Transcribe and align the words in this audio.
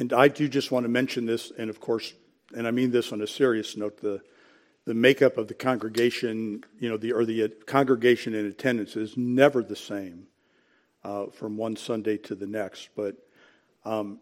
and 0.00 0.14
I 0.14 0.28
do 0.28 0.48
just 0.48 0.72
want 0.72 0.84
to 0.84 0.88
mention 0.88 1.26
this, 1.26 1.52
and 1.56 1.68
of 1.68 1.78
course, 1.78 2.14
and 2.56 2.66
I 2.66 2.70
mean 2.70 2.90
this 2.90 3.12
on 3.12 3.20
a 3.20 3.26
serious 3.26 3.76
note, 3.76 4.00
the, 4.00 4.22
the 4.86 4.94
makeup 4.94 5.36
of 5.36 5.46
the 5.46 5.54
congregation, 5.54 6.64
you 6.78 6.88
know, 6.88 6.96
the, 6.96 7.12
or 7.12 7.26
the 7.26 7.50
congregation 7.66 8.34
in 8.34 8.46
attendance 8.46 8.96
is 8.96 9.18
never 9.18 9.62
the 9.62 9.76
same 9.76 10.26
uh, 11.04 11.26
from 11.26 11.58
one 11.58 11.76
Sunday 11.76 12.16
to 12.16 12.34
the 12.34 12.46
next. 12.46 12.88
But 12.96 13.16
um, 13.84 14.20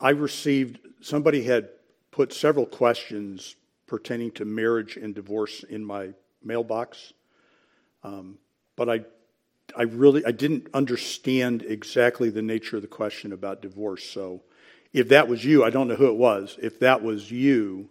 I 0.00 0.10
received, 0.10 0.80
somebody 1.00 1.44
had 1.44 1.68
put 2.10 2.32
several 2.32 2.66
questions 2.66 3.54
pertaining 3.86 4.32
to 4.32 4.44
marriage 4.44 4.96
and 4.96 5.14
divorce 5.14 5.62
in 5.62 5.84
my 5.84 6.14
mailbox. 6.42 7.12
Um, 8.02 8.38
but 8.74 8.90
I, 8.90 9.04
I 9.76 9.84
really, 9.84 10.26
I 10.26 10.32
didn't 10.32 10.66
understand 10.74 11.62
exactly 11.62 12.28
the 12.28 12.42
nature 12.42 12.76
of 12.76 12.82
the 12.82 12.88
question 12.88 13.32
about 13.32 13.62
divorce. 13.62 14.02
So 14.02 14.42
if 14.92 15.08
that 15.08 15.28
was 15.28 15.44
you, 15.44 15.64
I 15.64 15.70
don't 15.70 15.88
know 15.88 15.94
who 15.94 16.08
it 16.08 16.16
was. 16.16 16.58
If 16.60 16.80
that 16.80 17.02
was 17.02 17.30
you, 17.30 17.88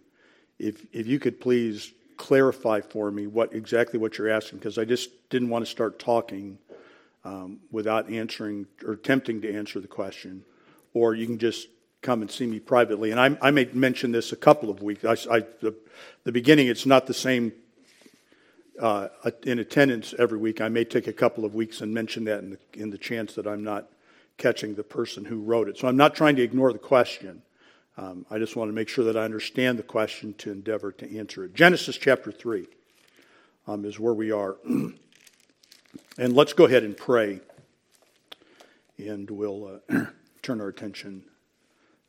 if, 0.58 0.86
if 0.92 1.06
you 1.06 1.18
could 1.18 1.40
please 1.40 1.92
clarify 2.16 2.80
for 2.80 3.10
me 3.10 3.26
what 3.26 3.52
exactly 3.54 3.98
what 3.98 4.18
you're 4.18 4.30
asking, 4.30 4.58
because 4.58 4.78
I 4.78 4.84
just 4.84 5.10
didn't 5.28 5.48
want 5.48 5.64
to 5.64 5.70
start 5.70 5.98
talking 5.98 6.58
um, 7.24 7.60
without 7.70 8.10
answering 8.10 8.66
or 8.84 8.92
attempting 8.92 9.40
to 9.42 9.52
answer 9.52 9.80
the 9.80 9.88
question. 9.88 10.44
Or 10.94 11.14
you 11.14 11.26
can 11.26 11.38
just 11.38 11.68
come 12.02 12.20
and 12.20 12.30
see 12.30 12.46
me 12.46 12.60
privately. 12.60 13.10
And 13.10 13.20
I, 13.20 13.36
I 13.40 13.50
may 13.50 13.64
mention 13.72 14.12
this 14.12 14.32
a 14.32 14.36
couple 14.36 14.70
of 14.70 14.82
weeks. 14.82 15.04
I, 15.04 15.12
I, 15.34 15.40
the, 15.60 15.74
the 16.24 16.32
beginning, 16.32 16.68
it's 16.68 16.86
not 16.86 17.06
the 17.06 17.14
same 17.14 17.52
uh, 18.80 19.08
in 19.44 19.58
attendance 19.58 20.14
every 20.18 20.38
week. 20.38 20.60
I 20.60 20.68
may 20.68 20.84
take 20.84 21.06
a 21.06 21.12
couple 21.12 21.44
of 21.44 21.54
weeks 21.54 21.80
and 21.80 21.92
mention 21.92 22.24
that 22.24 22.40
in 22.40 22.50
the, 22.50 22.58
in 22.74 22.90
the 22.90 22.98
chance 22.98 23.34
that 23.34 23.46
I'm 23.46 23.64
not 23.64 23.88
catching 24.38 24.74
the 24.74 24.82
person 24.82 25.24
who 25.24 25.40
wrote 25.40 25.68
it. 25.68 25.78
So 25.78 25.88
I'm 25.88 25.96
not 25.96 26.14
trying 26.14 26.36
to 26.36 26.42
ignore 26.42 26.72
the 26.72 26.78
question. 26.78 27.42
Um, 27.96 28.24
I 28.30 28.38
just 28.38 28.56
want 28.56 28.68
to 28.68 28.72
make 28.72 28.88
sure 28.88 29.04
that 29.04 29.16
I 29.16 29.24
understand 29.24 29.78
the 29.78 29.82
question 29.82 30.34
to 30.38 30.50
endeavor 30.50 30.92
to 30.92 31.18
answer 31.18 31.44
it. 31.44 31.54
Genesis 31.54 31.96
chapter 31.96 32.32
3 32.32 32.66
um, 33.66 33.84
is 33.84 34.00
where 34.00 34.14
we 34.14 34.32
are. 34.32 34.56
and 34.64 34.96
let's 36.18 36.52
go 36.52 36.64
ahead 36.64 36.84
and 36.84 36.96
pray, 36.96 37.40
and 38.98 39.30
we'll 39.30 39.80
uh, 39.90 40.04
turn 40.42 40.60
our 40.60 40.68
attention 40.68 41.24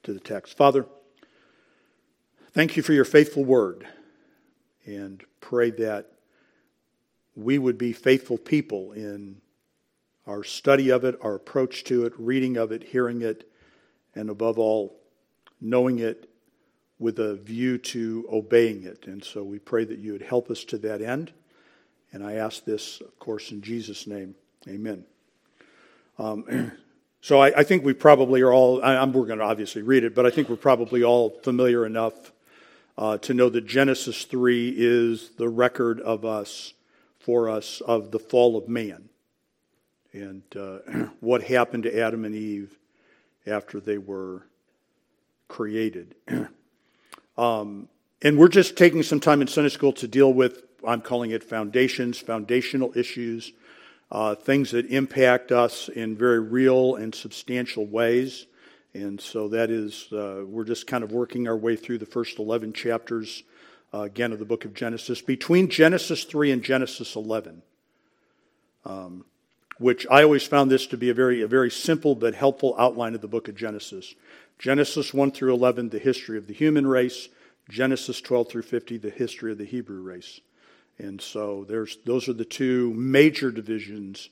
to 0.04 0.14
the 0.14 0.20
text. 0.20 0.56
Father, 0.58 0.86
thank 2.52 2.78
you 2.78 2.84
for 2.84 2.94
your 2.94 3.06
faithful 3.06 3.44
word, 3.44 3.86
and 4.86 5.24
pray 5.42 5.70
that 5.72 6.12
we 7.36 7.58
would 7.58 7.78
be 7.78 7.94
faithful 7.94 8.38
people 8.38 8.92
in 8.94 9.42
our 10.26 10.44
study 10.44 10.90
of 10.90 11.04
it, 11.04 11.16
our 11.22 11.36
approach 11.36 11.84
to 11.86 12.06
it, 12.06 12.14
reading 12.18 12.58
of 12.58 12.72
it, 12.72 12.84
hearing 12.84 13.22
it, 13.22 13.50
and 14.16 14.30
above 14.30 14.58
all, 14.58 15.00
knowing 15.60 16.00
it 16.00 16.30
with 17.00 17.20
a 17.20 17.36
view 17.36 17.78
to 17.78 18.26
obeying 18.32 18.84
it. 18.84 19.08
And 19.08 19.24
so 19.24 19.44
we 19.44 19.60
pray 19.60 19.84
that 19.84 20.00
you 20.00 20.14
would 20.14 20.22
help 20.22 20.50
us 20.50 20.64
to 20.66 20.78
that 20.80 21.02
end. 21.02 21.34
And 22.14 22.24
I 22.24 22.34
ask 22.34 22.64
this, 22.64 23.02
of 23.02 23.18
course, 23.20 23.52
in 23.52 23.62
Jesus' 23.62 24.08
name. 24.08 24.36
Amen. 24.68 25.04
Um, 26.18 26.72
so 27.22 27.42
I, 27.42 27.60
I, 27.60 27.64
think 27.64 27.84
we 27.84 27.94
probably 27.94 28.42
are 28.42 28.54
all, 28.54 28.82
I, 28.84 29.04
we're 29.06 29.26
going 29.26 29.40
to 29.40 29.46
obviously 29.46 29.82
read 29.82 30.04
it, 30.04 30.16
but 30.16 30.26
I 30.26 30.30
think 30.30 30.48
we're 30.48 30.56
probably 30.56 31.04
all 31.04 31.32
familiar 31.42 31.86
enough 31.86 32.32
uh, 32.98 33.18
to 33.18 33.34
know 33.34 33.50
that 33.50 33.66
Genesis 33.66 34.24
3 34.26 34.74
is 34.78 35.32
the 35.38 35.50
record 35.50 36.00
of 36.00 36.24
us, 36.24 36.74
for 37.20 37.50
us, 37.50 37.82
of 37.82 38.12
the 38.12 38.20
fall 38.20 38.56
of 38.56 38.70
man 38.70 39.10
and 40.14 40.44
uh, 40.56 40.78
what 41.20 41.43
happened 41.43 41.83
to 41.83 41.99
Adam 41.99 42.23
and 42.26 42.36
Eve 42.36 42.77
after 43.45 43.80
they 43.80 43.98
were 43.98 44.48
created. 45.48 46.15
um, 47.38 47.89
and 48.21 48.38
we're 48.38 48.48
just 48.48 48.77
taking 48.77 49.04
some 49.04 49.20
time 49.20 49.42
in 49.42 49.48
Sunday 49.48 49.70
school 49.70 49.92
to 49.93 50.08
deal 50.08 50.32
with, 50.33 50.64
I'm 50.88 51.02
calling 51.02 51.32
it 51.32 51.43
foundations, 51.43 52.20
foundational 52.20 52.98
issues, 52.98 53.52
uh, 54.11 54.36
things 54.36 54.71
that 54.71 54.86
impact 54.88 55.52
us 55.52 55.89
in 55.89 56.15
very 56.15 56.39
real 56.39 56.95
and 56.95 57.14
substantial 57.14 57.86
ways. 57.86 58.45
And 58.93 59.20
so 59.20 59.49
that 59.49 59.71
is, 59.71 60.08
uh, 60.14 60.43
we're 60.45 60.64
just 60.64 60.86
kind 60.86 61.04
of 61.04 61.11
working 61.11 61.48
our 61.48 61.58
way 61.58 61.76
through 61.76 61.98
the 61.98 62.05
first 62.05 62.38
11 62.38 62.73
chapters, 62.73 63.43
uh, 63.93 64.02
again, 64.02 64.32
of 64.32 64.39
the 64.39 64.45
book 64.45 64.65
of 64.65 64.73
Genesis. 64.73 65.21
Between 65.21 65.67
Genesis 65.67 66.23
3 66.23 66.52
and 66.52 66.64
Genesis 66.64 67.15
11, 67.15 67.64
um, 68.86 69.26
which 69.78 70.06
I 70.10 70.23
always 70.23 70.45
found 70.45 70.70
this 70.70 70.88
to 70.88 70.98
be 70.98 71.10
a 71.10 71.14
very, 71.14 71.42
a 71.42 71.48
very 71.48 71.72
simple 71.72 72.16
but 72.16 72.36
helpful 72.36 72.76
outline 72.78 73.16
of 73.16 73.22
the 73.22 73.28
book 73.28 73.48
of 73.48 73.56
Genesis. 73.56 74.14
Genesis 74.60 75.14
1 75.14 75.32
through 75.32 75.54
11, 75.54 75.89
the 75.89 76.00
history 76.00 76.38
of 76.38 76.48
the 76.48 76.54
human 76.54 76.88
race. 76.88 77.30
Genesis 77.70 78.22
12 78.22 78.50
through 78.50 78.62
50, 78.62 78.98
the 78.98 79.10
history 79.10 79.52
of 79.52 79.58
the 79.58 79.66
Hebrew 79.66 80.02
race. 80.02 80.42
And 81.00 81.22
so 81.22 81.66
there's, 81.67 81.98
those 82.06 82.28
are 82.30 82.33
the 82.33 82.45
two 82.45 82.94
major 82.94 83.52
divisions 83.52 84.30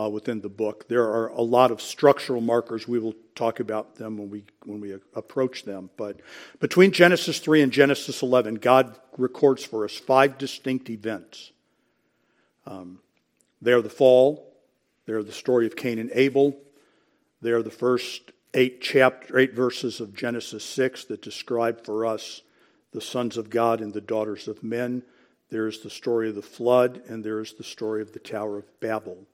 uh, 0.00 0.08
within 0.08 0.40
the 0.40 0.48
book. 0.48 0.88
There 0.88 1.04
are 1.04 1.28
a 1.28 1.42
lot 1.42 1.70
of 1.70 1.80
structural 1.80 2.40
markers. 2.40 2.88
We 2.88 2.98
will 2.98 3.14
talk 3.34 3.60
about 3.60 3.96
them 3.96 4.18
when 4.18 4.30
we, 4.30 4.44
when 4.64 4.80
we 4.80 4.92
approach 5.14 5.64
them. 5.64 5.90
But 5.96 6.20
between 6.60 6.92
Genesis 6.92 7.38
3 7.38 7.62
and 7.62 7.72
Genesis 7.72 8.22
11, 8.22 8.56
God 8.56 8.98
records 9.16 9.64
for 9.64 9.84
us 9.84 9.96
five 9.96 10.38
distinct 10.38 10.90
events. 10.90 11.52
Um, 12.66 13.00
they 13.60 13.72
are 13.72 13.82
the 13.82 13.90
fall, 13.90 14.51
they 15.06 15.12
are 15.12 15.22
the 15.22 15.32
story 15.32 15.66
of 15.66 15.76
Cain 15.76 15.98
and 15.98 16.10
Abel. 16.14 16.56
They 17.40 17.50
are 17.50 17.62
the 17.62 17.70
first 17.70 18.32
eight 18.54 18.80
chapter, 18.80 19.38
eight 19.38 19.54
verses 19.54 20.00
of 20.00 20.14
Genesis 20.14 20.64
6 20.64 21.06
that 21.06 21.22
describe 21.22 21.84
for 21.84 22.06
us 22.06 22.42
the 22.92 23.00
sons 23.00 23.36
of 23.36 23.50
God 23.50 23.80
and 23.80 23.92
the 23.92 24.00
daughters 24.00 24.46
of 24.46 24.62
men. 24.62 25.02
There 25.50 25.66
is 25.66 25.80
the 25.80 25.90
story 25.90 26.28
of 26.28 26.34
the 26.34 26.42
flood, 26.42 27.02
and 27.08 27.24
there 27.24 27.40
is 27.40 27.54
the 27.54 27.64
story 27.64 28.02
of 28.02 28.12
the 28.12 28.18
Tower 28.18 28.58
of 28.58 28.80
Babel. 28.80 29.26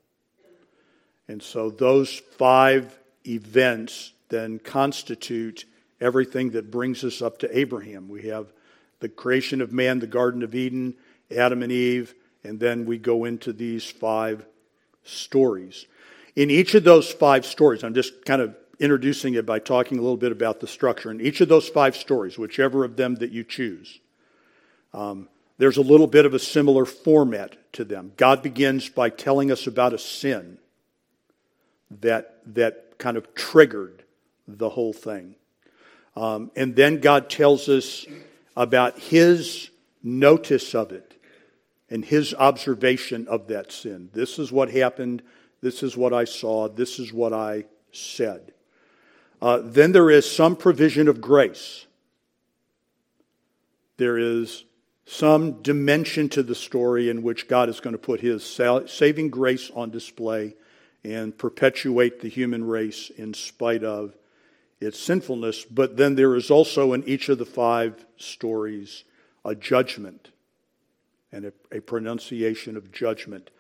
And 1.29 1.43
so 1.43 1.71
those 1.71 2.19
five 2.39 2.99
events 3.27 4.12
then 4.29 4.59
constitute 4.59 5.65
everything 6.00 6.50
that 6.50 6.71
brings 6.71 7.05
us 7.05 7.21
up 7.21 7.39
to 7.39 7.59
Abraham. 7.59 8.09
We 8.09 8.23
have 8.29 8.53
the 9.00 9.09
creation 9.09 9.61
of 9.61 9.73
man, 9.73 9.99
the 9.99 10.06
Garden 10.06 10.43
of 10.43 10.55
Eden, 10.55 10.95
Adam 11.37 11.62
and 11.62 11.73
Eve, 11.73 12.15
and 12.43 12.59
then 12.59 12.87
we 12.87 12.99
go 12.99 13.25
into 13.25 13.53
these 13.53 13.91
five 13.91 14.47
stories. 15.09 15.87
In 16.37 16.51
each 16.51 16.75
of 16.75 16.85
those 16.85 17.11
five 17.11 17.45
stories, 17.45 17.83
I'm 17.83 17.95
just 17.95 18.25
kind 18.25 18.43
of 18.43 18.55
introducing 18.79 19.35
it 19.35 19.45
by 19.45 19.59
talking 19.59 19.99
a 19.99 20.03
little 20.03 20.17
bit 20.17 20.33
about 20.33 20.61
the 20.61 20.67
structure. 20.67 21.11
In 21.11 21.21
each 21.21 21.41
of 21.41 21.49
those 21.49 21.69
five 21.69 21.97
stories, 21.97 22.39
whichever 22.39 22.85
of 22.85 22.97
them 22.97 23.17
that 23.17 23.33
you 23.33 23.43
choose, 23.43 23.99
um, 24.95 25.29
there's 25.59 25.77
a 25.77 25.83
little 25.83 26.07
bit 26.07 26.25
of 26.25 26.35
a 26.35 26.39
similar 26.39 26.85
format 26.85 27.57
to 27.73 27.85
them. 27.85 28.13
God 28.17 28.43
begins 28.43 28.89
by 28.89 29.11
telling 29.11 29.51
us 29.51 29.67
about 29.67 29.93
a 29.93 29.99
sin 29.99 30.59
that, 32.01 32.39
that 32.55 32.99
kind 32.99 33.17
of 33.17 33.35
triggered 33.35 34.05
the 34.47 34.69
whole 34.69 34.93
thing. 34.93 35.35
Um, 36.17 36.51
and 36.57 36.75
then 36.77 37.01
God 37.01 37.29
tells 37.29 37.69
us 37.69 38.07
about 38.57 38.99
his 38.99 39.71
notice 40.03 40.75
of 40.75 40.93
it 40.93 41.08
and 41.91 42.04
his 42.04 42.34
observation 42.34 43.26
of 43.28 43.49
that 43.49 43.72
sin. 43.72 44.10
This 44.12 44.38
is 44.38 44.53
what 44.53 44.71
happened. 44.71 45.22
This 45.60 45.82
is 45.82 45.97
what 45.97 46.12
I 46.12 46.25
saw. 46.25 46.69
This 46.69 46.99
is 46.99 47.12
what 47.12 47.32
I 47.32 47.65
said. 47.93 48.53
Uh, 49.41 49.60
then 49.62 49.93
there 49.93 50.10
is 50.10 50.31
some 50.31 50.56
provision 50.56 51.09
of 51.09 51.21
grace. 51.21 51.87
There 53.97 54.19
is 54.19 54.65
some 55.06 55.62
dimension 55.62 56.29
to 56.29 56.43
the 56.43 56.55
story 56.55 57.08
in 57.08 57.23
which 57.23 57.49
God 57.49 57.69
is 57.69 57.81
going 57.81 57.94
to 57.94 57.99
put 57.99 58.20
his 58.20 58.44
saving 58.44 59.31
grace 59.31 59.70
on 59.75 59.91
display 59.91 60.55
and 61.02 61.37
perpetuate 61.37 62.20
the 62.20 62.29
human 62.29 62.64
race 62.64 63.11
in 63.17 63.32
spite 63.32 63.84
of 63.84 64.14
its 64.81 64.99
sinfulness. 64.99 65.64
But 65.64 65.96
then 65.96 66.14
there 66.14 66.37
is 66.37 66.50
also 66.50 66.93
in 66.93 67.05
each 67.08 67.29
of 67.29 67.38
the 67.38 67.46
five 67.46 68.05
stories 68.17 69.05
a 69.44 69.55
judgment 69.55 70.31
and 71.33 71.47
a, 71.47 71.53
a 71.73 71.81
pronunciation 71.81 72.77
of 72.77 72.93
judgment. 72.93 73.51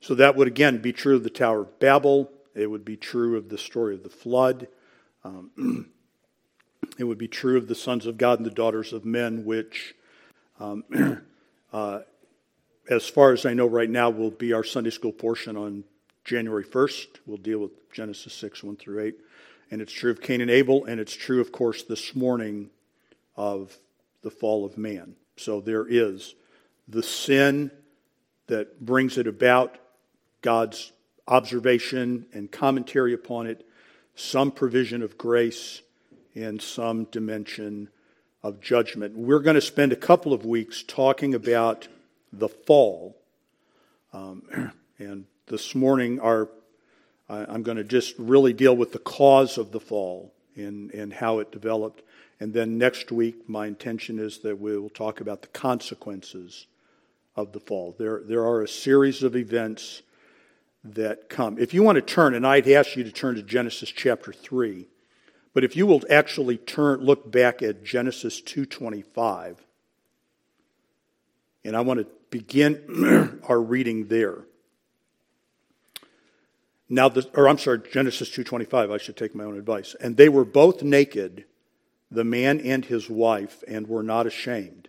So 0.00 0.14
that 0.14 0.36
would 0.36 0.48
again 0.48 0.78
be 0.78 0.92
true 0.92 1.16
of 1.16 1.22
the 1.22 1.30
Tower 1.30 1.62
of 1.62 1.78
Babel. 1.78 2.30
It 2.54 2.70
would 2.70 2.84
be 2.84 2.96
true 2.96 3.36
of 3.36 3.48
the 3.48 3.58
story 3.58 3.94
of 3.94 4.02
the 4.02 4.10
flood. 4.10 4.68
Um, 5.24 5.88
it 6.98 7.04
would 7.04 7.18
be 7.18 7.28
true 7.28 7.56
of 7.56 7.68
the 7.68 7.74
sons 7.74 8.06
of 8.06 8.18
God 8.18 8.38
and 8.38 8.46
the 8.46 8.50
daughters 8.50 8.92
of 8.92 9.04
men, 9.04 9.44
which, 9.44 9.94
um, 10.60 10.84
uh, 11.72 12.00
as 12.88 13.08
far 13.08 13.32
as 13.32 13.46
I 13.46 13.54
know 13.54 13.66
right 13.66 13.88
now, 13.88 14.10
will 14.10 14.30
be 14.30 14.52
our 14.52 14.64
Sunday 14.64 14.90
school 14.90 15.12
portion 15.12 15.56
on 15.56 15.84
January 16.24 16.64
1st. 16.64 17.06
We'll 17.26 17.38
deal 17.38 17.60
with 17.60 17.90
Genesis 17.90 18.34
6, 18.34 18.62
1 18.62 18.76
through 18.76 19.02
8. 19.02 19.14
And 19.70 19.80
it's 19.80 19.92
true 19.92 20.10
of 20.10 20.20
Cain 20.20 20.40
and 20.40 20.50
Abel, 20.50 20.84
and 20.84 21.00
it's 21.00 21.14
true, 21.14 21.40
of 21.40 21.50
course, 21.50 21.82
this 21.82 22.14
morning 22.14 22.70
of 23.36 23.78
the 24.22 24.30
fall 24.30 24.64
of 24.64 24.76
man. 24.76 25.16
So 25.36 25.60
there 25.60 25.86
is 25.88 26.34
the 26.88 27.02
sin 27.02 27.70
that 28.46 28.84
brings 28.84 29.18
it 29.18 29.26
about, 29.26 29.76
God's 30.42 30.92
observation 31.26 32.26
and 32.32 32.50
commentary 32.50 33.14
upon 33.14 33.46
it, 33.46 33.66
some 34.14 34.50
provision 34.50 35.02
of 35.02 35.16
grace, 35.16 35.80
and 36.34 36.60
some 36.60 37.04
dimension 37.04 37.88
of 38.42 38.60
judgment. 38.60 39.16
We're 39.16 39.40
going 39.40 39.54
to 39.54 39.60
spend 39.60 39.92
a 39.92 39.96
couple 39.96 40.32
of 40.32 40.44
weeks 40.44 40.82
talking 40.82 41.34
about 41.34 41.88
the 42.32 42.48
fall. 42.48 43.16
Um, 44.12 44.72
and 44.98 45.24
this 45.46 45.74
morning, 45.74 46.20
our, 46.20 46.48
I'm 47.28 47.62
going 47.62 47.78
to 47.78 47.84
just 47.84 48.14
really 48.18 48.52
deal 48.52 48.76
with 48.76 48.92
the 48.92 48.98
cause 48.98 49.56
of 49.56 49.72
the 49.72 49.80
fall 49.80 50.34
and, 50.56 50.90
and 50.92 51.12
how 51.12 51.38
it 51.38 51.50
developed. 51.50 52.02
And 52.40 52.52
then 52.52 52.76
next 52.76 53.10
week, 53.10 53.48
my 53.48 53.66
intention 53.66 54.18
is 54.18 54.38
that 54.40 54.60
we 54.60 54.76
will 54.76 54.90
talk 54.90 55.20
about 55.20 55.40
the 55.42 55.48
consequences 55.48 56.66
of 57.36 57.52
the 57.52 57.60
fall. 57.60 57.94
There, 57.98 58.22
there 58.24 58.44
are 58.44 58.62
a 58.62 58.68
series 58.68 59.22
of 59.22 59.36
events 59.36 60.02
that 60.84 61.28
come. 61.28 61.58
If 61.58 61.74
you 61.74 61.82
want 61.82 61.96
to 61.96 62.02
turn, 62.02 62.34
and 62.34 62.46
I'd 62.46 62.68
ask 62.68 62.96
you 62.96 63.04
to 63.04 63.12
turn 63.12 63.36
to 63.36 63.42
Genesis 63.42 63.90
chapter 63.90 64.32
3, 64.32 64.86
but 65.52 65.64
if 65.64 65.76
you 65.76 65.86
will 65.86 66.02
actually 66.10 66.58
turn, 66.58 67.00
look 67.00 67.30
back 67.30 67.62
at 67.62 67.84
Genesis 67.84 68.40
2.25, 68.40 69.56
and 71.64 71.76
I 71.76 71.80
want 71.80 72.00
to 72.00 72.06
begin 72.30 73.40
our 73.48 73.60
reading 73.60 74.08
there. 74.08 74.44
Now, 76.88 77.08
the, 77.08 77.28
or 77.34 77.48
I'm 77.48 77.58
sorry, 77.58 77.80
Genesis 77.90 78.28
2.25, 78.30 78.92
I 78.92 78.98
should 78.98 79.16
take 79.16 79.34
my 79.34 79.44
own 79.44 79.56
advice. 79.56 79.96
And 80.00 80.16
they 80.16 80.28
were 80.28 80.44
both 80.44 80.82
naked, 80.82 81.44
the 82.10 82.24
man 82.24 82.60
and 82.60 82.84
his 82.84 83.08
wife, 83.08 83.64
and 83.66 83.88
were 83.88 84.02
not 84.02 84.26
ashamed. 84.26 84.88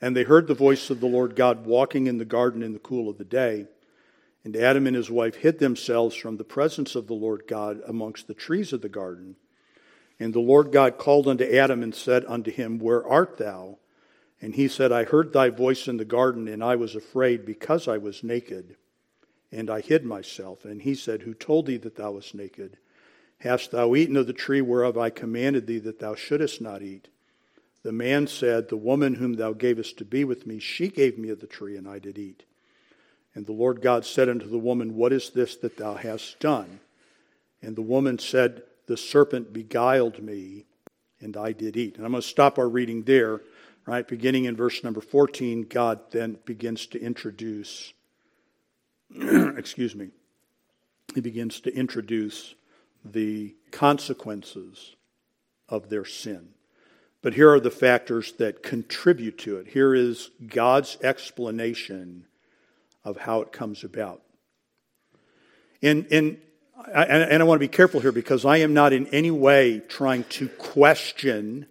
And 0.00 0.16
they 0.16 0.24
heard 0.24 0.46
the 0.46 0.54
voice 0.54 0.90
of 0.90 1.00
the 1.00 1.06
Lord 1.06 1.36
God 1.36 1.66
walking 1.66 2.06
in 2.06 2.18
the 2.18 2.24
garden 2.24 2.62
in 2.62 2.72
the 2.72 2.78
cool 2.78 3.08
of 3.08 3.18
the 3.18 3.24
day. 3.24 3.66
And 4.44 4.54
Adam 4.56 4.86
and 4.86 4.94
his 4.94 5.10
wife 5.10 5.36
hid 5.36 5.58
themselves 5.58 6.14
from 6.14 6.36
the 6.36 6.44
presence 6.44 6.94
of 6.94 7.06
the 7.06 7.14
Lord 7.14 7.44
God 7.48 7.80
amongst 7.86 8.26
the 8.26 8.34
trees 8.34 8.72
of 8.72 8.82
the 8.82 8.88
garden. 8.88 9.36
And 10.20 10.34
the 10.34 10.40
Lord 10.40 10.70
God 10.70 10.98
called 10.98 11.26
unto 11.26 11.44
Adam 11.44 11.82
and 11.82 11.94
said 11.94 12.24
unto 12.26 12.50
him, 12.50 12.78
Where 12.78 13.06
art 13.06 13.38
thou? 13.38 13.78
And 14.40 14.54
he 14.54 14.68
said, 14.68 14.92
I 14.92 15.04
heard 15.04 15.32
thy 15.32 15.48
voice 15.48 15.88
in 15.88 15.96
the 15.96 16.04
garden, 16.04 16.48
and 16.48 16.62
I 16.62 16.76
was 16.76 16.94
afraid 16.94 17.46
because 17.46 17.88
I 17.88 17.96
was 17.96 18.22
naked, 18.22 18.76
and 19.50 19.70
I 19.70 19.80
hid 19.80 20.04
myself. 20.04 20.64
And 20.66 20.82
he 20.82 20.94
said, 20.94 21.22
Who 21.22 21.32
told 21.32 21.66
thee 21.66 21.78
that 21.78 21.96
thou 21.96 22.12
wast 22.12 22.34
naked? 22.34 22.76
Hast 23.38 23.70
thou 23.70 23.94
eaten 23.94 24.16
of 24.16 24.26
the 24.26 24.32
tree 24.32 24.60
whereof 24.60 24.98
I 24.98 25.10
commanded 25.10 25.66
thee 25.66 25.78
that 25.78 25.98
thou 25.98 26.14
shouldest 26.14 26.60
not 26.60 26.82
eat? 26.82 27.08
The 27.84 27.92
man 27.92 28.26
said, 28.26 28.68
The 28.68 28.76
woman 28.76 29.14
whom 29.14 29.34
thou 29.34 29.52
gavest 29.52 29.98
to 29.98 30.04
be 30.04 30.24
with 30.24 30.46
me, 30.46 30.58
she 30.58 30.88
gave 30.88 31.18
me 31.18 31.28
of 31.28 31.40
the 31.40 31.46
tree, 31.46 31.76
and 31.76 31.86
I 31.86 31.98
did 31.98 32.18
eat. 32.18 32.44
And 33.34 33.46
the 33.46 33.52
Lord 33.52 33.82
God 33.82 34.06
said 34.06 34.28
unto 34.28 34.48
the 34.48 34.58
woman, 34.58 34.96
What 34.96 35.12
is 35.12 35.30
this 35.30 35.54
that 35.58 35.76
thou 35.76 35.94
hast 35.94 36.40
done? 36.40 36.80
And 37.62 37.76
the 37.76 37.82
woman 37.82 38.18
said, 38.18 38.62
The 38.86 38.96
serpent 38.96 39.52
beguiled 39.52 40.22
me, 40.22 40.64
and 41.20 41.36
I 41.36 41.52
did 41.52 41.76
eat. 41.76 41.96
And 41.96 42.06
I'm 42.06 42.12
going 42.12 42.22
to 42.22 42.28
stop 42.28 42.58
our 42.58 42.68
reading 42.68 43.02
there, 43.02 43.42
right? 43.86 44.08
Beginning 44.08 44.46
in 44.46 44.56
verse 44.56 44.82
number 44.82 45.02
14, 45.02 45.66
God 45.68 46.00
then 46.10 46.38
begins 46.46 46.86
to 46.86 47.00
introduce, 47.00 47.92
excuse 49.14 49.94
me, 49.94 50.08
he 51.14 51.20
begins 51.20 51.60
to 51.60 51.74
introduce 51.76 52.54
the 53.04 53.54
consequences 53.70 54.96
of 55.68 55.90
their 55.90 56.06
sin. 56.06 56.53
But 57.24 57.32
here 57.32 57.50
are 57.50 57.58
the 57.58 57.70
factors 57.70 58.32
that 58.32 58.62
contribute 58.62 59.38
to 59.38 59.56
it. 59.56 59.68
Here 59.68 59.94
is 59.94 60.30
God's 60.46 60.98
explanation 61.02 62.26
of 63.02 63.16
how 63.16 63.40
it 63.40 63.50
comes 63.50 63.82
about. 63.82 64.20
And, 65.80 66.06
and, 66.10 66.36
I, 66.94 67.04
and 67.04 67.42
I 67.42 67.46
want 67.46 67.56
to 67.56 67.66
be 67.66 67.74
careful 67.74 68.00
here 68.00 68.12
because 68.12 68.44
I 68.44 68.58
am 68.58 68.74
not 68.74 68.92
in 68.92 69.06
any 69.06 69.30
way 69.30 69.80
trying 69.88 70.24
to 70.24 70.50
question 70.50 71.64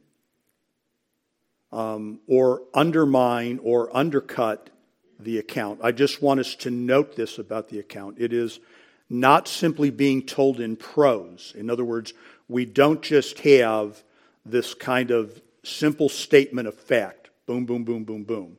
um, 1.72 2.20
or 2.26 2.64
undermine 2.74 3.60
or 3.62 3.96
undercut 3.96 4.72
the 5.20 5.38
account. 5.38 5.82
I 5.84 5.92
just 5.92 6.20
want 6.20 6.40
us 6.40 6.56
to 6.56 6.72
note 6.72 7.16
this 7.16 7.38
about 7.38 7.70
the 7.70 7.78
account. 7.78 8.18
It 8.18 8.34
is 8.34 8.60
not 9.08 9.48
simply 9.48 9.92
being 9.92 10.24
told 10.26 10.60
in 10.60 10.78
prose. 10.78 11.54
In 11.56 11.70
other 11.70 11.86
words, 11.86 12.12
we 12.50 12.66
don't 12.66 13.04
just 13.04 13.38
have 13.42 14.04
this 14.46 14.74
kind 14.74 15.12
of 15.12 15.40
simple 15.63 16.10
statement 16.10 16.68
of 16.68 16.75
fact 16.75 17.30
boom, 17.45 17.65
boom, 17.65 17.83
boom, 17.83 18.04
boom, 18.04 18.24
boom. 18.24 18.57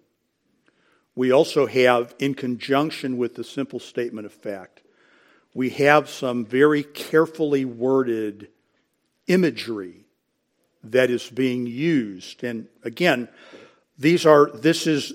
We 1.17 1.33
also 1.33 1.67
have, 1.67 2.15
in 2.19 2.35
conjunction 2.35 3.17
with 3.17 3.35
the 3.35 3.45
simple 3.45 3.79
statement 3.79 4.27
of 4.27 4.33
fact, 4.33 4.83
we 5.55 5.71
have 5.71 6.11
some 6.11 6.45
very 6.45 6.83
carefully 6.83 7.65
worded 7.65 8.49
imagery 9.27 10.05
that 10.83 11.11
is 11.11 11.31
being 11.31 11.67
used. 11.67 12.43
And 12.43 12.67
again, 12.83 13.29
these 13.97 14.27
are, 14.27 14.51
this 14.51 14.87
is, 14.87 15.15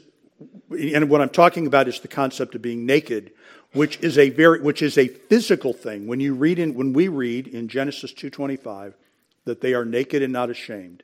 and 0.72 1.10
what 1.10 1.22
I'm 1.22 1.30
talking 1.30 1.68
about 1.68 1.88
is 1.88 2.00
the 2.00 2.08
concept 2.08 2.56
of 2.56 2.62
being 2.62 2.86
naked, 2.86 3.32
which 3.74 4.00
is 4.00 4.18
a 4.18 4.30
very, 4.30 4.62
which 4.62 4.82
is 4.82 4.98
a 4.98 5.08
physical 5.08 5.74
thing. 5.74 6.08
When 6.08 6.22
you 6.22 6.34
read 6.34 6.60
in, 6.60 6.74
when 6.74 6.94
we 6.94 7.10
read 7.10 7.48
in 7.48 7.68
Genesis 7.68 8.14
2.25 8.14 8.94
that 9.44 9.62
they 9.62 9.74
are 9.74 9.86
naked 9.86 10.24
and 10.24 10.34
not 10.34 10.50
ashamed, 10.50 11.04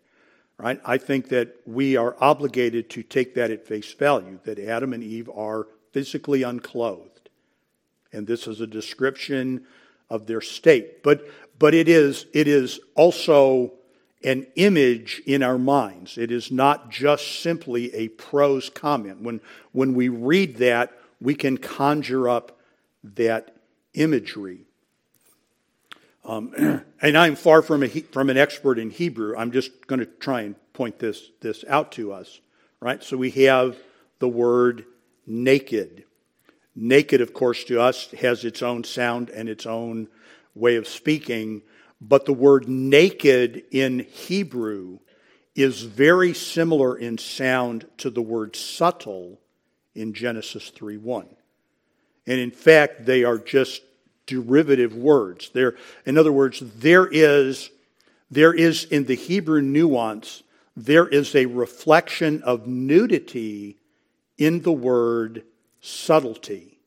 right? 0.57 0.79
I 0.85 0.97
think 0.97 1.29
that 1.29 1.55
we 1.65 1.97
are 1.97 2.15
obligated 2.19 2.89
to 2.91 3.03
take 3.03 3.35
that 3.35 3.51
at 3.51 3.67
face 3.67 3.93
value, 3.93 4.39
that 4.43 4.59
Adam 4.59 4.93
and 4.93 5.03
Eve 5.03 5.29
are 5.29 5.67
physically 5.91 6.43
unclothed. 6.43 7.29
And 8.11 8.25
this 8.27 8.47
is 8.47 8.61
a 8.61 8.67
description 8.67 9.65
of 10.09 10.27
their 10.27 10.41
state. 10.41 11.03
But, 11.03 11.27
but 11.59 11.73
it, 11.73 11.89
is, 11.89 12.25
it 12.33 12.47
is 12.47 12.79
also 12.95 13.73
an 14.23 14.47
image 14.55 15.21
in 15.25 15.43
our 15.43 15.57
minds. 15.57 16.17
It 16.17 16.31
is 16.31 16.51
not 16.51 16.89
just 16.89 17.41
simply 17.41 17.93
a 17.93 18.07
prose 18.09 18.69
comment. 18.69 19.21
When, 19.21 19.41
when 19.71 19.93
we 19.93 20.09
read 20.09 20.57
that, 20.57 20.93
we 21.19 21.35
can 21.35 21.57
conjure 21.57 22.29
up 22.29 22.57
that 23.03 23.55
imagery. 23.93 24.65
Um, 26.25 26.53
and 27.01 27.17
I'm 27.17 27.35
far 27.35 27.61
from, 27.61 27.83
a, 27.83 27.87
from 27.87 28.29
an 28.29 28.37
expert 28.37 28.79
in 28.79 28.89
Hebrew. 28.89 29.35
I'm 29.37 29.51
just 29.51 29.87
going 29.87 29.99
to 29.99 30.05
try 30.05 30.41
and 30.41 30.55
point 30.73 30.99
this, 30.99 31.29
this 31.41 31.63
out 31.67 31.91
to 31.93 32.11
us, 32.11 32.39
right? 32.79 33.03
So 33.03 33.15
we 33.15 33.29
have 33.31 33.77
the 34.19 34.27
word 34.27 34.85
naked. 35.27 36.05
Naked, 36.75 37.21
of 37.21 37.33
course, 37.33 37.63
to 37.65 37.79
us 37.79 38.11
has 38.11 38.43
its 38.43 38.61
own 38.61 38.83
sound 38.83 39.29
and 39.29 39.47
its 39.47 39.65
own 39.65 40.07
way 40.55 40.75
of 40.75 40.87
speaking, 40.87 41.61
but 42.01 42.25
the 42.25 42.33
word 42.33 42.67
naked 42.67 43.63
in 43.71 43.99
Hebrew 43.99 44.99
is 45.53 45.83
very 45.83 46.33
similar 46.33 46.97
in 46.97 47.17
sound 47.17 47.87
to 47.97 48.09
the 48.09 48.21
word 48.21 48.55
subtle 48.55 49.39
in 49.93 50.13
Genesis 50.13 50.69
3 50.69 50.97
1. 50.97 51.27
And 52.27 52.39
in 52.39 52.51
fact, 52.51 53.05
they 53.05 53.23
are 53.23 53.37
just 53.37 53.81
derivative 54.25 54.95
words. 54.95 55.49
There, 55.53 55.75
in 56.05 56.17
other 56.17 56.31
words, 56.31 56.59
there 56.59 57.07
is, 57.07 57.69
there 58.31 58.53
is 58.53 58.85
in 58.85 59.05
the 59.05 59.15
Hebrew 59.15 59.61
nuance, 59.61 60.43
there 60.75 61.07
is 61.07 61.35
a 61.35 61.45
reflection 61.45 62.43
of 62.43 62.67
nudity 62.67 63.77
in 64.37 64.61
the 64.61 64.73
word 64.73 65.43
subtlety. 65.81 66.79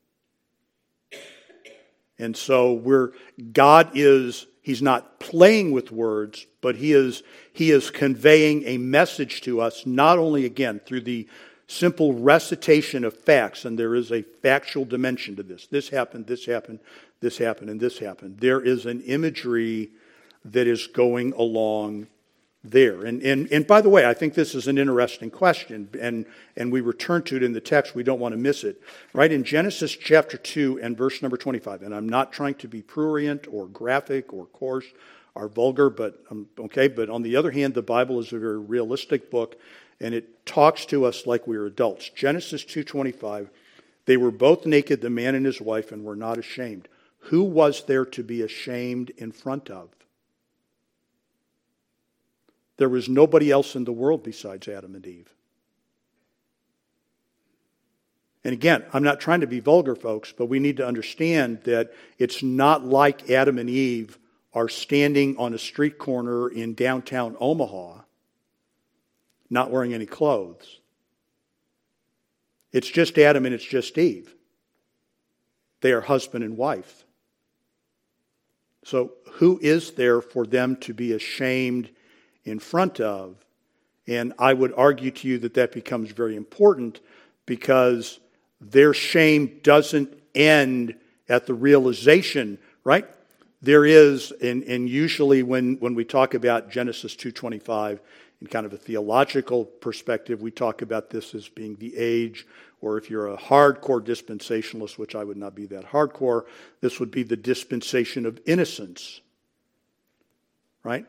And 2.19 2.37
so 2.37 2.73
we're, 2.73 3.13
God 3.53 3.93
is, 3.95 4.47
He's 4.69 4.83
not 4.83 5.19
playing 5.19 5.71
with 5.71 5.91
words, 5.91 6.47
but 6.61 6.77
he 6.77 6.93
is, 6.93 7.23
he 7.55 7.71
is 7.71 7.91
conveying 7.91 8.65
a 8.67 8.77
message 8.77 9.41
to 9.41 9.63
us, 9.63 9.87
not 9.87 10.19
only 10.19 10.45
again 10.45 10.81
through 10.85 11.01
the 11.01 11.27
simple 11.69 12.13
recitation 12.13 13.03
of 13.03 13.17
facts, 13.17 13.65
and 13.65 13.79
there 13.79 13.95
is 13.95 14.13
a 14.13 14.21
factual 14.21 14.85
dimension 14.85 15.37
to 15.37 15.43
this. 15.43 15.67
This 15.69 15.89
happened, 15.89 16.27
this 16.27 16.45
happened, 16.45 16.81
this 17.21 17.39
happened, 17.39 17.71
and 17.71 17.81
this 17.81 17.99
happened. 17.99 18.39
There 18.39 18.61
is 18.61 18.87
an 18.87 19.01
imagery 19.03 19.91
that 20.45 20.67
is 20.67 20.87
going 20.87 21.33
along 21.33 22.07
there. 22.65 23.05
And, 23.05 23.23
and, 23.23 23.51
and 23.53 23.67
by 23.67 23.81
the 23.81 23.89
way, 23.89 24.07
I 24.07 24.15
think 24.15 24.35
this 24.35 24.55
is 24.55 24.67
an 24.67 24.79
interesting 24.79 25.31
question, 25.31 25.89
and, 26.01 26.27
and 26.57 26.73
we 26.73 26.81
return 26.81 27.23
to 27.25 27.37
it 27.37 27.43
in 27.43 27.53
the 27.53 27.61
text. 27.61 27.95
We 27.95 28.03
don't 28.03 28.21
want 28.21 28.33
to 28.33 28.39
miss 28.39 28.65
it. 28.65 28.83
Right? 29.13 29.31
In 29.31 29.45
Genesis 29.45 29.93
chapter 29.93 30.37
2 30.37 30.81
and 30.83 30.97
verse 30.97 31.23
number 31.23 31.37
25, 31.37 31.83
and 31.83 31.95
I'm 31.95 32.09
not 32.09 32.33
trying 32.33 32.55
to 32.57 32.69
be 32.69 32.83
prurient 32.83 33.47
or 33.51 33.67
graphic 33.67 34.33
or 34.33 34.47
coarse 34.47 34.87
or 35.35 35.49
vulgar, 35.49 35.89
but 35.89 36.23
um, 36.31 36.49
okay, 36.59 36.89
but 36.89 37.09
on 37.09 37.23
the 37.23 37.37
other 37.37 37.53
hand, 37.53 37.75
the 37.75 37.83
Bible 37.83 38.19
is 38.19 38.33
a 38.33 38.39
very 38.39 38.59
realistic 38.59 39.31
book, 39.31 39.57
and 40.01 40.15
it 40.15 40.45
talks 40.45 40.85
to 40.87 41.05
us 41.05 41.27
like 41.27 41.47
we 41.47 41.57
are 41.57 41.67
adults. 41.67 42.09
Genesis 42.11 42.65
2.25, 42.65 43.49
they 44.07 44.17
were 44.17 44.33
both 44.33 44.67
naked, 44.67 45.01
the 45.01 45.11
man 45.11 45.35
and 45.35 45.47
his 45.47 45.61
wife, 45.61 45.93
and 45.93 46.03
were 46.03 46.17
not 46.17 46.39
ashamed. 46.39 46.89
Who 47.19 47.43
was 47.43 47.85
there 47.85 48.07
to 48.07 48.23
be 48.23 48.43
ashamed 48.43 49.11
in 49.11 49.33
front 49.33 49.71
of? 49.71 49.91
There 52.79 52.89
was 52.89 53.09
nobody 53.09 53.51
else 53.51 53.75
in 53.75 53.85
the 53.85 53.93
world 53.93 54.23
besides 54.23 54.69
Adam 54.69 54.95
and 54.95 55.07
Eve. 55.07 55.35
And 58.45 58.53
again, 58.53 58.85
I'm 58.93 59.03
not 59.03 59.21
trying 59.21 59.41
to 59.41 59.47
be 59.47 59.61
vulgar, 59.61 59.97
folks, 59.97 60.33
but 60.33 60.47
we 60.47 60.61
need 60.61 60.79
to 60.79 60.87
understand 60.87 61.63
that 61.65 61.93
it's 62.19 62.43
not 62.43 62.85
like 62.85 63.29
Adam 63.31 63.59
and 63.59 63.69
Eve 63.69 64.19
are 64.55 64.69
standing 64.69 65.37
on 65.37 65.53
a 65.53 65.59
street 65.59 65.99
corner 65.99 66.49
in 66.49 66.75
downtown 66.75 67.37
Omaha, 67.41 68.01
not 69.51 69.71
wearing 69.71 69.93
any 69.93 70.07
clothes. 70.07 70.81
It's 72.73 72.89
just 72.89 73.19
Adam 73.19 73.45
and 73.45 73.55
it's 73.55 73.65
just 73.65 73.99
Eve. 73.99 74.35
They 75.81 75.93
are 75.93 76.01
husband 76.01 76.45
and 76.45 76.57
wife. 76.57 77.05
So, 78.85 79.13
who 79.33 79.59
is 79.61 79.93
there 79.93 80.21
for 80.21 80.47
them 80.47 80.77
to 80.77 80.95
be 80.95 81.13
ashamed 81.13 81.91
in 82.49 82.59
front 82.59 83.01
of. 83.01 83.37
And 84.07 84.33
I 84.39 84.55
would 84.55 84.73
argue 84.77 85.11
to 85.11 85.29
you 85.29 85.39
that 85.39 85.55
that 85.55 85.73
becomes 85.73 86.11
very 86.11 86.35
important 86.35 87.01
because 87.47 88.19
their 88.61 88.95
shame 88.95 89.61
doesn't 89.63 90.13
end 90.35 90.97
at 91.29 91.47
the 91.47 91.55
realization, 91.55 92.59
right? 92.85 93.07
There 93.61 93.85
is, 93.85 94.33
and, 94.43 94.63
and 94.65 94.89
usually 94.89 95.43
when, 95.43 95.77
when 95.77 95.95
we 95.95 96.05
talk 96.05 96.35
about 96.35 96.71
Genesis 96.71 97.15
2.25 97.15 98.01
in 98.41 98.47
kind 98.47 98.65
of 98.65 98.73
a 98.73 98.79
theological 98.79 99.65
perspective, 99.65 100.41
we 100.41 100.51
talk 100.51 100.81
about 100.81 101.11
this 101.11 101.35
as 101.35 101.49
being 101.49 101.77
the 101.77 101.97
age, 101.97 102.47
or 102.81 102.97
if 102.99 103.11
you're 103.11 103.29
a 103.29 103.37
hardcore 103.37 104.01
dispensationalist, 104.05 104.99
which 104.99 105.15
I 105.15 105.25
would 105.25 105.37
not 105.37 105.55
be 105.55 105.67
that 105.67 105.87
hardcore, 105.87 106.45
this 106.81 107.01
would 107.01 107.11
be 107.11 107.23
the 107.23 107.37
dispensation 107.37 108.25
of 108.27 108.41
innocence, 108.47 109.21
right? 110.85 111.07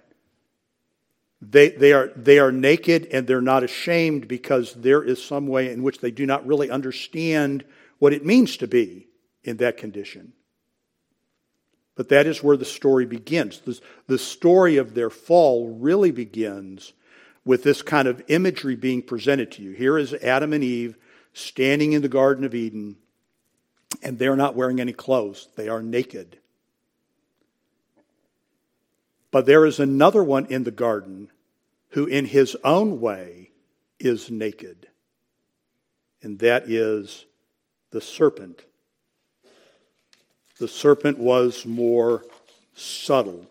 They, 1.42 1.70
they, 1.70 1.94
are, 1.94 2.12
they 2.16 2.40
are 2.40 2.52
naked 2.52 3.08
and 3.12 3.26
they're 3.26 3.42
not 3.42 3.64
ashamed 3.64 4.28
because 4.28 4.74
there 4.74 5.04
is 5.04 5.24
some 5.24 5.48
way 5.48 5.72
in 5.72 5.84
which 5.84 6.00
they 6.00 6.12
do 6.12 6.26
not 6.26 6.46
really 6.46 6.70
understand 6.70 7.64
what 8.00 8.14
it 8.14 8.26
means 8.26 8.58
to 8.58 8.68
be 8.68 9.08
in 9.44 9.58
that 9.58 9.78
condition. 9.78 10.34
But 11.96 12.10
that 12.10 12.28
is 12.28 12.44
where 12.44 12.58
the 12.58 12.66
story 12.66 13.06
begins. 13.06 13.60
The, 13.60 13.80
the 14.08 14.18
story 14.18 14.78
of 14.78 14.96
their 14.96 15.10
fall 15.10 15.70
really 15.70 16.12
begins 16.12 16.94
with 17.46 17.64
this 17.64 17.82
kind 17.82 18.08
of 18.08 18.24
imagery 18.28 18.76
being 18.76 19.02
presented 19.02 19.52
to 19.52 19.62
you. 19.62 19.72
Here 19.72 19.98
is 19.98 20.14
Adam 20.14 20.54
and 20.54 20.64
Eve 20.64 20.98
standing 21.40 21.94
in 21.94 22.02
the 22.02 22.10
Garden 22.10 22.44
of 22.44 22.54
Eden, 22.54 22.98
and 24.04 24.20
they're 24.20 24.36
not 24.36 24.56
wearing 24.56 24.80
any 24.80 24.94
clothes, 24.94 25.48
they 25.56 25.68
are 25.68 25.82
naked. 25.82 26.38
But 29.32 29.46
there 29.46 29.66
is 29.66 29.80
another 29.80 30.24
one 30.24 30.46
in 30.48 30.64
the 30.64 30.72
garden 30.72 31.32
who, 31.90 32.06
in 32.06 32.26
his 32.26 32.56
own 32.64 33.00
way, 33.00 33.52
is 34.00 34.30
naked, 34.30 34.88
and 36.22 36.40
that 36.40 36.70
is 36.70 37.26
the 37.92 38.02
serpent. 38.02 38.64
The 40.60 40.68
serpent 40.68 41.18
was 41.18 41.66
more 41.66 42.24
subtle. 42.76 43.46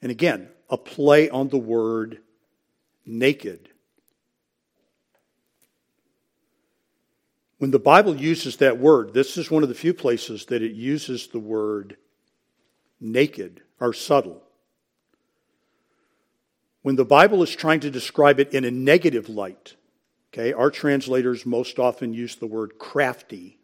And 0.00 0.10
again, 0.10 0.48
a 0.70 0.76
play 0.76 1.28
on 1.30 1.48
the 1.48 1.58
word 1.58 2.18
naked. 3.06 3.68
When 7.64 7.70
the 7.70 7.78
Bible 7.78 8.14
uses 8.14 8.58
that 8.58 8.76
word, 8.76 9.14
this 9.14 9.38
is 9.38 9.50
one 9.50 9.62
of 9.62 9.70
the 9.70 9.74
few 9.74 9.94
places 9.94 10.44
that 10.50 10.60
it 10.60 10.72
uses 10.72 11.28
the 11.28 11.38
word 11.38 11.96
naked 13.00 13.62
or 13.80 13.94
subtle. 13.94 14.42
When 16.82 16.96
the 16.96 17.06
Bible 17.06 17.42
is 17.42 17.56
trying 17.56 17.80
to 17.80 17.90
describe 17.90 18.38
it 18.38 18.52
in 18.52 18.66
a 18.66 18.70
negative 18.70 19.30
light, 19.30 19.76
okay, 20.28 20.52
our 20.52 20.70
translators 20.70 21.46
most 21.46 21.78
often 21.78 22.12
use 22.12 22.36
the 22.36 22.46
word 22.46 22.78
crafty. 22.78 23.56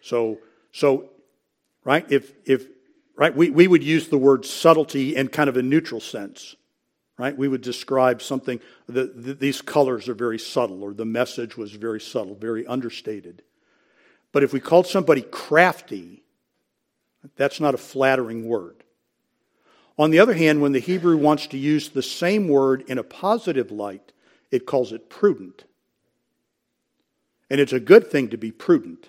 So, 0.00 0.38
so 0.72 1.10
right, 1.84 2.10
if, 2.10 2.32
if 2.46 2.64
right, 3.14 3.36
we, 3.36 3.50
we 3.50 3.68
would 3.68 3.84
use 3.84 4.08
the 4.08 4.16
word 4.16 4.46
subtlety 4.46 5.16
in 5.16 5.28
kind 5.28 5.50
of 5.50 5.58
a 5.58 5.62
neutral 5.62 6.00
sense 6.00 6.56
right? 7.18 7.36
We 7.36 7.48
would 7.48 7.62
describe 7.62 8.20
something, 8.20 8.60
the, 8.86 9.04
the, 9.04 9.34
these 9.34 9.62
colors 9.62 10.08
are 10.08 10.14
very 10.14 10.38
subtle, 10.38 10.82
or 10.82 10.92
the 10.92 11.04
message 11.04 11.56
was 11.56 11.72
very 11.72 12.00
subtle, 12.00 12.34
very 12.34 12.66
understated. 12.66 13.42
But 14.32 14.42
if 14.42 14.52
we 14.52 14.60
called 14.60 14.86
somebody 14.86 15.22
crafty, 15.22 16.22
that's 17.36 17.60
not 17.60 17.74
a 17.74 17.78
flattering 17.78 18.46
word. 18.46 18.84
On 19.98 20.10
the 20.10 20.18
other 20.18 20.34
hand, 20.34 20.60
when 20.60 20.72
the 20.72 20.78
Hebrew 20.78 21.16
wants 21.16 21.46
to 21.48 21.58
use 21.58 21.88
the 21.88 22.02
same 22.02 22.48
word 22.48 22.84
in 22.86 22.98
a 22.98 23.02
positive 23.02 23.70
light, 23.70 24.12
it 24.50 24.66
calls 24.66 24.92
it 24.92 25.08
prudent. 25.08 25.64
And 27.48 27.60
it's 27.60 27.72
a 27.72 27.80
good 27.80 28.10
thing 28.10 28.28
to 28.28 28.36
be 28.36 28.50
prudent. 28.50 29.08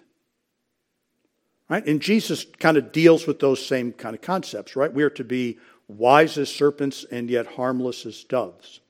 Right? 1.70 1.86
And 1.86 2.02
Jesus 2.02 2.46
kind 2.60 2.78
of 2.78 2.94
deals 2.94 3.28
with 3.28 3.40
those 3.40 3.66
same 3.66 3.92
kind 3.92 4.16
of 4.16 4.22
concepts, 4.22 4.78
right? 4.78 4.94
We 4.94 5.04
are 5.04 5.10
to 5.12 5.26
be 5.26 5.58
wise 5.88 6.38
as 6.38 6.50
serpents 6.50 7.06
and 7.10 7.30
yet 7.30 7.48
harmless 7.48 8.06
as 8.06 8.24
doves. 8.24 8.82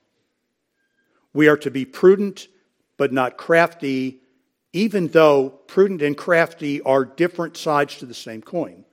We 1.32 1.48
are 1.48 1.56
to 1.58 1.70
be 1.70 1.84
prudent 1.84 2.48
but 2.96 3.12
not 3.12 3.38
crafty, 3.38 4.20
even 4.72 5.08
though 5.08 5.48
prudent 5.48 6.02
and 6.02 6.16
crafty 6.16 6.82
are 6.82 7.04
different 7.04 7.56
sides 7.56 7.96
to 7.98 8.06
the 8.06 8.14
same 8.14 8.42
coin. 8.42 8.84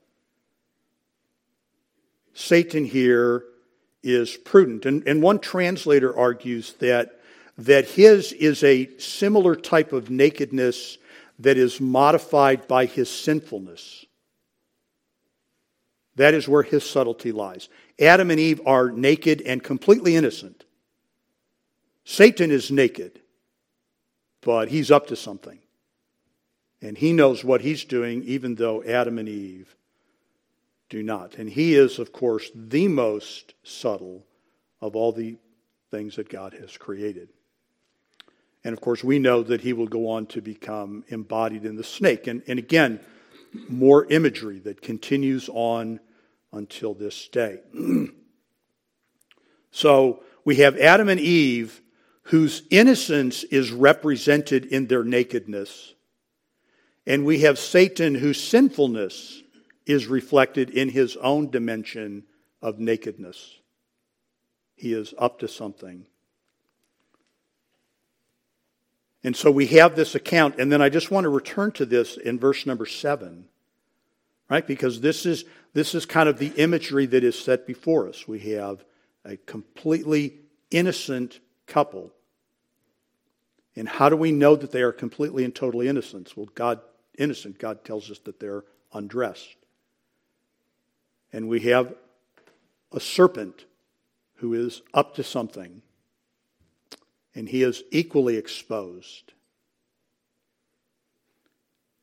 Satan 2.33 2.85
here 2.85 3.45
is 4.03 4.37
prudent. 4.37 4.85
And, 4.85 5.05
and 5.07 5.21
one 5.21 5.39
translator 5.39 6.15
argues 6.15 6.73
that, 6.73 7.19
that 7.57 7.85
his 7.85 8.31
is 8.33 8.63
a 8.63 8.95
similar 8.99 9.55
type 9.55 9.91
of 9.91 10.09
nakedness 10.09 10.97
that 11.39 11.57
is 11.57 11.81
modified 11.81 12.67
by 12.67 12.85
his 12.85 13.09
sinfulness. 13.09 14.05
That 16.15 16.33
is 16.33 16.47
where 16.47 16.63
his 16.63 16.87
subtlety 16.87 17.31
lies. 17.31 17.67
Adam 17.99 18.29
and 18.29 18.39
Eve 18.39 18.61
are 18.65 18.91
naked 18.91 19.41
and 19.41 19.63
completely 19.63 20.15
innocent. 20.15 20.65
Satan 22.03 22.51
is 22.51 22.71
naked, 22.71 23.21
but 24.41 24.69
he's 24.69 24.91
up 24.91 25.07
to 25.07 25.15
something. 25.15 25.59
And 26.81 26.97
he 26.97 27.13
knows 27.13 27.43
what 27.43 27.61
he's 27.61 27.85
doing, 27.85 28.23
even 28.23 28.55
though 28.55 28.83
Adam 28.83 29.17
and 29.17 29.29
Eve 29.29 29.75
do 30.89 31.01
not. 31.01 31.35
And 31.35 31.49
he 31.49 31.73
is, 31.73 31.97
of 31.97 32.11
course, 32.11 32.51
the 32.53 32.87
most 32.87 33.53
subtle 33.63 34.25
of 34.81 34.95
all 34.95 35.11
the 35.11 35.37
things 35.89 36.17
that 36.17 36.29
God 36.29 36.53
has 36.53 36.77
created. 36.77 37.29
And 38.63 38.73
of 38.73 38.81
course, 38.81 39.03
we 39.03 39.19
know 39.19 39.41
that 39.43 39.61
he 39.61 39.73
will 39.73 39.87
go 39.87 40.09
on 40.09 40.25
to 40.27 40.41
become 40.41 41.05
embodied 41.07 41.65
in 41.65 41.75
the 41.75 41.83
snake. 41.83 42.27
And, 42.27 42.43
and 42.47 42.59
again, 42.59 42.99
more 43.69 44.05
imagery 44.05 44.59
that 44.59 44.81
continues 44.81 45.49
on 45.53 45.99
until 46.55 46.93
this 46.93 47.27
day. 47.27 47.59
so 49.71 50.23
we 50.43 50.57
have 50.57 50.77
Adam 50.77 51.09
and 51.09 51.19
Eve, 51.19 51.81
whose 52.23 52.63
innocence 52.71 53.43
is 53.45 53.71
represented 53.71 54.65
in 54.65 54.87
their 54.87 55.03
nakedness 55.03 55.95
and 57.07 57.25
we 57.25 57.39
have 57.41 57.59
Satan, 57.59 58.15
whose 58.15 58.41
sinfulness 58.41 59.43
is 59.85 60.07
reflected 60.07 60.69
in 60.71 60.89
his 60.89 61.15
own 61.17 61.49
dimension 61.49 62.23
of 62.61 62.79
nakedness. 62.79 63.59
He 64.75 64.93
is 64.93 65.13
up 65.17 65.39
to 65.39 65.47
something. 65.47 66.07
And 69.23 69.35
so 69.35 69.51
we 69.51 69.67
have 69.67 69.95
this 69.95 70.15
account, 70.15 70.55
and 70.59 70.71
then 70.71 70.81
I 70.81 70.89
just 70.89 71.11
want 71.11 71.25
to 71.25 71.29
return 71.29 71.71
to 71.73 71.85
this 71.85 72.17
in 72.17 72.39
verse 72.39 72.65
number 72.65 72.85
seven, 72.85 73.45
right? 74.49 74.65
Because 74.65 75.01
this 75.01 75.25
is 75.25 75.45
this 75.73 75.93
is 75.93 76.05
kind 76.05 76.29
of 76.29 76.39
the 76.39 76.53
imagery 76.55 77.05
that 77.07 77.23
is 77.23 77.37
set 77.37 77.67
before 77.67 78.07
us. 78.07 78.27
We 78.27 78.39
have 78.51 78.85
a 79.25 79.35
completely 79.35 80.35
innocent 80.71 81.39
couple. 81.67 82.11
And 83.75 83.89
how 83.89 84.07
do 84.07 84.15
we 84.15 84.31
know 84.31 84.55
that 84.55 84.71
they 84.71 84.81
are 84.83 84.93
completely 84.93 85.43
and 85.43 85.53
totally 85.53 85.89
innocent? 85.89 86.31
Well, 86.37 86.47
God 86.55 86.79
innocent, 87.17 87.59
God 87.59 87.83
tells 87.83 88.09
us 88.09 88.19
that 88.19 88.39
they're 88.39 88.63
undressed. 88.93 89.55
And 91.33 91.49
we 91.49 91.61
have 91.61 91.93
a 92.93 92.99
serpent 92.99 93.65
who 94.35 94.53
is 94.53 94.81
up 94.93 95.15
to 95.15 95.23
something, 95.23 95.81
and 97.33 97.49
he 97.49 97.63
is 97.63 97.83
equally 97.91 98.37
exposed. 98.37 99.33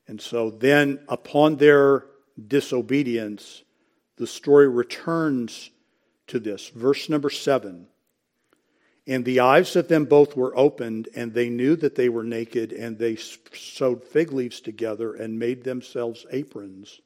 And 0.06 0.20
so 0.20 0.50
then, 0.50 1.00
upon 1.08 1.56
their 1.56 2.04
disobedience, 2.49 3.62
the 4.17 4.27
story 4.27 4.69
returns 4.69 5.71
to 6.29 6.39
this. 6.39 6.69
Verse 6.69 7.09
number 7.09 7.31
seven. 7.31 7.87
And 9.07 9.25
the 9.25 9.41
eyes 9.41 9.75
of 9.75 9.89
them 9.89 10.05
both 10.05 10.37
were 10.37 10.57
opened, 10.57 11.09
and 11.17 11.35
they 11.35 11.49
knew 11.49 11.75
that 11.77 11.97
they 11.97 12.09
were 12.09 12.23
naked, 12.23 12.73
and 12.73 12.99
they 12.99 13.17
sewed 13.17 14.05
fig 14.05 14.33
leaves 14.33 14.61
together 14.61 15.15
and 15.15 15.39
made 15.39 15.65
themselves 15.65 16.25
aprons. 16.31 17.01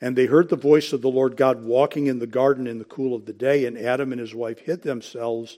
And 0.00 0.14
they 0.14 0.26
heard 0.26 0.50
the 0.50 0.56
voice 0.56 0.92
of 0.92 1.00
the 1.00 1.08
Lord 1.08 1.38
God 1.38 1.64
walking 1.64 2.06
in 2.06 2.18
the 2.18 2.26
garden 2.26 2.66
in 2.66 2.78
the 2.78 2.84
cool 2.84 3.14
of 3.14 3.24
the 3.24 3.32
day, 3.32 3.64
and 3.64 3.78
Adam 3.78 4.12
and 4.12 4.20
his 4.20 4.34
wife 4.34 4.58
hid 4.58 4.82
themselves 4.82 5.56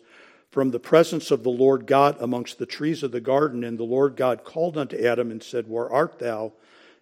from 0.51 0.71
the 0.71 0.79
presence 0.79 1.33
of 1.33 1.43
the 1.43 1.51
Lord 1.51 1.87
God 1.87 2.17
amongst 2.21 2.59
the 2.59 2.67
trees 2.67 3.03
of 3.03 3.11
the 3.11 3.21
garden. 3.21 3.65
And 3.65 3.77
the 3.77 3.85
Lord 3.85 4.15
God 4.15 4.45
called 4.45 4.79
unto 4.79 4.97
Adam 4.97 5.33
and 5.33 5.43
said, 5.43 5.69
Where 5.69 5.91
art 5.91 6.21
thou? 6.21 6.53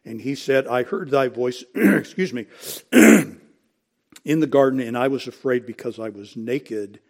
And 0.06 0.20
he 0.20 0.36
said, 0.36 0.68
I 0.68 0.84
heard 0.84 1.10
thy 1.10 1.26
voice, 1.26 1.64
excuse 1.74 2.32
me, 2.32 2.46
in 2.92 3.40
the 4.24 4.46
garden, 4.46 4.78
and 4.78 4.96
I 4.96 5.08
was 5.08 5.26
afraid 5.26 5.66
because 5.66 5.98
I 5.98 6.10
was 6.10 6.36
naked, 6.36 7.00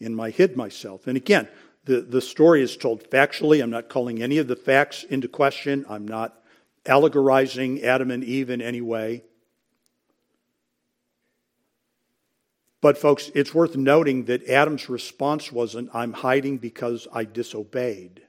and 0.00 0.18
I 0.20 0.30
hid 0.30 0.56
myself. 0.56 1.08
And 1.08 1.16
again, 1.16 1.48
the, 1.84 2.00
the 2.00 2.20
story 2.20 2.62
is 2.62 2.76
told 2.76 3.10
factually. 3.10 3.60
I'm 3.60 3.70
not 3.70 3.88
calling 3.88 4.22
any 4.22 4.38
of 4.38 4.46
the 4.46 4.54
facts 4.54 5.02
into 5.02 5.26
question. 5.26 5.84
I'm 5.88 6.06
not 6.06 6.40
allegorizing 6.86 7.82
Adam 7.82 8.12
and 8.12 8.22
Eve 8.22 8.50
in 8.50 8.62
any 8.62 8.80
way. 8.80 9.24
But, 12.80 12.98
folks, 12.98 13.32
it's 13.34 13.52
worth 13.52 13.74
noting 13.74 14.26
that 14.26 14.48
Adam's 14.48 14.88
response 14.88 15.50
wasn't, 15.50 15.90
I'm 15.92 16.12
hiding 16.12 16.58
because 16.58 17.08
I 17.12 17.24
disobeyed. 17.24 18.22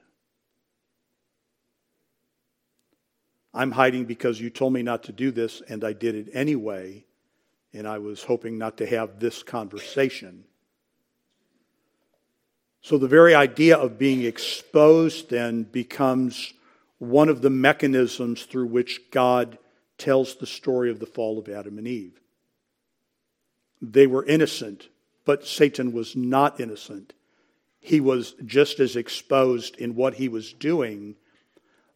I'm 3.52 3.72
hiding 3.72 4.04
because 4.04 4.40
you 4.40 4.50
told 4.50 4.72
me 4.72 4.82
not 4.82 5.04
to 5.04 5.12
do 5.12 5.30
this 5.30 5.62
and 5.68 5.82
I 5.82 5.92
did 5.92 6.14
it 6.14 6.28
anyway, 6.32 7.04
and 7.72 7.86
I 7.86 7.98
was 7.98 8.22
hoping 8.22 8.58
not 8.58 8.76
to 8.78 8.86
have 8.86 9.18
this 9.18 9.42
conversation. 9.42 10.44
So, 12.82 12.96
the 12.96 13.08
very 13.08 13.34
idea 13.34 13.76
of 13.76 13.98
being 13.98 14.22
exposed 14.22 15.28
then 15.28 15.64
becomes 15.64 16.54
one 16.98 17.28
of 17.28 17.42
the 17.42 17.50
mechanisms 17.50 18.44
through 18.44 18.66
which 18.66 19.10
God 19.10 19.58
tells 19.98 20.36
the 20.36 20.46
story 20.46 20.90
of 20.90 20.98
the 20.98 21.06
fall 21.06 21.38
of 21.38 21.48
Adam 21.48 21.76
and 21.78 21.86
Eve. 21.86 22.20
They 23.82 24.06
were 24.06 24.24
innocent, 24.24 24.88
but 25.24 25.46
Satan 25.46 25.92
was 25.92 26.16
not 26.16 26.60
innocent. 26.60 27.12
He 27.80 28.00
was 28.00 28.34
just 28.44 28.80
as 28.80 28.96
exposed 28.96 29.76
in 29.76 29.94
what 29.94 30.14
he 30.14 30.28
was 30.28 30.52
doing. 30.52 31.16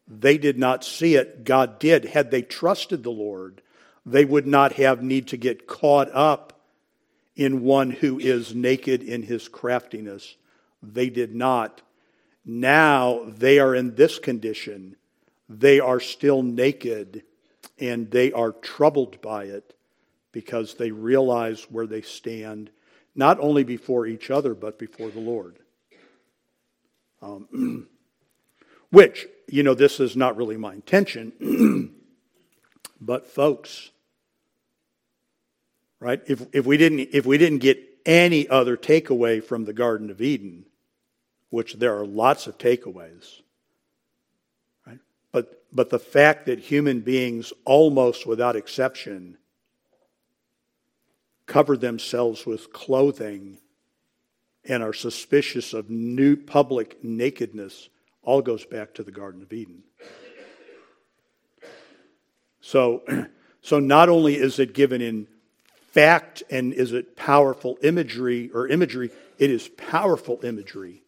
They 0.07 0.37
did 0.37 0.57
not 0.57 0.83
see 0.83 1.15
it, 1.15 1.43
God 1.43 1.79
did. 1.79 2.05
Had 2.05 2.31
they 2.31 2.41
trusted 2.41 3.03
the 3.03 3.11
Lord, 3.11 3.61
they 4.05 4.23
would 4.25 4.45
not 4.45 4.73
have 4.73 5.01
need 5.01 5.27
to 5.27 5.37
get 5.37 5.67
caught 5.67 6.09
up 6.13 6.61
in 7.35 7.63
one 7.63 7.91
who 7.91 8.19
is 8.19 8.53
naked 8.53 9.01
in 9.03 9.23
his 9.23 9.47
craftiness. 9.47 10.35
They 10.83 11.09
did 11.09 11.33
not. 11.33 11.81
Now 12.45 13.23
they 13.27 13.59
are 13.59 13.73
in 13.73 13.95
this 13.95 14.19
condition. 14.19 14.95
They 15.49 15.79
are 15.79 15.99
still 15.99 16.43
naked 16.43 17.23
and 17.79 18.09
they 18.11 18.31
are 18.31 18.51
troubled 18.51 19.21
by 19.21 19.45
it 19.45 19.73
because 20.31 20.75
they 20.75 20.91
realize 20.91 21.63
where 21.69 21.87
they 21.87 22.01
stand, 22.01 22.69
not 23.15 23.39
only 23.39 23.63
before 23.63 24.05
each 24.05 24.29
other, 24.29 24.53
but 24.53 24.77
before 24.77 25.09
the 25.09 25.19
Lord. 25.19 25.57
Um, 27.21 27.87
which, 28.95 29.27
you 29.49 29.61
know, 29.61 29.73
this 29.73 29.99
is 29.99 30.15
not 30.15 30.37
really 30.37 30.55
my 30.55 30.73
intention, 30.73 31.93
but 33.01 33.27
folks, 33.27 33.91
right? 35.99 36.21
If, 36.27 36.45
if, 36.53 36.65
we 36.65 36.77
didn't, 36.77 37.09
if 37.11 37.25
we 37.25 37.37
didn't 37.37 37.59
get 37.59 37.77
any 38.05 38.47
other 38.47 38.77
takeaway 38.77 39.43
from 39.43 39.65
the 39.65 39.73
Garden 39.73 40.09
of 40.09 40.21
Eden, 40.21 40.65
which 41.49 41.73
there 41.73 41.99
are 41.99 42.05
lots 42.05 42.47
of 42.47 42.57
takeaways, 42.57 43.41
right? 44.87 44.99
But, 45.33 45.65
but 45.73 45.89
the 45.89 45.99
fact 45.99 46.45
that 46.45 46.59
human 46.59 47.01
beings, 47.01 47.51
almost 47.65 48.25
without 48.25 48.55
exception, 48.55 49.37
cover 51.47 51.75
themselves 51.75 52.45
with 52.45 52.71
clothing 52.71 53.57
and 54.63 54.81
are 54.81 54.93
suspicious 54.93 55.73
of 55.73 55.89
new 55.89 56.37
public 56.37 57.03
nakedness 57.03 57.89
all 58.25 58.41
goes 58.41 58.65
back 58.65 58.93
to 58.95 59.03
the 59.03 59.11
Garden 59.11 59.41
of 59.41 59.53
Eden. 59.53 59.83
So, 62.59 63.03
so 63.61 63.79
not 63.79 64.09
only 64.09 64.35
is 64.35 64.59
it 64.59 64.73
given 64.73 65.01
in 65.01 65.27
fact 65.91 66.43
and 66.49 66.73
is 66.73 66.91
it 66.91 67.15
powerful 67.15 67.77
imagery 67.81 68.49
or 68.53 68.67
imagery, 68.67 69.11
it 69.37 69.49
is 69.49 69.69
powerful 69.69 70.39
imagery. 70.43 71.03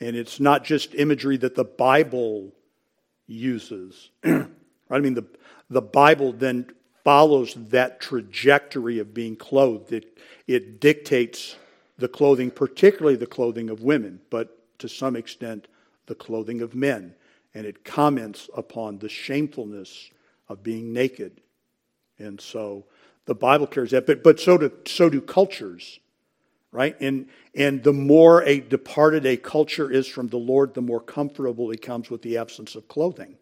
And 0.00 0.16
it's 0.16 0.40
not 0.40 0.64
just 0.64 0.94
imagery 0.94 1.36
that 1.38 1.54
the 1.54 1.64
Bible 1.64 2.52
uses. 3.26 4.10
I 4.24 4.98
mean, 4.98 5.14
the, 5.14 5.26
the 5.68 5.82
Bible 5.82 6.32
then 6.32 6.66
follows 7.02 7.54
that 7.70 8.00
trajectory 8.00 8.98
of 8.98 9.12
being 9.12 9.36
clothed. 9.36 9.92
It, 9.92 10.18
it 10.46 10.80
dictates 10.80 11.56
the 11.98 12.08
clothing, 12.08 12.50
particularly 12.50 13.16
the 13.16 13.26
clothing 13.26 13.70
of 13.70 13.82
women, 13.82 14.20
but 14.30 14.78
to 14.78 14.88
some 14.88 15.16
extent, 15.16 15.68
the 16.06 16.14
clothing 16.14 16.60
of 16.60 16.74
men. 16.74 17.14
And 17.54 17.66
it 17.66 17.84
comments 17.84 18.48
upon 18.56 18.98
the 18.98 19.08
shamefulness 19.08 20.10
of 20.48 20.62
being 20.62 20.92
naked. 20.92 21.40
And 22.18 22.40
so 22.40 22.84
the 23.26 23.34
Bible 23.34 23.66
carries 23.66 23.92
that, 23.92 24.06
but, 24.06 24.22
but 24.22 24.40
so, 24.40 24.58
do, 24.58 24.72
so 24.86 25.08
do 25.08 25.20
cultures, 25.20 26.00
right? 26.72 27.00
And, 27.00 27.28
and 27.54 27.82
the 27.82 27.92
more 27.92 28.42
a 28.42 28.60
departed 28.60 29.24
a 29.24 29.36
culture 29.36 29.90
is 29.90 30.06
from 30.06 30.28
the 30.28 30.36
Lord, 30.36 30.74
the 30.74 30.82
more 30.82 31.00
comfortable 31.00 31.70
it 31.70 31.80
comes 31.80 32.10
with 32.10 32.22
the 32.22 32.36
absence 32.36 32.74
of 32.74 32.88
clothing. 32.88 33.36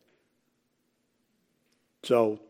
So 2.04 2.40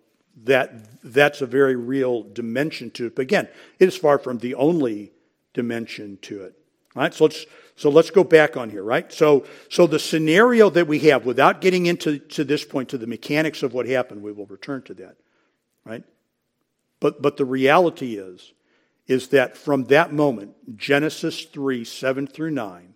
that 0.44 1.02
that's 1.02 1.42
a 1.42 1.46
very 1.46 1.76
real 1.76 2.22
dimension 2.22 2.90
to 2.92 3.06
it. 3.06 3.16
But 3.16 3.22
again, 3.22 3.48
it 3.78 3.88
is 3.88 3.96
far 3.96 4.18
from 4.18 4.38
the 4.38 4.54
only 4.54 5.12
dimension 5.52 6.18
to 6.22 6.42
it. 6.42 6.54
All 6.96 7.02
right, 7.02 7.12
so 7.14 7.24
let's 7.24 7.46
so 7.82 7.90
let's 7.90 8.10
go 8.10 8.22
back 8.22 8.56
on 8.56 8.70
here, 8.70 8.84
right? 8.84 9.12
So 9.12 9.44
so 9.68 9.88
the 9.88 9.98
scenario 9.98 10.70
that 10.70 10.86
we 10.86 11.00
have, 11.00 11.26
without 11.26 11.60
getting 11.60 11.86
into 11.86 12.20
to 12.20 12.44
this 12.44 12.64
point 12.64 12.90
to 12.90 12.96
the 12.96 13.08
mechanics 13.08 13.64
of 13.64 13.74
what 13.74 13.88
happened, 13.88 14.22
we 14.22 14.30
will 14.30 14.46
return 14.46 14.82
to 14.82 14.94
that, 14.94 15.16
right? 15.84 16.04
But 17.00 17.20
but 17.20 17.38
the 17.38 17.44
reality 17.44 18.14
is, 18.14 18.52
is 19.08 19.30
that 19.30 19.56
from 19.56 19.86
that 19.86 20.12
moment, 20.12 20.76
Genesis 20.76 21.42
three 21.42 21.84
seven 21.84 22.28
through 22.28 22.52
nine, 22.52 22.94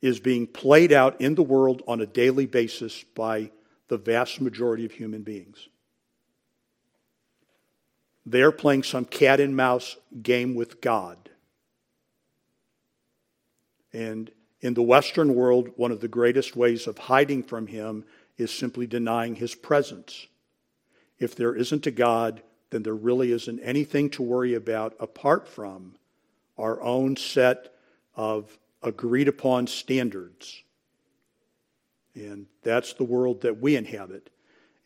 is 0.00 0.20
being 0.20 0.46
played 0.46 0.92
out 0.92 1.20
in 1.20 1.34
the 1.34 1.42
world 1.42 1.82
on 1.88 2.00
a 2.00 2.06
daily 2.06 2.46
basis 2.46 3.02
by 3.16 3.50
the 3.88 3.98
vast 3.98 4.40
majority 4.40 4.84
of 4.84 4.92
human 4.92 5.22
beings. 5.22 5.68
They're 8.24 8.52
playing 8.52 8.84
some 8.84 9.04
cat 9.04 9.40
and 9.40 9.56
mouse 9.56 9.96
game 10.22 10.54
with 10.54 10.80
God. 10.80 11.25
And 13.92 14.30
in 14.60 14.74
the 14.74 14.82
Western 14.82 15.34
world, 15.34 15.70
one 15.76 15.92
of 15.92 16.00
the 16.00 16.08
greatest 16.08 16.56
ways 16.56 16.86
of 16.86 16.98
hiding 16.98 17.42
from 17.42 17.66
Him 17.66 18.04
is 18.36 18.52
simply 18.52 18.86
denying 18.86 19.36
His 19.36 19.54
presence. 19.54 20.26
If 21.18 21.34
there 21.34 21.54
isn't 21.54 21.86
a 21.86 21.90
God, 21.90 22.42
then 22.70 22.82
there 22.82 22.94
really 22.94 23.32
isn't 23.32 23.60
anything 23.60 24.10
to 24.10 24.22
worry 24.22 24.54
about 24.54 24.94
apart 25.00 25.48
from 25.48 25.94
our 26.58 26.82
own 26.82 27.16
set 27.16 27.72
of 28.14 28.58
agreed 28.82 29.28
upon 29.28 29.66
standards. 29.66 30.62
And 32.14 32.46
that's 32.62 32.94
the 32.94 33.04
world 33.04 33.42
that 33.42 33.60
we 33.60 33.76
inhabit. 33.76 34.30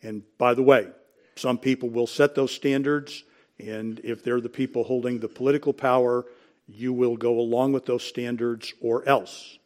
And 0.03 0.23
by 0.37 0.53
the 0.53 0.63
way, 0.63 0.87
some 1.35 1.57
people 1.57 1.89
will 1.89 2.07
set 2.07 2.35
those 2.35 2.51
standards 2.51 3.23
and 3.59 3.99
if 4.03 4.23
they're 4.23 4.41
the 4.41 4.49
people 4.49 4.83
holding 4.83 5.19
the 5.19 5.27
political 5.27 5.73
power, 5.73 6.25
you 6.73 6.93
will 6.93 7.17
go 7.17 7.39
along 7.39 7.73
with 7.73 7.85
those 7.85 8.03
standards 8.03 8.73
or 8.81 9.07
else. 9.07 9.57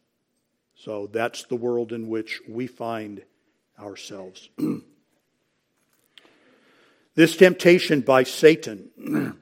So 0.76 1.08
that's 1.08 1.44
the 1.44 1.56
world 1.56 1.92
in 1.92 2.10
which 2.10 2.42
we 2.48 2.68
find 2.68 3.24
ourselves. 3.80 4.50
this 7.16 7.36
temptation 7.36 8.02
by 8.02 8.24
Satan 8.24 8.90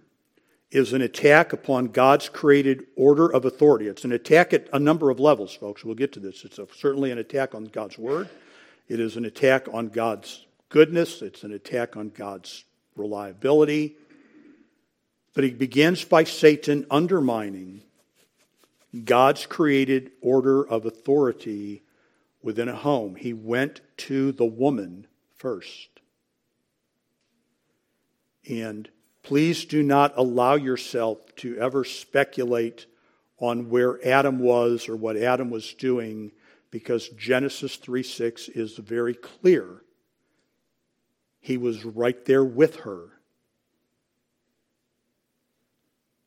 is 0.72 0.94
an 0.94 1.02
attack 1.02 1.54
upon 1.54 1.88
God's 1.88 2.30
created 2.30 2.86
order 2.96 3.32
of 3.32 3.46
authority. 3.46 3.88
It's 3.88 4.06
an 4.06 4.12
attack 4.12 4.54
at 4.54 4.68
a 4.74 4.80
number 4.80 5.10
of 5.10 5.20
levels, 5.20 5.54
folks. 5.54 5.84
We'll 5.84 5.96
get 5.96 6.14
to 6.14 6.20
this. 6.20 6.46
It's 6.46 6.60
a, 6.60 6.68
certainly 6.76 7.12
an 7.12 7.18
attack 7.18 7.56
on 7.56 7.66
God's 7.66 7.98
word, 7.98 8.30
it 8.88 9.00
is 9.00 9.18
an 9.18 9.26
attack 9.26 9.68
on 9.72 9.90
God's 9.90 10.46
goodness, 10.70 11.22
it's 11.22 11.44
an 11.44 11.54
attack 11.54 11.96
on 11.96 12.10
God's 12.10 12.66
reliability. 12.96 13.98
But 15.34 15.44
he 15.44 15.52
begins 15.52 16.04
by 16.04 16.24
Satan 16.26 16.86
undermining 16.92 17.82
God's 19.04 19.46
created 19.46 20.12
order 20.22 20.68
of 20.68 20.86
authority 20.86 21.84
within 22.44 22.70
a 22.70 22.76
home. 22.76 23.16
He 23.16 23.34
went 23.34 23.82
to 23.98 24.32
the 24.32 24.46
woman 24.46 25.08
first. 25.36 25.90
And 28.48 28.90
please 29.24 29.66
do 29.66 29.82
not 29.82 30.14
allow 30.18 30.56
yourself 30.56 31.36
to 31.38 31.58
ever 31.58 31.84
speculate 31.84 32.86
on 33.40 33.70
where 33.70 34.06
Adam 34.08 34.40
was 34.40 34.88
or 34.88 34.96
what 34.96 35.18
Adam 35.18 35.50
was 35.50 35.74
doing 35.74 36.32
because 36.70 37.10
Genesis 37.10 37.78
3 37.78 38.04
6 38.04 38.50
is 38.50 38.78
very 38.78 39.14
clear. 39.14 39.82
He 41.40 41.58
was 41.58 41.84
right 41.84 42.24
there 42.26 42.44
with 42.44 42.78
her. 42.78 43.10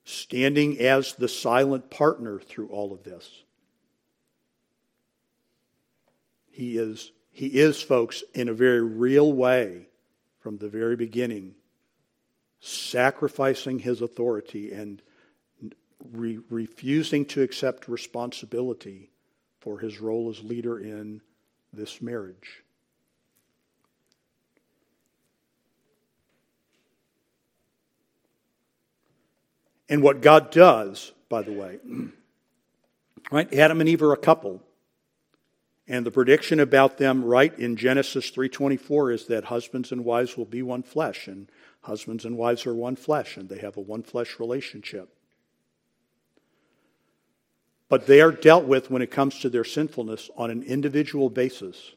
Standing 0.07 0.79
as 0.79 1.15
the 1.15 1.29
silent 1.29 1.91
partner 1.91 2.39
through 2.39 2.69
all 2.69 2.93
of 2.93 3.03
this. 3.03 3.43
He 6.49 6.79
is, 6.79 7.11
he 7.33 7.49
is, 7.49 7.83
folks, 7.83 8.23
in 8.33 8.49
a 8.49 8.55
very 8.55 8.81
real 8.81 9.33
way 9.33 9.89
from 10.39 10.59
the 10.59 10.69
very 10.69 10.95
beginning, 10.95 11.57
sacrificing 12.61 13.81
his 13.81 14.01
authority 14.01 14.73
and 14.73 15.03
re- 16.13 16.39
refusing 16.51 17.25
to 17.27 17.43
accept 17.43 17.89
responsibility 17.89 19.11
for 19.59 19.81
his 19.81 20.01
role 20.01 20.31
as 20.31 20.41
leader 20.45 20.79
in 20.79 21.21
this 21.73 22.01
marriage. 22.01 22.63
And 29.89 30.03
what 30.03 30.21
God 30.21 30.51
does, 30.51 31.13
by 31.29 31.43
the 31.43 31.53
way, 31.53 31.79
right? 33.31 33.53
Adam 33.55 33.81
and 33.81 33.89
Eve 33.89 34.03
are 34.03 34.13
a 34.13 34.19
couple. 34.19 34.63
And 35.89 36.05
the 36.05 36.11
prediction 36.11 36.59
about 36.59 36.99
them 36.99 37.25
right 37.25 37.57
in 37.59 37.77
Genesis 37.77 38.31
3:24 38.31 39.13
is 39.13 39.27
that 39.27 39.45
husbands 39.45 39.93
and 39.93 40.05
wives 40.05 40.37
will 40.37 40.45
be 40.45 40.63
one 40.63 40.83
flesh 40.83 41.29
and 41.29 41.49
husbands 41.83 42.25
and 42.25 42.37
wives 42.37 42.67
are 42.67 42.75
one 42.75 42.97
flesh 42.97 43.37
and 43.37 43.49
they 43.49 43.59
have 43.59 43.77
a 43.77 43.81
one 43.81 44.03
flesh 44.03 44.41
relationship. 44.41 45.15
But 47.89 48.07
they 48.07 48.21
are 48.21 48.33
dealt 48.33 48.65
with 48.65 48.91
when 48.91 49.01
it 49.01 49.13
comes 49.13 49.39
to 49.41 49.49
their 49.49 49.63
sinfulness 49.63 50.29
on 50.37 50.51
an 50.51 50.65
individual 50.65 51.31
basis. 51.31 51.93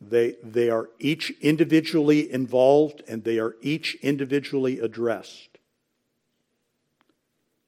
They, 0.00 0.36
they 0.42 0.70
are 0.70 0.88
each 0.98 1.30
individually 1.42 2.32
involved 2.32 3.02
and 3.06 3.22
they 3.22 3.38
are 3.38 3.54
each 3.60 3.96
individually 3.96 4.80
addressed. 4.80 5.58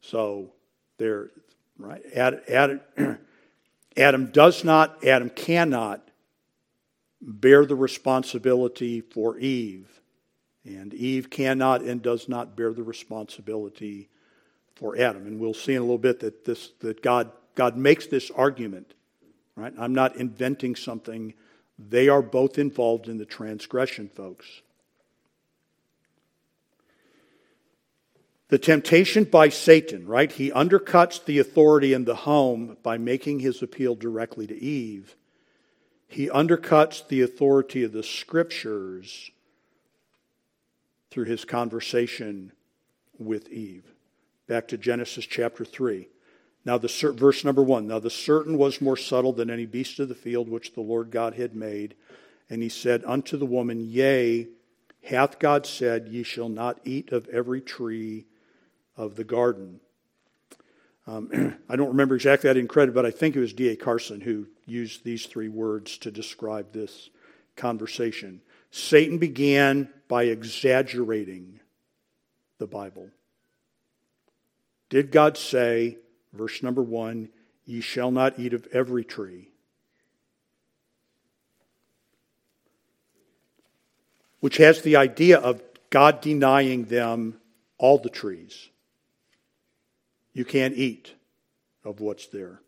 So 0.00 0.52
they're 0.98 1.30
right. 1.78 2.02
Adam, 2.14 2.80
Adam 3.96 4.30
does 4.32 4.64
not, 4.64 5.04
Adam 5.04 5.28
cannot 5.28 6.08
bear 7.20 7.66
the 7.66 7.76
responsibility 7.76 9.00
for 9.00 9.38
Eve. 9.38 9.88
And 10.64 10.94
Eve 10.94 11.28
cannot 11.28 11.82
and 11.82 12.00
does 12.00 12.28
not 12.28 12.56
bear 12.56 12.72
the 12.72 12.82
responsibility 12.82 14.08
for 14.74 14.96
Adam. 14.96 15.26
And 15.26 15.38
we'll 15.38 15.54
see 15.54 15.74
in 15.74 15.78
a 15.78 15.84
little 15.84 15.98
bit 15.98 16.20
that 16.20 16.44
this 16.44 16.70
that 16.80 17.02
God 17.02 17.32
God 17.54 17.76
makes 17.76 18.06
this 18.06 18.30
argument. 18.30 18.94
Right? 19.56 19.72
I'm 19.78 19.94
not 19.94 20.16
inventing 20.16 20.76
something 20.76 21.34
they 21.90 22.08
are 22.08 22.22
both 22.22 22.58
involved 22.58 23.08
in 23.08 23.18
the 23.18 23.24
transgression, 23.24 24.08
folks. 24.08 24.46
The 28.48 28.58
temptation 28.58 29.24
by 29.24 29.48
Satan, 29.48 30.06
right? 30.06 30.30
He 30.30 30.50
undercuts 30.50 31.24
the 31.24 31.38
authority 31.38 31.94
in 31.94 32.04
the 32.04 32.14
home 32.14 32.76
by 32.82 32.98
making 32.98 33.40
his 33.40 33.62
appeal 33.62 33.94
directly 33.94 34.46
to 34.46 34.54
Eve. 34.54 35.16
He 36.06 36.28
undercuts 36.28 37.08
the 37.08 37.22
authority 37.22 37.82
of 37.82 37.92
the 37.92 38.02
scriptures 38.02 39.30
through 41.10 41.24
his 41.24 41.46
conversation 41.46 42.52
with 43.18 43.48
Eve. 43.48 43.84
Back 44.46 44.68
to 44.68 44.76
Genesis 44.76 45.24
chapter 45.24 45.64
3. 45.64 46.08
Now, 46.64 46.78
the 46.78 47.14
verse 47.16 47.44
number 47.44 47.62
one. 47.62 47.88
Now, 47.88 47.98
the 47.98 48.10
certain 48.10 48.56
was 48.56 48.80
more 48.80 48.96
subtle 48.96 49.32
than 49.32 49.50
any 49.50 49.66
beast 49.66 49.98
of 49.98 50.08
the 50.08 50.14
field 50.14 50.48
which 50.48 50.74
the 50.74 50.80
Lord 50.80 51.10
God 51.10 51.34
had 51.34 51.56
made. 51.56 51.94
And 52.48 52.62
he 52.62 52.68
said 52.68 53.02
unto 53.04 53.36
the 53.36 53.46
woman, 53.46 53.80
Yea, 53.80 54.48
hath 55.04 55.38
God 55.38 55.66
said, 55.66 56.08
Ye 56.08 56.22
shall 56.22 56.48
not 56.48 56.80
eat 56.84 57.10
of 57.10 57.28
every 57.28 57.60
tree 57.60 58.26
of 58.96 59.16
the 59.16 59.24
garden. 59.24 59.80
Um, 61.06 61.56
I 61.68 61.76
don't 61.76 61.88
remember 61.88 62.14
exactly, 62.14 62.48
I 62.48 62.52
didn't 62.52 62.70
credit, 62.70 62.94
but 62.94 63.06
I 63.06 63.10
think 63.10 63.34
it 63.34 63.40
was 63.40 63.52
D.A. 63.52 63.76
Carson 63.76 64.20
who 64.20 64.46
used 64.66 65.04
these 65.04 65.26
three 65.26 65.48
words 65.48 65.98
to 65.98 66.10
describe 66.10 66.72
this 66.72 67.10
conversation. 67.56 68.40
Satan 68.70 69.18
began 69.18 69.88
by 70.08 70.24
exaggerating 70.24 71.60
the 72.58 72.66
Bible. 72.66 73.10
Did 74.88 75.10
God 75.10 75.36
say, 75.36 75.98
Verse 76.32 76.62
number 76.62 76.82
one 76.82 77.28
Ye 77.64 77.80
shall 77.80 78.10
not 78.10 78.38
eat 78.38 78.54
of 78.54 78.66
every 78.72 79.04
tree. 79.04 79.48
Which 84.40 84.56
has 84.56 84.82
the 84.82 84.96
idea 84.96 85.38
of 85.38 85.62
God 85.90 86.20
denying 86.20 86.86
them 86.86 87.40
all 87.78 87.98
the 87.98 88.10
trees. 88.10 88.68
You 90.32 90.44
can't 90.44 90.74
eat 90.74 91.14
of 91.84 92.00
what's 92.00 92.26
there. 92.26 92.60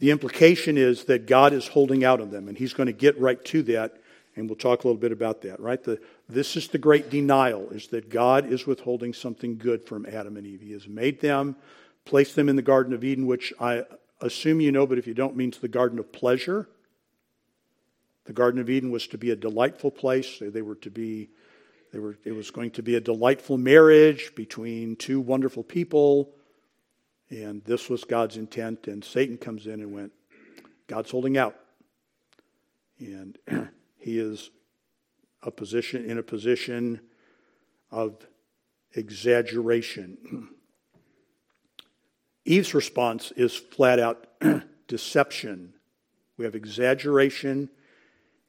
The 0.00 0.10
implication 0.10 0.76
is 0.76 1.04
that 1.04 1.26
God 1.26 1.54
is 1.54 1.68
holding 1.68 2.04
out 2.04 2.20
on 2.20 2.30
them, 2.30 2.48
and 2.48 2.58
He's 2.58 2.74
going 2.74 2.88
to 2.88 2.92
get 2.92 3.18
right 3.18 3.42
to 3.46 3.62
that 3.62 3.94
and 4.36 4.48
we'll 4.48 4.56
talk 4.56 4.84
a 4.84 4.86
little 4.86 5.00
bit 5.00 5.12
about 5.12 5.42
that, 5.42 5.60
right? 5.60 5.82
The, 5.82 6.00
this 6.28 6.56
is 6.56 6.68
the 6.68 6.78
great 6.78 7.10
denial, 7.10 7.68
is 7.70 7.88
that 7.88 8.08
God 8.08 8.50
is 8.50 8.66
withholding 8.66 9.12
something 9.12 9.58
good 9.58 9.84
from 9.84 10.06
Adam 10.06 10.36
and 10.36 10.46
Eve. 10.46 10.60
He 10.60 10.72
has 10.72 10.88
made 10.88 11.20
them, 11.20 11.56
placed 12.04 12.34
them 12.34 12.48
in 12.48 12.56
the 12.56 12.62
Garden 12.62 12.94
of 12.94 13.04
Eden, 13.04 13.26
which 13.26 13.52
I 13.60 13.84
assume 14.20 14.60
you 14.60 14.72
know, 14.72 14.86
but 14.86 14.98
if 14.98 15.06
you 15.06 15.14
don't, 15.14 15.36
means 15.36 15.58
the 15.58 15.68
Garden 15.68 15.98
of 15.98 16.12
Pleasure. 16.12 16.68
The 18.24 18.32
Garden 18.32 18.60
of 18.60 18.70
Eden 18.70 18.90
was 18.90 19.06
to 19.08 19.18
be 19.18 19.30
a 19.30 19.36
delightful 19.36 19.90
place. 19.90 20.38
They 20.40 20.62
were 20.62 20.76
to 20.76 20.90
be, 20.90 21.28
they 21.92 21.98
were, 21.98 22.16
it 22.24 22.32
was 22.32 22.50
going 22.50 22.70
to 22.72 22.82
be 22.82 22.94
a 22.94 23.00
delightful 23.00 23.58
marriage 23.58 24.32
between 24.34 24.96
two 24.96 25.20
wonderful 25.20 25.62
people. 25.62 26.30
And 27.28 27.62
this 27.64 27.90
was 27.90 28.04
God's 28.04 28.38
intent. 28.38 28.86
And 28.86 29.04
Satan 29.04 29.36
comes 29.36 29.66
in 29.66 29.80
and 29.80 29.92
went, 29.92 30.12
God's 30.86 31.10
holding 31.10 31.36
out. 31.36 31.56
And 32.98 33.36
He 33.98 34.18
is 34.18 34.50
a 35.44 35.50
position 35.50 36.04
in 36.08 36.18
a 36.18 36.22
position 36.22 37.00
of 37.90 38.26
exaggeration. 38.94 40.48
Eve's 42.44 42.74
response 42.74 43.32
is 43.32 43.54
flat 43.54 43.98
out 43.98 44.26
deception. 44.88 45.74
We 46.36 46.44
have 46.44 46.54
exaggeration 46.54 47.70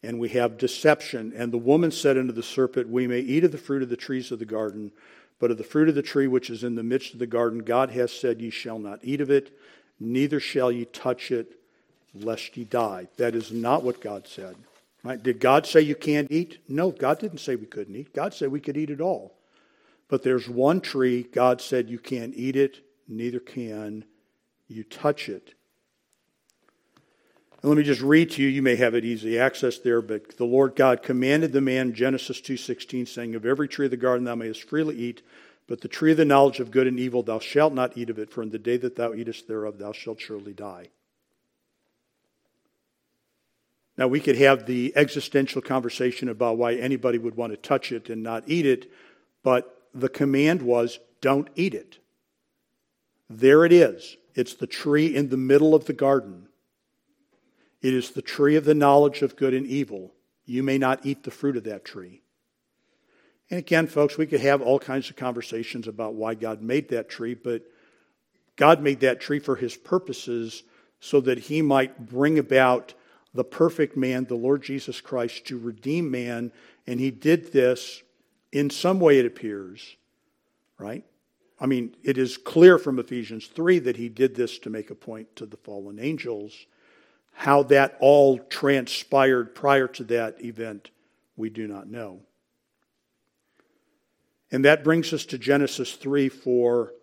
and 0.04 0.20
we 0.20 0.30
have 0.30 0.58
deception. 0.58 1.34
And 1.36 1.52
the 1.52 1.58
woman 1.58 1.92
said 1.92 2.18
unto 2.18 2.34
the 2.34 2.44
serpent, 2.44 2.90
We 2.90 3.08
may 3.08 3.20
eat 3.20 3.44
of 3.44 3.52
the 3.52 3.58
fruit 3.58 3.84
of 3.84 3.90
the 3.90 3.96
trees 3.96 4.32
of 4.32 4.40
the 4.40 4.46
garden, 4.46 4.92
but 5.40 5.52
of 5.52 5.58
the 5.58 5.64
fruit 5.64 5.90
of 5.90 5.96
the 5.96 6.02
tree 6.02 6.28
which 6.28 6.50
is 6.50 6.64
in 6.64 6.76
the 6.76 6.84
midst 6.84 7.14
of 7.14 7.20
the 7.20 7.28
garden, 7.28 7.60
God 7.60 7.92
has 7.92 8.12
said, 8.12 8.42
Ye 8.42 8.50
shall 8.50 8.80
not 8.80 9.00
eat 9.02 9.22
of 9.22 9.32
it, 9.32 9.58
neither 10.00 10.40
shall 10.40 10.72
ye 10.72 10.86
touch 10.86 11.32
it, 11.32 11.60
lest 12.14 12.56
ye 12.56 12.64
die. 12.64 13.08
That 13.18 13.36
is 13.36 13.52
not 13.52 13.84
what 13.84 14.02
God 14.02 14.28
said. 14.28 14.56
Right? 15.06 15.22
Did 15.22 15.40
God 15.40 15.68
say 15.68 15.82
you 15.82 15.94
can't 15.94 16.32
eat? 16.32 16.58
No, 16.68 16.90
God 16.90 17.20
didn't 17.20 17.38
say 17.38 17.56
we 17.56 17.68
couldn't 17.68 17.96
eat. 17.96 18.12
God 18.12 18.34
said 18.34 18.52
we 18.52 18.60
could 18.60 18.76
eat 18.76 18.90
it 18.90 19.00
all. 19.00 19.38
But 20.08 20.24
there's 20.24 20.50
one 20.50 20.82
tree, 20.82 21.22
God 21.22 21.62
said 21.62 21.92
you 21.92 22.00
can't 22.00 22.34
eat 22.36 22.56
it, 22.56 22.80
neither 23.08 23.40
can 23.40 24.04
you 24.68 24.84
touch 24.84 25.30
it. 25.30 25.54
And 27.62 27.70
let 27.70 27.78
me 27.78 27.84
just 27.84 28.02
read 28.02 28.32
to 28.32 28.42
you, 28.42 28.48
you 28.48 28.64
may 28.64 28.76
have 28.78 28.96
it 28.96 29.06
easy 29.06 29.38
access 29.38 29.78
there, 29.78 30.02
but 30.02 30.38
the 30.38 30.46
Lord 30.46 30.76
God 30.76 31.04
commanded 31.04 31.54
the 31.54 31.62
man, 31.62 31.94
Genesis 31.94 32.42
2.16, 32.42 33.08
saying, 33.08 33.36
Of 33.36 33.46
every 33.46 33.68
tree 33.68 33.86
of 33.86 33.92
the 33.92 33.98
garden 33.98 34.26
thou 34.26 34.34
mayest 34.34 34.68
freely 34.68 34.96
eat, 34.96 35.22
But 35.68 35.82
the 35.82 35.88
tree 35.88 36.12
of 36.12 36.18
the 36.18 36.26
knowledge 36.26 36.60
of 36.60 36.72
good 36.72 36.88
and 36.88 37.00
evil, 37.00 37.24
thou 37.24 37.40
shalt 37.40 37.74
not 37.74 37.98
eat 37.98 38.10
of 38.10 38.20
it, 38.20 38.32
for 38.32 38.44
in 38.44 38.50
the 38.50 38.60
day 38.60 38.78
that 38.78 38.96
thou 38.96 39.14
eatest 39.14 39.48
thereof, 39.48 39.78
thou 39.78 39.92
shalt 39.92 40.20
surely 40.20 40.54
die. 40.54 40.90
Now, 43.98 44.08
we 44.08 44.20
could 44.20 44.38
have 44.38 44.66
the 44.66 44.92
existential 44.96 45.62
conversation 45.62 46.28
about 46.28 46.58
why 46.58 46.74
anybody 46.74 47.18
would 47.18 47.36
want 47.36 47.54
to 47.54 47.58
touch 47.58 47.92
it 47.92 48.10
and 48.10 48.22
not 48.22 48.44
eat 48.48 48.66
it, 48.66 48.92
but 49.42 49.84
the 49.94 50.10
command 50.10 50.62
was 50.62 51.00
don't 51.22 51.48
eat 51.56 51.74
it. 51.74 52.00
There 53.30 53.66
it 53.66 53.72
is. 53.72 54.18
It's 54.36 54.54
the 54.54 54.68
tree 54.68 55.16
in 55.16 55.30
the 55.30 55.38
middle 55.38 55.74
of 55.74 55.86
the 55.86 55.94
garden. 55.94 56.50
It 57.82 57.94
is 57.94 58.12
the 58.12 58.22
tree 58.22 58.56
of 58.58 58.66
the 58.66 58.76
knowledge 58.76 59.22
of 59.22 59.38
good 59.38 59.54
and 59.54 59.66
evil. 59.66 60.14
You 60.46 60.62
may 60.62 60.78
not 60.78 61.06
eat 61.06 61.24
the 61.24 61.32
fruit 61.32 61.56
of 61.56 61.64
that 61.64 61.86
tree. 61.86 62.22
And 63.50 63.60
again, 63.60 63.88
folks, 63.88 64.18
we 64.18 64.26
could 64.26 64.42
have 64.42 64.62
all 64.62 64.80
kinds 64.80 65.10
of 65.10 65.16
conversations 65.16 65.88
about 65.88 66.16
why 66.16 66.34
God 66.34 66.62
made 66.62 66.90
that 66.90 67.10
tree, 67.10 67.36
but 67.36 67.64
God 68.56 68.82
made 68.82 69.02
that 69.02 69.22
tree 69.22 69.40
for 69.40 69.56
his 69.56 69.78
purposes 69.78 70.64
so 71.00 71.22
that 71.22 71.40
he 71.40 71.62
might 71.62 72.08
bring 72.08 72.40
about 72.40 72.94
the 73.36 73.44
perfect 73.44 73.96
man, 73.96 74.26
the 74.26 74.36
Lord 74.36 74.64
Jesus 74.64 75.02
Christ, 75.02 75.46
to 75.48 75.60
redeem 75.60 76.10
man. 76.10 76.52
And 76.88 77.00
he 77.00 77.12
did 77.12 77.52
this 77.52 78.02
in 78.52 78.70
some 78.70 79.00
way, 79.00 79.20
it 79.20 79.26
appears, 79.26 79.98
right? 80.80 81.04
I 81.60 81.66
mean, 81.66 81.96
it 82.04 82.18
is 82.18 82.38
clear 82.38 82.78
from 82.78 83.00
Ephesians 83.00 83.48
3 83.48 83.80
that 83.80 83.98
he 83.98 84.10
did 84.10 84.36
this 84.36 84.58
to 84.60 84.70
make 84.70 84.90
a 84.90 84.96
point 84.96 85.36
to 85.36 85.46
the 85.46 85.58
fallen 85.58 86.00
angels. 86.00 86.54
How 87.34 87.64
that 87.64 87.98
all 88.00 88.40
transpired 88.40 89.54
prior 89.54 89.88
to 89.90 90.04
that 90.06 90.44
event, 90.44 90.90
we 91.36 91.50
do 91.50 91.68
not 91.68 91.88
know. 91.88 92.22
And 94.52 94.64
that 94.64 94.86
brings 94.86 95.12
us 95.12 95.26
to 95.26 95.38
Genesis 95.38 95.94
3, 95.94 96.30
4, 96.30 96.94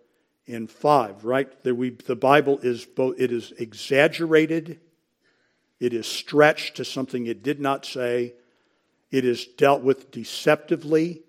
and 0.47 0.69
5, 0.69 1.23
right? 1.23 1.63
That 1.63 1.75
we, 1.75 1.91
the 1.91 2.15
Bible 2.15 2.59
is 2.63 2.85
both, 2.85 3.15
it 3.19 3.31
is 3.31 3.53
exaggerated, 3.59 4.79
it 5.83 5.93
is 5.93 6.07
stretched 6.07 6.77
to 6.77 6.85
something 6.85 7.25
it 7.25 7.43
did 7.43 7.59
not 7.59 7.85
say, 7.85 8.35
it 9.11 9.25
is 9.25 9.45
dealt 9.45 9.81
with 9.81 10.11
deceptively, 10.11 11.23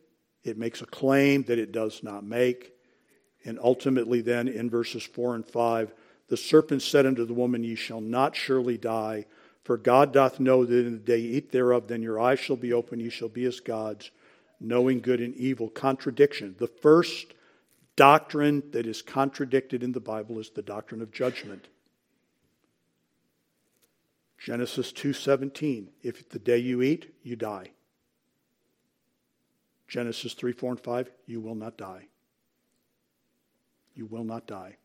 it 0.45 0.57
makes 0.57 0.81
a 0.81 0.87
claim 0.87 1.43
that 1.45 1.59
it 1.59 1.73
does 1.73 2.05
not 2.05 2.23
make. 2.23 2.73
And 3.45 3.59
ultimately, 3.61 4.21
then 4.21 4.47
in 4.47 4.71
verses 4.71 5.03
4 5.03 5.35
and 5.35 5.45
5, 5.45 5.93
the 6.29 6.37
serpent 6.37 6.83
said 6.83 7.05
unto 7.05 7.27
the 7.27 7.35
woman, 7.35 7.64
Ye 7.64 7.75
shall 7.75 8.01
not 8.01 8.37
surely 8.37 8.79
die, 8.79 9.27
for 9.64 9.77
God 9.77 10.12
doth 10.12 10.38
know 10.38 10.64
that 10.64 10.87
in 10.87 10.93
the 10.93 10.99
day 10.99 11.19
ye 11.19 11.33
eat 11.33 11.51
thereof, 11.51 11.88
then 11.88 12.01
your 12.01 12.21
eyes 12.21 12.38
shall 12.38 12.57
be 12.57 12.73
open, 12.73 13.01
ye 13.01 13.11
shall 13.11 13.29
be 13.29 13.47
as 13.47 13.59
gods 13.59 14.12
knowing 14.61 15.01
good 15.01 15.21
and 15.21 15.35
evil. 15.35 15.69
Contradiction. 15.69 16.55
The 16.59 16.69
first 16.69 17.35
doctrine 17.97 18.62
that 18.71 18.87
is 18.87 19.03
contradicted 19.03 19.83
in 19.83 19.90
the 19.90 20.01
Bible 20.01 20.38
is 20.38 20.51
the 20.51 20.62
doctrine 20.62 21.03
of 21.03 21.11
judgment. 21.11 21.67
Genesis 24.44 24.92
2:17 24.92 25.88
If 26.02 26.28
the 26.28 26.38
day 26.38 26.59
you 26.59 26.83
eat 26.83 27.14
you 27.22 27.35
die. 27.35 27.70
Genesis 29.88 30.35
3 30.35 30.52
4 30.52 30.72
and 30.72 30.80
5 30.80 31.11
you 31.24 31.40
will 31.40 31.54
not 31.54 31.78
die. 31.78 32.09
You 33.94 34.04
will 34.04 34.22
not 34.22 34.46
die. 34.46 34.76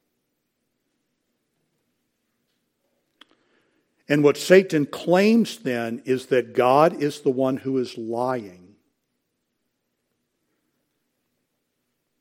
And 4.08 4.24
what 4.24 4.38
Satan 4.38 4.86
claims 4.86 5.58
then 5.58 6.04
is 6.06 6.28
that 6.28 6.54
God 6.54 7.04
is 7.04 7.20
the 7.20 7.30
one 7.30 7.58
who 7.58 7.78
is 7.80 7.98
lying. 7.98 8.76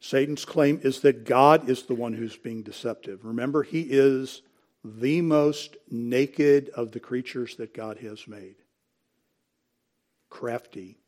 Satan's 0.00 0.44
claim 0.44 0.80
is 0.82 1.02
that 1.02 1.24
God 1.24 1.68
is 1.68 1.84
the 1.84 1.94
one 1.94 2.14
who's 2.14 2.36
being 2.36 2.62
deceptive. 2.62 3.24
Remember, 3.24 3.62
he 3.62 3.82
is 3.82 4.42
the 4.84 5.20
most 5.20 5.76
naked 5.90 6.70
of 6.70 6.92
the 6.92 7.00
creatures 7.00 7.56
that 7.56 7.74
God 7.74 7.98
has 7.98 8.26
made. 8.26 8.56
Crafty. 10.30 10.98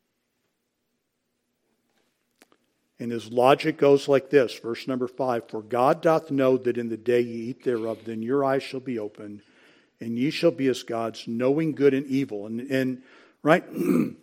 And 2.99 3.11
his 3.11 3.31
logic 3.31 3.77
goes 3.77 4.07
like 4.07 4.29
this, 4.29 4.59
verse 4.59 4.87
number 4.87 5.07
five 5.07 5.49
For 5.49 5.63
God 5.63 6.01
doth 6.01 6.29
know 6.29 6.57
that 6.57 6.77
in 6.77 6.89
the 6.89 6.97
day 6.97 7.21
ye 7.21 7.49
eat 7.49 7.63
thereof, 7.63 7.99
then 8.05 8.21
your 8.21 8.45
eyes 8.45 8.61
shall 8.61 8.79
be 8.79 8.99
opened, 8.99 9.41
and 9.99 10.19
ye 10.19 10.29
shall 10.29 10.51
be 10.51 10.67
as 10.67 10.83
gods, 10.83 11.23
knowing 11.27 11.73
good 11.73 11.95
and 11.95 12.05
evil. 12.05 12.45
And, 12.45 12.61
and 12.69 13.01
right? 13.41 13.67
and 13.69 14.17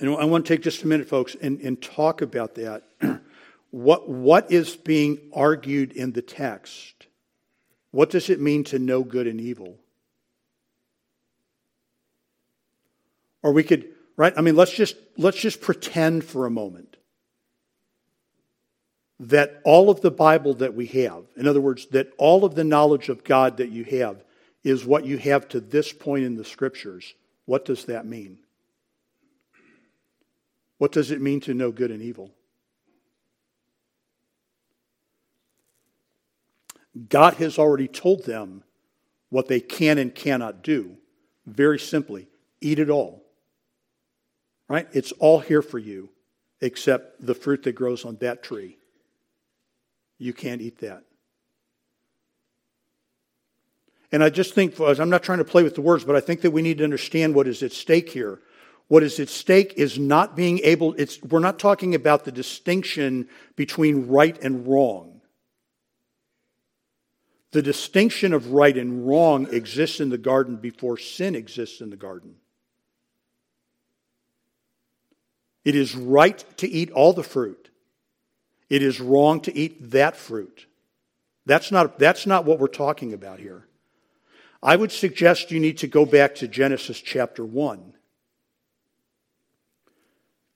I 0.00 0.24
want 0.24 0.44
to 0.44 0.54
take 0.54 0.62
just 0.62 0.82
a 0.82 0.86
minute, 0.86 1.08
folks, 1.08 1.34
and, 1.40 1.60
and 1.60 1.80
talk 1.80 2.20
about 2.20 2.56
that. 2.56 2.82
what, 3.70 4.08
what 4.08 4.52
is 4.52 4.76
being 4.76 5.30
argued 5.32 5.92
in 5.92 6.12
the 6.12 6.22
text? 6.22 7.06
What 7.90 8.10
does 8.10 8.30
it 8.30 8.40
mean 8.40 8.64
to 8.64 8.78
know 8.78 9.02
good 9.02 9.26
and 9.26 9.40
evil? 9.40 9.78
Or 13.42 13.52
we 13.52 13.64
could, 13.64 13.88
right? 14.16 14.32
I 14.36 14.42
mean, 14.42 14.56
let's 14.56 14.72
just, 14.72 14.96
let's 15.16 15.38
just 15.38 15.60
pretend 15.60 16.24
for 16.24 16.46
a 16.46 16.50
moment 16.50 16.96
that 19.18 19.60
all 19.64 19.90
of 19.90 20.00
the 20.00 20.10
Bible 20.10 20.54
that 20.54 20.74
we 20.74 20.86
have, 20.86 21.24
in 21.36 21.46
other 21.46 21.60
words, 21.60 21.86
that 21.86 22.12
all 22.16 22.44
of 22.44 22.54
the 22.54 22.64
knowledge 22.64 23.08
of 23.08 23.22
God 23.22 23.58
that 23.58 23.70
you 23.70 23.84
have 23.84 24.24
is 24.64 24.84
what 24.84 25.04
you 25.04 25.18
have 25.18 25.48
to 25.48 25.60
this 25.60 25.92
point 25.92 26.24
in 26.24 26.36
the 26.36 26.44
scriptures. 26.44 27.14
What 27.44 27.64
does 27.64 27.86
that 27.86 28.06
mean? 28.06 28.38
What 30.78 30.92
does 30.92 31.10
it 31.10 31.20
mean 31.20 31.40
to 31.40 31.54
know 31.54 31.70
good 31.70 31.90
and 31.90 32.02
evil? 32.02 32.30
God 37.08 37.34
has 37.34 37.58
already 37.58 37.88
told 37.88 38.24
them 38.24 38.64
what 39.28 39.48
they 39.48 39.60
can 39.60 39.98
and 39.98 40.14
cannot 40.14 40.62
do. 40.62 40.96
Very 41.46 41.78
simply, 41.78 42.28
eat 42.60 42.78
it 42.78 42.90
all. 42.90 43.22
Right? 44.68 44.88
It's 44.92 45.12
all 45.12 45.40
here 45.40 45.62
for 45.62 45.78
you 45.78 46.10
except 46.60 47.24
the 47.24 47.34
fruit 47.34 47.62
that 47.64 47.72
grows 47.72 48.04
on 48.04 48.16
that 48.16 48.42
tree. 48.42 48.76
You 50.18 50.32
can't 50.32 50.60
eat 50.60 50.78
that. 50.78 51.04
And 54.12 54.22
I 54.22 54.30
just 54.30 54.54
think, 54.54 54.78
I'm 54.80 55.08
not 55.08 55.22
trying 55.22 55.38
to 55.38 55.44
play 55.44 55.62
with 55.62 55.76
the 55.76 55.80
words, 55.80 56.04
but 56.04 56.16
I 56.16 56.20
think 56.20 56.40
that 56.42 56.50
we 56.50 56.62
need 56.62 56.78
to 56.78 56.84
understand 56.84 57.34
what 57.34 57.46
is 57.46 57.62
at 57.62 57.72
stake 57.72 58.10
here. 58.10 58.40
What 58.88 59.04
is 59.04 59.20
at 59.20 59.28
stake 59.28 59.74
is 59.76 59.98
not 59.98 60.34
being 60.34 60.58
able, 60.64 60.94
it's, 60.94 61.22
we're 61.22 61.38
not 61.38 61.60
talking 61.60 61.94
about 61.94 62.24
the 62.24 62.32
distinction 62.32 63.28
between 63.54 64.08
right 64.08 64.36
and 64.42 64.66
wrong. 64.66 65.19
The 67.52 67.62
distinction 67.62 68.32
of 68.32 68.52
right 68.52 68.76
and 68.76 69.06
wrong 69.06 69.52
exists 69.52 70.00
in 70.00 70.08
the 70.08 70.18
garden 70.18 70.56
before 70.56 70.96
sin 70.96 71.34
exists 71.34 71.80
in 71.80 71.90
the 71.90 71.96
garden. 71.96 72.36
It 75.64 75.74
is 75.74 75.94
right 75.94 76.44
to 76.58 76.68
eat 76.68 76.90
all 76.92 77.12
the 77.12 77.22
fruit. 77.22 77.70
It 78.68 78.82
is 78.82 79.00
wrong 79.00 79.40
to 79.42 79.56
eat 79.56 79.90
that 79.90 80.16
fruit. 80.16 80.66
That's 81.44 81.72
not, 81.72 81.98
that's 81.98 82.26
not 82.26 82.44
what 82.44 82.60
we're 82.60 82.68
talking 82.68 83.12
about 83.12 83.40
here. 83.40 83.66
I 84.62 84.76
would 84.76 84.92
suggest 84.92 85.50
you 85.50 85.58
need 85.58 85.78
to 85.78 85.86
go 85.86 86.06
back 86.06 86.36
to 86.36 86.48
Genesis 86.48 87.00
chapter 87.00 87.44
1 87.44 87.94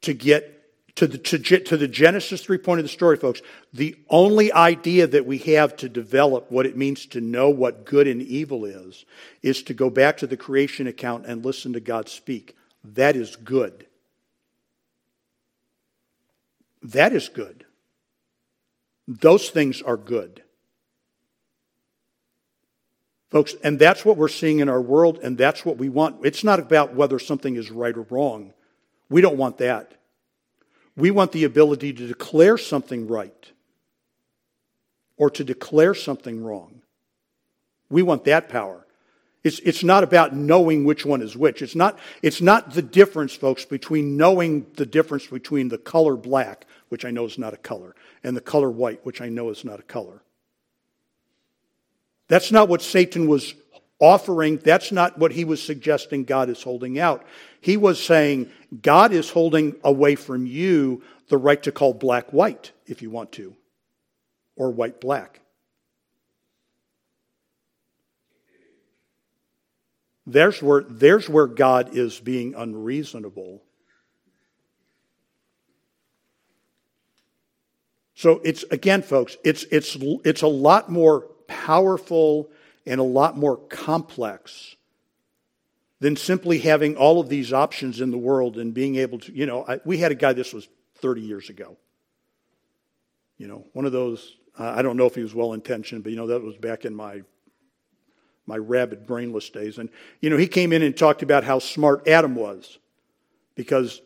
to 0.02 0.14
get 0.14 0.53
to 0.96 1.09
the, 1.09 1.18
to, 1.18 1.38
to 1.38 1.76
the 1.76 1.88
Genesis 1.88 2.42
3 2.42 2.59
point 2.59 2.78
of 2.78 2.85
the 2.85 2.88
story, 2.90 3.16
folks, 3.16 3.42
the 3.72 3.96
only 4.09 4.52
idea 4.52 5.07
that 5.09 5.26
we 5.26 5.38
have 5.38 5.76
to 5.76 5.88
develop 5.88 6.50
what 6.50 6.66
it 6.66 6.76
means 6.76 7.07
to 7.07 7.20
know 7.20 7.50
what 7.50 7.85
good 7.85 8.07
and 8.07 8.22
evil 8.22 8.64
is, 8.64 9.04
is 9.42 9.62
to 9.64 9.74
go 9.74 9.90
back 9.90 10.18
to 10.18 10.26
the 10.26 10.37
creation 10.37 10.87
account 10.87 11.26
and 11.26 11.44
listen 11.44 11.72
to 11.72 11.80
God 11.80 12.09
speak. 12.09 12.57
That 12.85 13.16
is 13.16 13.35
good. 13.35 13.87
That 16.83 17.12
is 17.12 17.28
good. 17.28 17.64
Those 19.09 19.50
things 19.50 19.83
are 19.83 19.96
good. 19.96 20.42
Folks, 23.30 23.54
and 23.64 23.80
that's 23.80 24.04
what 24.04 24.16
we're 24.16 24.28
seeing 24.28 24.61
in 24.61 24.68
our 24.68 24.80
world, 24.80 25.18
and 25.20 25.37
that's 25.37 25.64
what 25.64 25.76
we 25.76 25.88
want. 25.88 26.24
It's 26.24 26.44
not 26.44 26.61
about 26.61 26.94
whether 26.94 27.18
something 27.18 27.57
is 27.57 27.68
right 27.68 27.96
or 27.96 28.02
wrong. 28.02 28.52
We 29.11 29.22
don't 29.22 29.37
want 29.37 29.59
that. 29.59 29.94
We 30.96 31.11
want 31.11 31.33
the 31.33 31.44
ability 31.44 31.92
to 31.94 32.07
declare 32.07 32.57
something 32.57 33.09
right 33.09 33.52
or 35.16 35.30
to 35.30 35.44
declare 35.44 35.94
something 35.94 36.42
wrong. 36.42 36.83
We 37.90 38.02
want 38.02 38.24
that 38.24 38.48
power. 38.48 38.87
It's, 39.42 39.59
it's 39.61 39.85
not 39.85 40.04
about 40.04 40.35
knowing 40.35 40.85
which 40.85 41.04
one 41.04 41.20
is 41.20 41.37
which. 41.37 41.61
It's 41.61 41.74
not, 41.74 41.98
it's 42.22 42.40
not 42.40 42.72
the 42.72 42.83
difference, 42.83 43.35
folks, 43.35 43.64
between 43.64 44.16
knowing 44.16 44.66
the 44.76 44.87
difference 44.87 45.26
between 45.26 45.68
the 45.68 45.78
color 45.78 46.16
black, 46.16 46.66
which 46.88 47.04
I 47.04 47.11
know 47.11 47.26
is 47.26 47.37
not 47.38 47.52
a 47.52 47.59
color, 47.59 47.94
and 48.22 48.35
the 48.35 48.40
color 48.40 48.70
white, 48.70 49.04
which 49.04 49.20
I 49.20 49.28
know 49.28 49.50
is 49.50 49.64
not 49.64 49.80
a 49.80 49.85
color. 49.85 50.22
That's 52.28 52.50
not 52.50 52.70
what 52.70 52.80
Satan 52.80 53.28
was 53.28 53.54
offering. 54.00 54.59
That's 54.59 54.92
not 54.92 55.18
what 55.18 55.33
he 55.33 55.44
was 55.44 55.62
suggesting 55.62 56.24
God 56.24 56.48
is 56.48 56.62
holding 56.62 56.98
out. 56.98 57.24
He 57.61 57.76
was 57.76 58.02
saying, 58.02 58.50
God 58.83 59.12
is 59.12 59.30
holding 59.30 59.76
away 59.83 60.14
from 60.14 60.46
you 60.46 61.02
the 61.28 61.38
right 61.38 61.62
to 61.62 61.72
call 61.72 61.94
black 61.94 62.33
white 62.33 62.72
if 62.87 63.02
you 63.02 63.11
want 63.11 63.33
to, 63.33 63.54
or 64.57 64.70
white 64.70 65.00
black. 65.00 65.40
There's 70.26 70.62
where, 70.62 70.83
there's 70.83 71.28
where 71.28 71.46
God 71.46 71.96
is 71.96 72.18
being 72.18 72.54
unreasonable. 72.54 73.62
So 78.14 78.40
it's, 78.44 78.64
again, 78.70 79.02
folks, 79.02 79.37
it's, 79.44 79.64
it's, 79.64 79.96
it's 80.24 80.42
a 80.42 80.46
lot 80.46 80.90
more 80.90 81.22
powerful 81.46 82.48
and 82.87 83.01
a 83.01 83.05
lot 83.05 83.37
more 83.37 83.57
complex 83.57 84.77
than 86.01 86.16
simply 86.16 86.59
having 86.59 86.97
all 86.97 87.20
of 87.20 87.29
these 87.29 87.53
options 87.53 88.01
in 88.01 88.11
the 88.11 88.18
world 88.18 88.59
and 88.59 88.75
being 88.75 88.97
able 88.97 89.18
to, 89.18 89.33
you 89.33 89.47
know, 89.47 89.64
I, 89.66 89.81
we 89.85 89.99
had 89.99 90.12
a 90.12 90.14
guy, 90.14 90.33
this 90.33 90.53
was 90.53 90.68
30 90.97 91.23
years 91.23 91.49
ago. 91.49 91.77
You 93.38 93.49
know, 93.49 93.64
one 93.73 93.85
of 93.85 93.92
those, 93.92 94.37
I 94.59 94.83
don't 94.83 94.97
know 94.97 95.07
if 95.07 95.14
he 95.14 95.23
was 95.23 95.35
well 95.35 95.55
intentioned, 95.55 96.03
but, 96.03 96.11
you 96.11 96.16
know, 96.16 96.27
that 96.29 96.42
was 96.42 96.57
back 96.57 96.85
in 96.85 96.94
my 96.94 97.23
my 98.47 98.57
rabid, 98.57 99.07
brainless 99.07 99.49
days. 99.51 99.79
And, 99.79 99.88
you 100.20 100.31
know, 100.31 100.37
he 100.37 100.47
came 100.47 100.73
in 100.73 100.83
and 100.83 100.97
talked 100.97 101.23
about 101.23 101.44
how 101.44 101.59
smart 101.59 102.07
Adam 102.07 102.35
was 102.35 102.79
because 103.55 104.03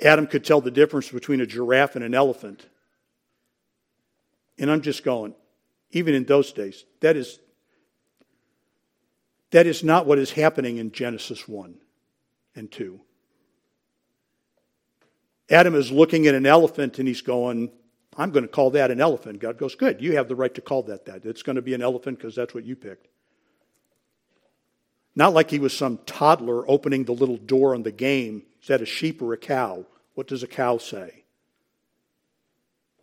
Adam 0.00 0.26
could 0.26 0.44
tell 0.44 0.60
the 0.60 0.70
difference 0.70 1.10
between 1.10 1.40
a 1.40 1.46
giraffe 1.46 1.94
and 1.94 2.04
an 2.04 2.14
elephant. 2.14 2.66
And 4.58 4.70
I'm 4.70 4.82
just 4.82 5.04
going, 5.04 5.34
even 5.92 6.14
in 6.14 6.24
those 6.24 6.52
days, 6.52 6.84
that 7.00 7.16
is, 7.16 7.38
that 9.50 9.66
is 9.66 9.82
not 9.82 10.06
what 10.06 10.18
is 10.18 10.32
happening 10.32 10.76
in 10.76 10.92
Genesis 10.92 11.48
1 11.48 11.74
and 12.54 12.70
2. 12.70 13.00
Adam 15.50 15.74
is 15.74 15.90
looking 15.90 16.26
at 16.26 16.34
an 16.34 16.46
elephant 16.46 16.98
and 16.98 17.08
he's 17.08 17.22
going, 17.22 17.70
I'm 18.16 18.30
going 18.30 18.42
to 18.42 18.48
call 18.48 18.70
that 18.72 18.90
an 18.90 19.00
elephant. 19.00 19.38
God 19.38 19.56
goes, 19.56 19.74
Good, 19.74 20.02
you 20.02 20.16
have 20.16 20.28
the 20.28 20.36
right 20.36 20.54
to 20.54 20.60
call 20.60 20.82
that 20.84 21.06
that. 21.06 21.24
It's 21.24 21.42
going 21.42 21.56
to 21.56 21.62
be 21.62 21.74
an 21.74 21.82
elephant 21.82 22.18
because 22.18 22.34
that's 22.34 22.54
what 22.54 22.64
you 22.64 22.76
picked. 22.76 23.08
Not 25.14 25.32
like 25.32 25.50
he 25.50 25.58
was 25.58 25.76
some 25.76 25.98
toddler 26.04 26.68
opening 26.70 27.04
the 27.04 27.12
little 27.12 27.38
door 27.38 27.74
on 27.74 27.82
the 27.82 27.92
game. 27.92 28.42
Is 28.60 28.68
that 28.68 28.82
a 28.82 28.86
sheep 28.86 29.22
or 29.22 29.32
a 29.32 29.38
cow? 29.38 29.84
What 30.14 30.26
does 30.26 30.42
a 30.42 30.46
cow 30.46 30.78
say? 30.78 31.24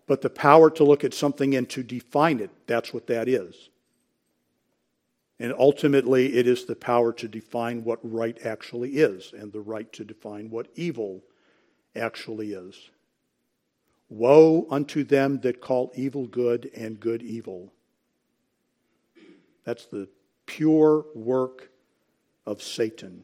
But 0.07 0.21
the 0.21 0.29
power 0.29 0.69
to 0.71 0.83
look 0.83 1.03
at 1.03 1.13
something 1.13 1.55
and 1.55 1.67
to 1.71 1.81
define 1.81 2.39
it, 2.39 2.51
that's 2.67 2.93
what 2.93 3.07
that 3.07 3.27
is. 3.27 3.69
And 5.39 5.53
ultimately, 5.57 6.35
it 6.35 6.47
is 6.47 6.65
the 6.65 6.75
power 6.75 7.11
to 7.13 7.27
define 7.27 7.83
what 7.83 7.99
right 8.01 8.37
actually 8.45 8.91
is 8.91 9.33
and 9.37 9.51
the 9.51 9.61
right 9.61 9.91
to 9.93 10.05
define 10.05 10.49
what 10.49 10.69
evil 10.75 11.23
actually 11.95 12.53
is. 12.53 12.89
Woe 14.07 14.65
unto 14.69 15.03
them 15.03 15.39
that 15.41 15.59
call 15.59 15.91
evil 15.95 16.27
good 16.27 16.71
and 16.75 16.99
good 16.99 17.21
evil. 17.21 17.73
That's 19.65 19.85
the 19.85 20.07
pure 20.45 21.05
work 21.15 21.69
of 22.45 22.61
Satan. 22.61 23.23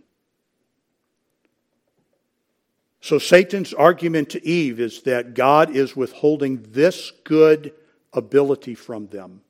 So, 3.00 3.18
Satan's 3.20 3.74
argument 3.74 4.30
to 4.32 4.46
Eve 4.46 4.80
is 4.80 5.02
that 5.04 5.34
God 5.34 5.76
is 5.76 5.96
withholding 5.96 6.64
this 6.70 7.12
good 7.24 7.74
ability 8.14 8.76
from 8.76 9.08
them. 9.08 9.42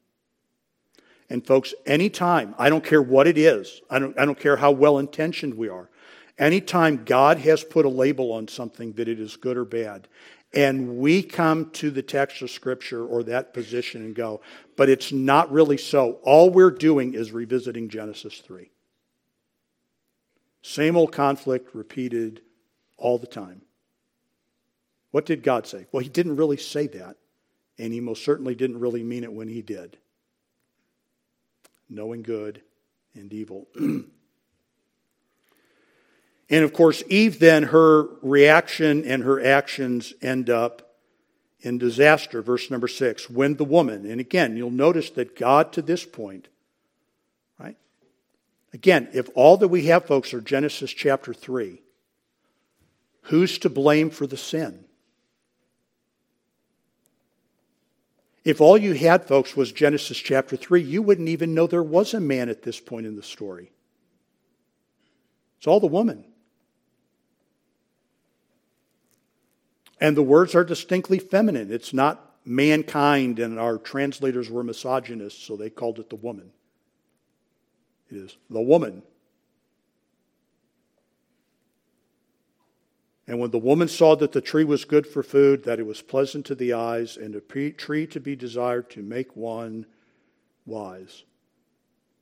And, 1.31 1.47
folks, 1.47 1.73
anytime, 1.85 2.53
I 2.57 2.69
don't 2.69 2.83
care 2.83 3.01
what 3.01 3.25
it 3.25 3.37
is, 3.37 3.81
I 3.89 3.99
don't, 3.99 4.19
I 4.19 4.25
don't 4.25 4.37
care 4.37 4.57
how 4.57 4.71
well 4.71 4.97
intentioned 4.97 5.53
we 5.53 5.69
are, 5.69 5.89
anytime 6.37 7.05
God 7.05 7.37
has 7.37 7.63
put 7.63 7.85
a 7.85 7.89
label 7.89 8.33
on 8.33 8.49
something 8.49 8.91
that 8.93 9.07
it 9.07 9.17
is 9.17 9.37
good 9.37 9.55
or 9.55 9.63
bad, 9.63 10.09
and 10.53 10.97
we 10.97 11.23
come 11.23 11.69
to 11.71 11.89
the 11.89 12.01
text 12.01 12.41
of 12.41 12.51
Scripture 12.51 13.05
or 13.05 13.23
that 13.23 13.53
position 13.53 14.03
and 14.03 14.13
go, 14.13 14.41
but 14.75 14.89
it's 14.89 15.13
not 15.13 15.49
really 15.53 15.77
so, 15.77 16.19
all 16.23 16.49
we're 16.49 16.69
doing 16.69 17.13
is 17.13 17.31
revisiting 17.31 17.87
Genesis 17.87 18.39
3. 18.39 18.69
Same 20.61 20.97
old 20.97 21.13
conflict 21.13 21.73
repeated 21.73 22.41
all 22.97 23.17
the 23.17 23.25
time. 23.25 23.61
What 25.11 25.25
did 25.25 25.43
God 25.43 25.65
say? 25.65 25.85
Well, 25.93 26.03
He 26.03 26.09
didn't 26.09 26.35
really 26.35 26.57
say 26.57 26.87
that, 26.87 27.15
and 27.77 27.93
He 27.93 28.01
most 28.01 28.25
certainly 28.25 28.53
didn't 28.53 28.81
really 28.81 29.01
mean 29.01 29.23
it 29.23 29.31
when 29.31 29.47
He 29.47 29.61
did. 29.61 29.95
Knowing 31.91 32.23
good 32.23 32.61
and 33.13 33.31
evil. 33.31 33.67
and 33.75 34.07
of 36.49 36.73
course, 36.73 37.03
Eve 37.09 37.37
then, 37.39 37.63
her 37.63 38.07
reaction 38.23 39.03
and 39.05 39.23
her 39.23 39.43
actions 39.45 40.13
end 40.21 40.49
up 40.49 40.95
in 41.59 41.77
disaster. 41.77 42.41
Verse 42.41 42.71
number 42.71 42.87
six 42.87 43.29
when 43.29 43.57
the 43.57 43.65
woman, 43.65 44.09
and 44.09 44.19
again, 44.19 44.57
you'll 44.57 44.71
notice 44.71 45.11
that 45.11 45.35
God 45.35 45.73
to 45.73 45.83
this 45.83 46.05
point 46.05 46.47
right? 47.61 47.77
Again, 48.73 49.09
if 49.13 49.29
all 49.35 49.57
that 49.57 49.67
we 49.67 49.85
have, 49.85 50.05
folks, 50.05 50.33
are 50.33 50.41
Genesis 50.41 50.91
chapter 50.91 51.33
3, 51.33 51.81
who's 53.23 53.57
to 53.59 53.69
blame 53.69 54.09
for 54.09 54.27
the 54.27 54.37
sin? 54.37 54.85
If 58.43 58.59
all 58.59 58.77
you 58.77 58.93
had, 58.93 59.25
folks, 59.25 59.55
was 59.55 59.71
Genesis 59.71 60.17
chapter 60.17 60.55
3, 60.55 60.81
you 60.81 61.01
wouldn't 61.01 61.29
even 61.29 61.53
know 61.53 61.67
there 61.67 61.83
was 61.83 62.13
a 62.13 62.19
man 62.19 62.49
at 62.49 62.63
this 62.63 62.79
point 62.79 63.05
in 63.05 63.15
the 63.15 63.23
story. 63.23 63.71
It's 65.57 65.67
all 65.67 65.79
the 65.79 65.87
woman. 65.87 66.25
And 69.99 70.17
the 70.17 70.23
words 70.23 70.55
are 70.55 70.63
distinctly 70.63 71.19
feminine. 71.19 71.71
It's 71.71 71.93
not 71.93 72.31
mankind, 72.43 73.37
and 73.37 73.59
our 73.59 73.77
translators 73.77 74.49
were 74.49 74.63
misogynists, 74.63 75.43
so 75.43 75.55
they 75.55 75.69
called 75.69 75.99
it 75.99 76.09
the 76.09 76.15
woman 76.15 76.51
It 78.09 78.17
is 78.17 78.37
the 78.49 78.61
woman. 78.61 79.03
And 83.31 83.39
when 83.39 83.51
the 83.51 83.57
woman 83.59 83.87
saw 83.87 84.17
that 84.17 84.33
the 84.33 84.41
tree 84.41 84.65
was 84.65 84.83
good 84.83 85.07
for 85.07 85.23
food, 85.23 85.63
that 85.63 85.79
it 85.79 85.85
was 85.85 86.01
pleasant 86.01 86.45
to 86.47 86.53
the 86.53 86.73
eyes, 86.73 87.15
and 87.15 87.33
a 87.33 87.39
tree 87.39 88.05
to 88.07 88.19
be 88.19 88.35
desired 88.35 88.89
to 88.89 89.01
make 89.01 89.37
one 89.37 89.85
wise. 90.65 91.23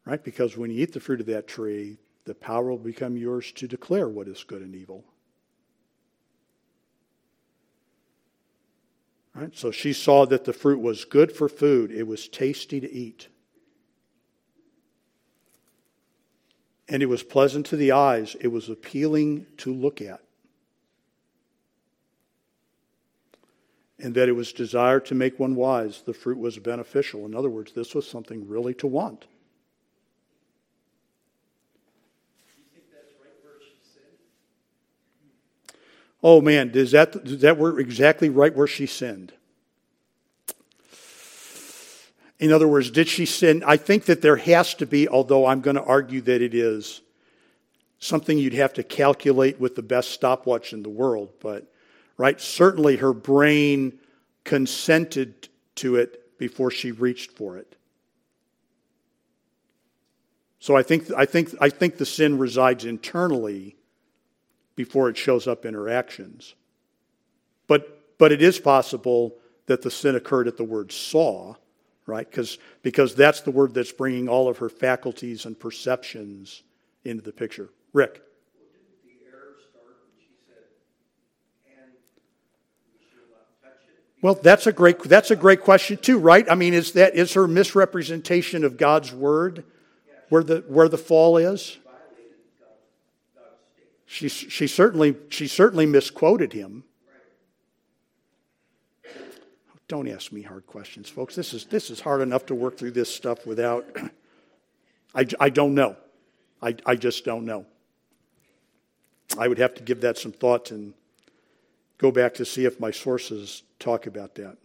Right? 0.05 0.23
Because 0.23 0.55
when 0.55 0.69
you 0.69 0.83
eat 0.83 0.93
the 0.93 0.99
fruit 0.99 1.19
of 1.19 1.25
that 1.25 1.47
tree, 1.47 1.97
the 2.25 2.35
power 2.35 2.69
will 2.69 2.77
become 2.77 3.17
yours 3.17 3.51
to 3.53 3.67
declare 3.67 4.07
what 4.07 4.27
is 4.27 4.43
good 4.43 4.61
and 4.61 4.75
evil. 4.75 5.03
Right? 9.33 9.57
So 9.57 9.71
she 9.71 9.93
saw 9.93 10.27
that 10.27 10.45
the 10.45 10.53
fruit 10.53 10.79
was 10.79 11.05
good 11.05 11.31
for 11.31 11.49
food, 11.49 11.91
it 11.91 12.05
was 12.05 12.27
tasty 12.27 12.79
to 12.79 12.93
eat. 12.93 13.29
and 16.91 17.03
it 17.03 17.07
was 17.07 17.21
pleasant 17.21 17.67
to 17.67 17.77
the 17.77 17.91
eyes, 17.91 18.35
it 18.41 18.47
was 18.47 18.67
appealing 18.67 19.47
to 19.57 19.73
look 19.73 20.01
at. 20.01 20.21
And 24.01 24.15
that 24.15 24.29
it 24.29 24.33
was 24.33 24.53
desired 24.53 25.05
to 25.07 25.15
make 25.15 25.39
one 25.39 25.55
wise, 25.55 26.03
the 26.05 26.13
fruit 26.13 26.37
was 26.37 26.57
beneficial. 26.57 27.25
In 27.25 27.35
other 27.35 27.49
words, 27.49 27.73
this 27.73 27.93
was 27.93 28.07
something 28.07 28.47
really 28.47 28.73
to 28.75 28.87
want. 28.87 29.25
Oh 36.21 36.41
man, 36.41 36.71
is 36.71 36.91
that, 36.91 37.15
is 37.15 37.41
that 37.41 37.57
work 37.57 37.79
exactly 37.79 38.29
right 38.29 38.53
where 38.53 38.67
she 38.67 38.85
sinned? 38.85 39.31
In 42.39 42.53
other 42.53 42.67
words, 42.67 42.89
did 42.89 43.07
she 43.07 43.25
sin? 43.25 43.63
I 43.65 43.77
think 43.77 44.05
that 44.05 44.21
there 44.21 44.37
has 44.37 44.73
to 44.75 44.85
be, 44.85 45.07
although 45.07 45.45
I'm 45.45 45.61
going 45.61 45.75
to 45.75 45.83
argue 45.83 46.21
that 46.21 46.41
it 46.41 46.53
is 46.53 47.01
something 47.99 48.37
you'd 48.37 48.53
have 48.53 48.73
to 48.73 48.83
calculate 48.83 49.59
with 49.59 49.75
the 49.75 49.81
best 49.81 50.11
stopwatch 50.11 50.71
in 50.71 50.83
the 50.83 50.89
world, 50.89 51.31
but 51.41 51.69
right, 52.19 52.39
certainly 52.39 52.97
her 52.97 53.13
brain 53.13 53.97
consented 54.43 55.49
to 55.75 55.95
it 55.95 56.37
before 56.37 56.69
she 56.69 56.91
reached 56.91 57.31
for 57.31 57.57
it. 57.57 57.75
So 60.59 60.75
I 60.75 60.83
think, 60.83 61.11
I 61.17 61.25
think, 61.25 61.55
I 61.59 61.69
think 61.69 61.97
the 61.97 62.05
sin 62.05 62.37
resides 62.37 62.85
internally 62.85 63.75
before 64.75 65.09
it 65.09 65.17
shows 65.17 65.47
up 65.47 65.65
in 65.65 65.73
her 65.73 65.89
actions. 65.89 66.53
But, 67.65 68.17
but 68.19 68.31
it 68.31 68.43
is 68.43 68.59
possible 68.59 69.37
that 69.65 69.81
the 69.81 69.89
sin 69.89 70.15
occurred 70.15 70.47
at 70.47 70.57
the 70.57 70.63
word 70.63 70.91
saw 70.91 71.55
right? 72.09 72.29
Because 72.29 72.57
because 72.81 73.15
that's 73.15 73.41
the 73.41 73.51
word 73.51 73.73
that's 73.73 73.91
bringing 73.91 74.27
all 74.27 74.49
of 74.49 74.57
her 74.57 74.67
faculties 74.67 75.45
and 75.45 75.57
perceptions 75.57 76.63
into 77.05 77.23
the 77.23 77.31
picture. 77.31 77.69
Rick. 77.93 78.21
Well, 84.21 84.35
that's 84.35 84.67
a 84.67 84.73
great 84.73 84.99
that's 85.03 85.31
a 85.31 85.35
great 85.35 85.61
question 85.61 85.97
too, 85.97 86.17
right? 86.17 86.49
I 86.49 86.55
mean, 86.55 86.73
is 86.73 86.93
that 86.93 87.15
is 87.15 87.33
her 87.33 87.47
misrepresentation 87.47 88.63
of 88.63 88.77
God's 88.77 89.13
word 89.13 89.63
where 90.29 90.43
the 90.43 90.63
where 90.67 90.89
the 90.89 90.97
fall 90.97 91.37
is? 91.37 91.77
She 94.05 94.27
she 94.27 94.67
certainly 94.67 95.15
she 95.29 95.47
certainly 95.47 95.85
misquoted 95.85 96.53
him. 96.53 96.83
don't 99.89 100.07
ask 100.07 100.31
me 100.31 100.43
hard 100.43 100.65
questions, 100.67 101.09
folks. 101.09 101.35
This 101.35 101.51
is, 101.51 101.65
this 101.65 101.89
is 101.89 101.99
hard 101.99 102.21
enough 102.21 102.45
to 102.45 102.55
work 102.55 102.77
through 102.77 102.91
this 102.91 103.13
stuff 103.13 103.45
without. 103.45 103.85
I, 105.15 105.25
I 105.39 105.49
don't 105.49 105.73
know. 105.73 105.97
I, 106.61 106.75
I 106.85 106.95
just 106.95 107.25
don't 107.25 107.43
know. 107.43 107.65
I 109.37 109.47
would 109.47 109.57
have 109.57 109.73
to 109.75 109.83
give 109.83 110.01
that 110.01 110.17
some 110.17 110.31
thought 110.31 110.69
and 110.69 110.93
go 111.97 112.11
back 112.11 112.35
to 112.35 112.45
see 112.45 112.65
if 112.65 112.79
my 112.79 112.91
sources 112.91 113.63
talk 113.79 114.05
about 114.05 114.35
that. 114.35 114.57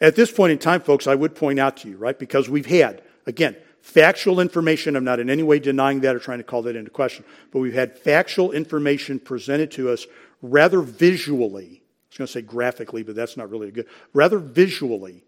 At 0.00 0.16
this 0.16 0.30
point 0.30 0.52
in 0.52 0.58
time, 0.58 0.80
folks, 0.80 1.06
I 1.06 1.14
would 1.14 1.34
point 1.34 1.58
out 1.58 1.78
to 1.78 1.88
you, 1.88 1.96
right, 1.96 2.18
because 2.18 2.48
we've 2.48 2.66
had, 2.66 3.02
again, 3.26 3.56
factual 3.80 4.40
information. 4.40 4.96
I'm 4.96 5.04
not 5.04 5.20
in 5.20 5.30
any 5.30 5.42
way 5.42 5.58
denying 5.58 6.00
that 6.00 6.16
or 6.16 6.18
trying 6.18 6.38
to 6.38 6.44
call 6.44 6.62
that 6.62 6.76
into 6.76 6.90
question, 6.90 7.24
but 7.50 7.60
we've 7.60 7.74
had 7.74 7.98
factual 7.98 8.52
information 8.52 9.18
presented 9.20 9.70
to 9.72 9.90
us 9.90 10.06
rather 10.42 10.80
visually. 10.80 11.82
I 11.82 12.06
was 12.10 12.18
going 12.18 12.26
to 12.26 12.32
say 12.32 12.42
graphically, 12.42 13.02
but 13.02 13.14
that's 13.14 13.36
not 13.36 13.50
really 13.50 13.70
good. 13.70 13.86
Rather 14.12 14.38
visually, 14.38 15.24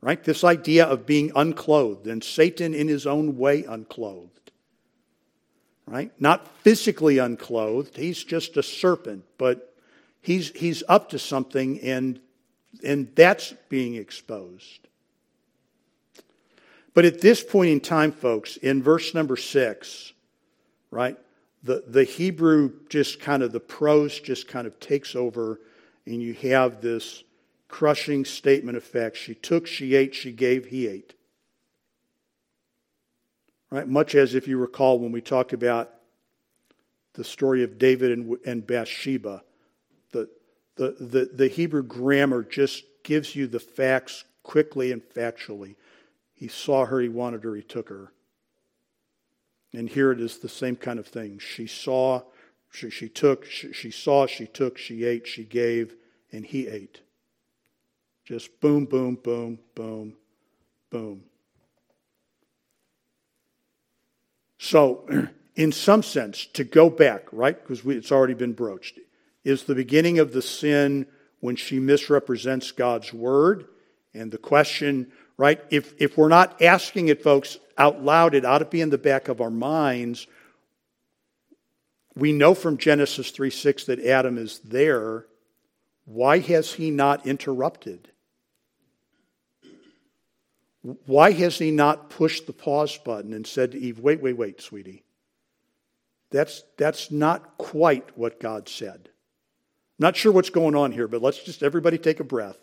right? 0.00 0.22
This 0.22 0.44
idea 0.44 0.84
of 0.84 1.06
being 1.06 1.32
unclothed 1.34 2.06
and 2.06 2.22
Satan 2.22 2.74
in 2.74 2.88
his 2.88 3.06
own 3.06 3.38
way 3.38 3.64
unclothed, 3.64 4.50
right? 5.86 6.12
Not 6.20 6.48
physically 6.62 7.18
unclothed. 7.18 7.96
He's 7.96 8.22
just 8.22 8.56
a 8.56 8.62
serpent, 8.62 9.24
but 9.38 9.75
he's, 10.26 10.50
he's 10.56 10.82
up 10.88 11.10
to 11.10 11.20
something 11.20 11.80
and, 11.82 12.18
and 12.82 13.14
that's 13.14 13.54
being 13.68 13.94
exposed. 13.94 14.88
But 16.94 17.04
at 17.04 17.20
this 17.20 17.44
point 17.44 17.70
in 17.70 17.78
time, 17.78 18.10
folks, 18.10 18.56
in 18.56 18.82
verse 18.82 19.14
number 19.14 19.36
six, 19.36 20.12
right, 20.90 21.16
the, 21.62 21.84
the 21.86 22.02
Hebrew 22.02 22.72
just 22.88 23.20
kind 23.20 23.44
of, 23.44 23.52
the 23.52 23.60
prose 23.60 24.18
just 24.18 24.48
kind 24.48 24.66
of 24.66 24.80
takes 24.80 25.14
over, 25.14 25.60
and 26.06 26.20
you 26.20 26.34
have 26.34 26.80
this 26.80 27.22
crushing 27.68 28.24
statement 28.24 28.76
of 28.76 28.82
fact. 28.82 29.16
She 29.16 29.34
took, 29.34 29.68
she 29.68 29.94
ate, 29.94 30.14
she 30.14 30.32
gave, 30.32 30.66
he 30.66 30.88
ate. 30.88 31.14
Right? 33.70 33.86
Much 33.86 34.16
as 34.16 34.34
if 34.34 34.48
you 34.48 34.58
recall 34.58 34.98
when 34.98 35.12
we 35.12 35.20
talked 35.20 35.52
about 35.52 35.92
the 37.12 37.24
story 37.24 37.62
of 37.62 37.78
David 37.78 38.10
and, 38.10 38.36
and 38.44 38.66
Bathsheba, 38.66 39.42
the, 40.76 40.96
the, 41.00 41.30
the, 41.32 41.48
Hebrew 41.48 41.82
grammar 41.82 42.42
just 42.42 42.84
gives 43.02 43.34
you 43.34 43.46
the 43.46 43.60
facts 43.60 44.24
quickly 44.42 44.92
and 44.92 45.02
factually. 45.02 45.76
He 46.34 46.48
saw 46.48 46.84
her, 46.84 47.00
he 47.00 47.08
wanted 47.08 47.44
her, 47.44 47.54
he 47.54 47.62
took 47.62 47.88
her. 47.88 48.12
And 49.72 49.88
here 49.88 50.12
it 50.12 50.20
is 50.20 50.38
the 50.38 50.48
same 50.48 50.76
kind 50.76 50.98
of 50.98 51.06
thing. 51.06 51.38
She 51.38 51.66
saw, 51.66 52.22
she, 52.70 52.90
she 52.90 53.08
took, 53.08 53.44
she, 53.46 53.72
she 53.72 53.90
saw, 53.90 54.26
she 54.26 54.46
took, 54.46 54.78
she 54.78 55.04
ate, 55.04 55.26
she 55.26 55.44
gave, 55.44 55.96
and 56.30 56.44
he 56.44 56.68
ate. 56.68 57.00
Just 58.24 58.60
boom, 58.60 58.84
boom, 58.84 59.16
boom, 59.22 59.58
boom, 59.74 60.14
boom. 60.90 61.22
So, 64.58 65.08
in 65.54 65.72
some 65.72 66.02
sense, 66.02 66.46
to 66.54 66.64
go 66.64 66.90
back, 66.90 67.26
right, 67.32 67.58
because 67.58 67.84
it's 67.86 68.12
already 68.12 68.34
been 68.34 68.52
broached, 68.52 68.98
is 69.46 69.64
the 69.64 69.74
beginning 69.74 70.18
of 70.18 70.32
the 70.32 70.42
sin 70.42 71.06
when 71.40 71.56
she 71.56 71.78
misrepresents 71.78 72.72
God's 72.72 73.12
word. 73.12 73.66
And 74.12 74.30
the 74.30 74.38
question 74.38 75.12
right? 75.36 75.62
If, 75.70 75.94
if 75.98 76.16
we're 76.16 76.28
not 76.28 76.62
asking 76.62 77.08
it, 77.08 77.22
folks, 77.22 77.58
out 77.76 78.02
loud, 78.02 78.34
it 78.34 78.44
ought 78.44 78.58
to 78.58 78.64
be 78.64 78.80
in 78.80 78.90
the 78.90 78.98
back 78.98 79.28
of 79.28 79.40
our 79.40 79.50
minds. 79.50 80.26
We 82.14 82.32
know 82.32 82.54
from 82.54 82.78
Genesis 82.78 83.30
3 83.30 83.50
6 83.50 83.84
that 83.86 84.04
Adam 84.04 84.38
is 84.38 84.60
there. 84.60 85.26
Why 86.04 86.38
has 86.38 86.72
he 86.72 86.90
not 86.90 87.26
interrupted? 87.26 88.10
Why 91.04 91.32
has 91.32 91.58
he 91.58 91.72
not 91.72 92.10
pushed 92.10 92.46
the 92.46 92.52
pause 92.52 92.96
button 92.96 93.32
and 93.32 93.44
said 93.44 93.72
to 93.72 93.78
Eve, 93.78 93.98
wait, 93.98 94.22
wait, 94.22 94.36
wait, 94.36 94.62
sweetie? 94.62 95.02
That's, 96.30 96.62
that's 96.78 97.10
not 97.10 97.58
quite 97.58 98.16
what 98.16 98.40
God 98.40 98.68
said. 98.68 99.08
Not 99.98 100.16
sure 100.16 100.32
what's 100.32 100.50
going 100.50 100.74
on 100.74 100.92
here, 100.92 101.08
but 101.08 101.22
let's 101.22 101.42
just 101.42 101.62
everybody 101.62 101.98
take 101.98 102.20
a 102.20 102.24
breath 102.24 102.58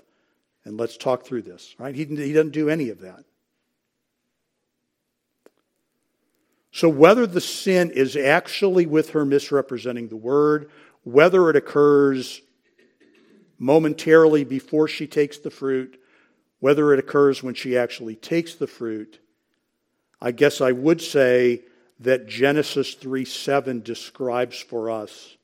and 0.66 0.78
let's 0.78 0.98
talk 0.98 1.26
through 1.26 1.42
this. 1.44 1.76
Right? 1.78 1.96
He, 1.96 2.06
he 2.06 2.34
doesn't 2.34 2.52
do 2.52 2.70
any 2.70 2.90
of 2.90 3.02
that. 3.02 3.24
So, 6.72 6.90
whether 6.90 7.28
the 7.28 7.42
sin 7.42 7.92
is 7.92 8.16
actually 8.16 8.88
with 8.88 9.12
her 9.12 9.26
misrepresenting 9.26 10.08
the 10.08 10.16
word, 10.16 10.72
whether 11.04 11.50
it 11.52 11.56
occurs 11.56 12.42
momentarily 13.60 14.44
before 14.44 14.88
she 14.88 15.06
takes 15.06 15.38
the 15.38 15.52
fruit, 15.52 16.02
whether 16.60 16.92
it 16.92 17.00
occurs 17.00 17.44
when 17.44 17.54
she 17.54 17.78
actually 17.78 18.16
takes 18.16 18.56
the 18.56 18.66
fruit, 18.66 19.20
I 20.20 20.32
guess 20.32 20.62
I 20.62 20.72
would 20.72 21.02
say 21.02 21.62
that 22.00 22.28
Genesis 22.28 22.96
3 22.96 23.24
7 23.26 23.82
describes 23.82 24.60
for 24.60 24.90
us, 24.90 25.38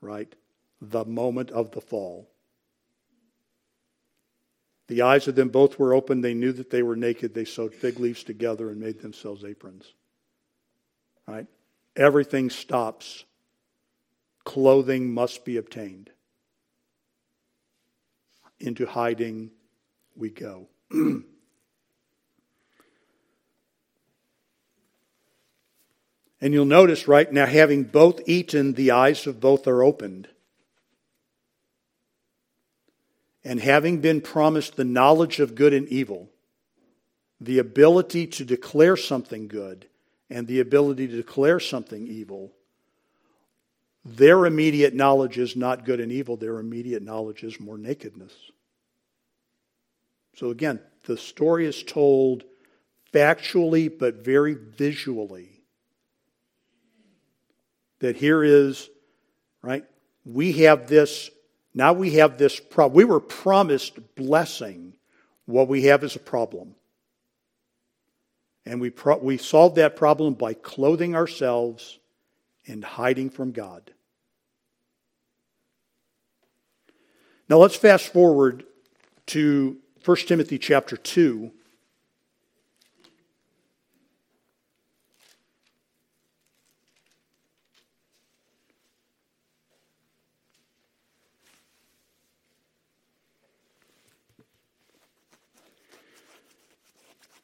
right, 0.00 0.32
the 0.80 1.04
moment 1.04 1.50
of 1.50 1.72
the 1.72 1.80
fall. 1.80 2.30
The 4.88 5.02
eyes 5.02 5.28
of 5.28 5.36
them 5.36 5.50
both 5.50 5.78
were 5.78 5.94
open. 5.94 6.20
They 6.20 6.34
knew 6.34 6.52
that 6.52 6.70
they 6.70 6.82
were 6.82 6.96
naked. 6.96 7.34
They 7.34 7.44
sewed 7.44 7.74
fig 7.74 8.00
leaves 8.00 8.24
together 8.24 8.70
and 8.70 8.80
made 8.80 9.00
themselves 9.00 9.44
aprons. 9.44 9.92
Right? 11.28 11.46
Everything 11.94 12.50
stops. 12.50 13.24
Clothing 14.44 15.12
must 15.12 15.44
be 15.44 15.58
obtained. 15.58 16.10
Into 18.58 18.84
hiding 18.86 19.52
we 20.16 20.30
go. 20.30 20.66
and 20.90 21.24
you'll 26.40 26.64
notice, 26.64 27.06
right 27.06 27.32
now, 27.32 27.46
having 27.46 27.84
both 27.84 28.20
eaten, 28.26 28.72
the 28.72 28.90
eyes 28.90 29.26
of 29.28 29.38
both 29.38 29.68
are 29.68 29.84
opened 29.84 30.26
and 33.44 33.60
having 33.60 34.00
been 34.00 34.20
promised 34.20 34.76
the 34.76 34.84
knowledge 34.84 35.40
of 35.40 35.54
good 35.54 35.72
and 35.72 35.88
evil, 35.88 36.28
the 37.40 37.58
ability 37.58 38.26
to 38.26 38.44
declare 38.44 38.96
something 38.96 39.48
good 39.48 39.86
and 40.28 40.46
the 40.46 40.60
ability 40.60 41.08
to 41.08 41.16
declare 41.16 41.58
something 41.58 42.06
evil, 42.06 42.52
their 44.04 44.46
immediate 44.46 44.94
knowledge 44.94 45.38
is 45.38 45.56
not 45.56 45.84
good 45.84 46.00
and 46.00 46.12
evil, 46.12 46.36
their 46.36 46.58
immediate 46.58 47.02
knowledge 47.02 47.42
is 47.42 47.58
more 47.58 47.78
nakedness. 47.78 48.32
So 50.36 50.50
again, 50.50 50.80
the 51.06 51.16
story 51.16 51.66
is 51.66 51.82
told 51.82 52.44
factually 53.12 53.90
but 53.96 54.16
very 54.16 54.54
visually. 54.54 55.48
That 57.98 58.16
here 58.16 58.42
is, 58.42 58.88
right, 59.62 59.84
we 60.24 60.52
have 60.52 60.88
this 60.88 61.30
now 61.74 61.92
we 61.92 62.14
have 62.14 62.38
this 62.38 62.58
problem. 62.58 62.96
We 62.96 63.04
were 63.04 63.20
promised 63.20 64.14
blessing. 64.16 64.94
What 65.46 65.68
we 65.68 65.84
have 65.84 66.04
is 66.04 66.16
a 66.16 66.20
problem. 66.20 66.74
And 68.66 68.80
we, 68.80 68.90
pro- 68.90 69.18
we 69.18 69.36
solved 69.36 69.76
that 69.76 69.96
problem 69.96 70.34
by 70.34 70.54
clothing 70.54 71.14
ourselves 71.14 71.98
and 72.66 72.84
hiding 72.84 73.30
from 73.30 73.52
God. 73.52 73.90
Now 77.48 77.58
let's 77.58 77.76
fast 77.76 78.12
forward 78.12 78.64
to 79.26 79.76
1 80.04 80.16
Timothy 80.18 80.58
chapter 80.58 80.96
2. 80.96 81.50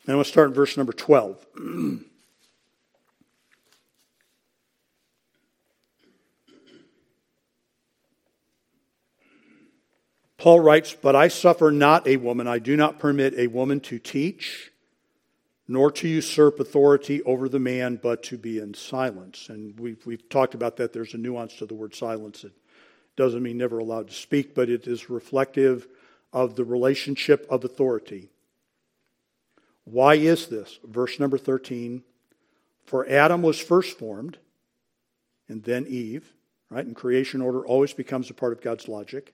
And 0.06 0.12
I'm 0.12 0.18
going 0.18 0.24
to 0.24 0.30
start 0.30 0.48
in 0.48 0.54
verse 0.54 0.76
number 0.76 0.92
12. 0.92 1.46
Paul 10.38 10.60
writes, 10.60 10.94
But 10.94 11.16
I 11.16 11.26
suffer 11.26 11.72
not 11.72 12.06
a 12.06 12.18
woman, 12.18 12.46
I 12.46 12.60
do 12.60 12.76
not 12.76 13.00
permit 13.00 13.34
a 13.36 13.48
woman 13.48 13.80
to 13.80 13.98
teach, 13.98 14.70
nor 15.66 15.90
to 15.90 16.06
usurp 16.06 16.60
authority 16.60 17.20
over 17.24 17.48
the 17.48 17.58
man, 17.58 17.98
but 18.00 18.22
to 18.24 18.38
be 18.38 18.60
in 18.60 18.74
silence. 18.74 19.48
And 19.48 19.76
we've, 19.80 20.06
we've 20.06 20.28
talked 20.28 20.54
about 20.54 20.76
that. 20.76 20.92
There's 20.92 21.14
a 21.14 21.18
nuance 21.18 21.56
to 21.56 21.66
the 21.66 21.74
word 21.74 21.96
silence. 21.96 22.44
It 22.44 22.52
doesn't 23.16 23.42
mean 23.42 23.58
never 23.58 23.80
allowed 23.80 24.06
to 24.10 24.14
speak, 24.14 24.54
but 24.54 24.70
it 24.70 24.86
is 24.86 25.10
reflective 25.10 25.88
of 26.32 26.54
the 26.54 26.64
relationship 26.64 27.44
of 27.50 27.64
authority. 27.64 28.30
Why 29.86 30.16
is 30.16 30.48
this? 30.48 30.80
Verse 30.84 31.18
number 31.18 31.38
13 31.38 32.02
For 32.84 33.08
Adam 33.08 33.40
was 33.40 33.58
first 33.58 33.96
formed, 33.96 34.36
and 35.48 35.62
then 35.62 35.86
Eve, 35.88 36.34
right? 36.70 36.84
And 36.84 36.94
creation 36.94 37.40
order 37.40 37.64
always 37.64 37.92
becomes 37.92 38.28
a 38.28 38.34
part 38.34 38.52
of 38.52 38.60
God's 38.60 38.88
logic. 38.88 39.32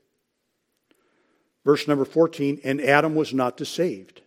Verse 1.65 1.89
number 1.89 2.05
14, 2.05 2.61
and 2.65 2.81
Adam 2.81 3.15
was 3.15 3.33
not 3.33 3.57
deceived. 3.57 4.21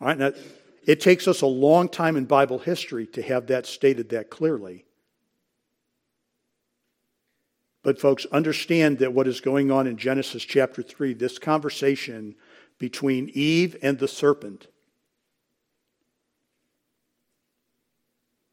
All 0.00 0.08
right, 0.08 0.18
now 0.18 0.32
it 0.86 1.00
takes 1.00 1.28
us 1.28 1.40
a 1.40 1.46
long 1.46 1.88
time 1.88 2.16
in 2.16 2.26
Bible 2.26 2.58
history 2.58 3.06
to 3.08 3.22
have 3.22 3.46
that 3.46 3.64
stated 3.64 4.10
that 4.10 4.28
clearly. 4.28 4.84
But, 7.82 7.98
folks, 7.98 8.26
understand 8.26 8.98
that 8.98 9.14
what 9.14 9.26
is 9.26 9.40
going 9.40 9.70
on 9.70 9.86
in 9.86 9.96
Genesis 9.96 10.44
chapter 10.44 10.82
3, 10.82 11.14
this 11.14 11.38
conversation 11.38 12.34
between 12.78 13.30
Eve 13.32 13.76
and 13.82 13.98
the 13.98 14.08
serpent, 14.08 14.66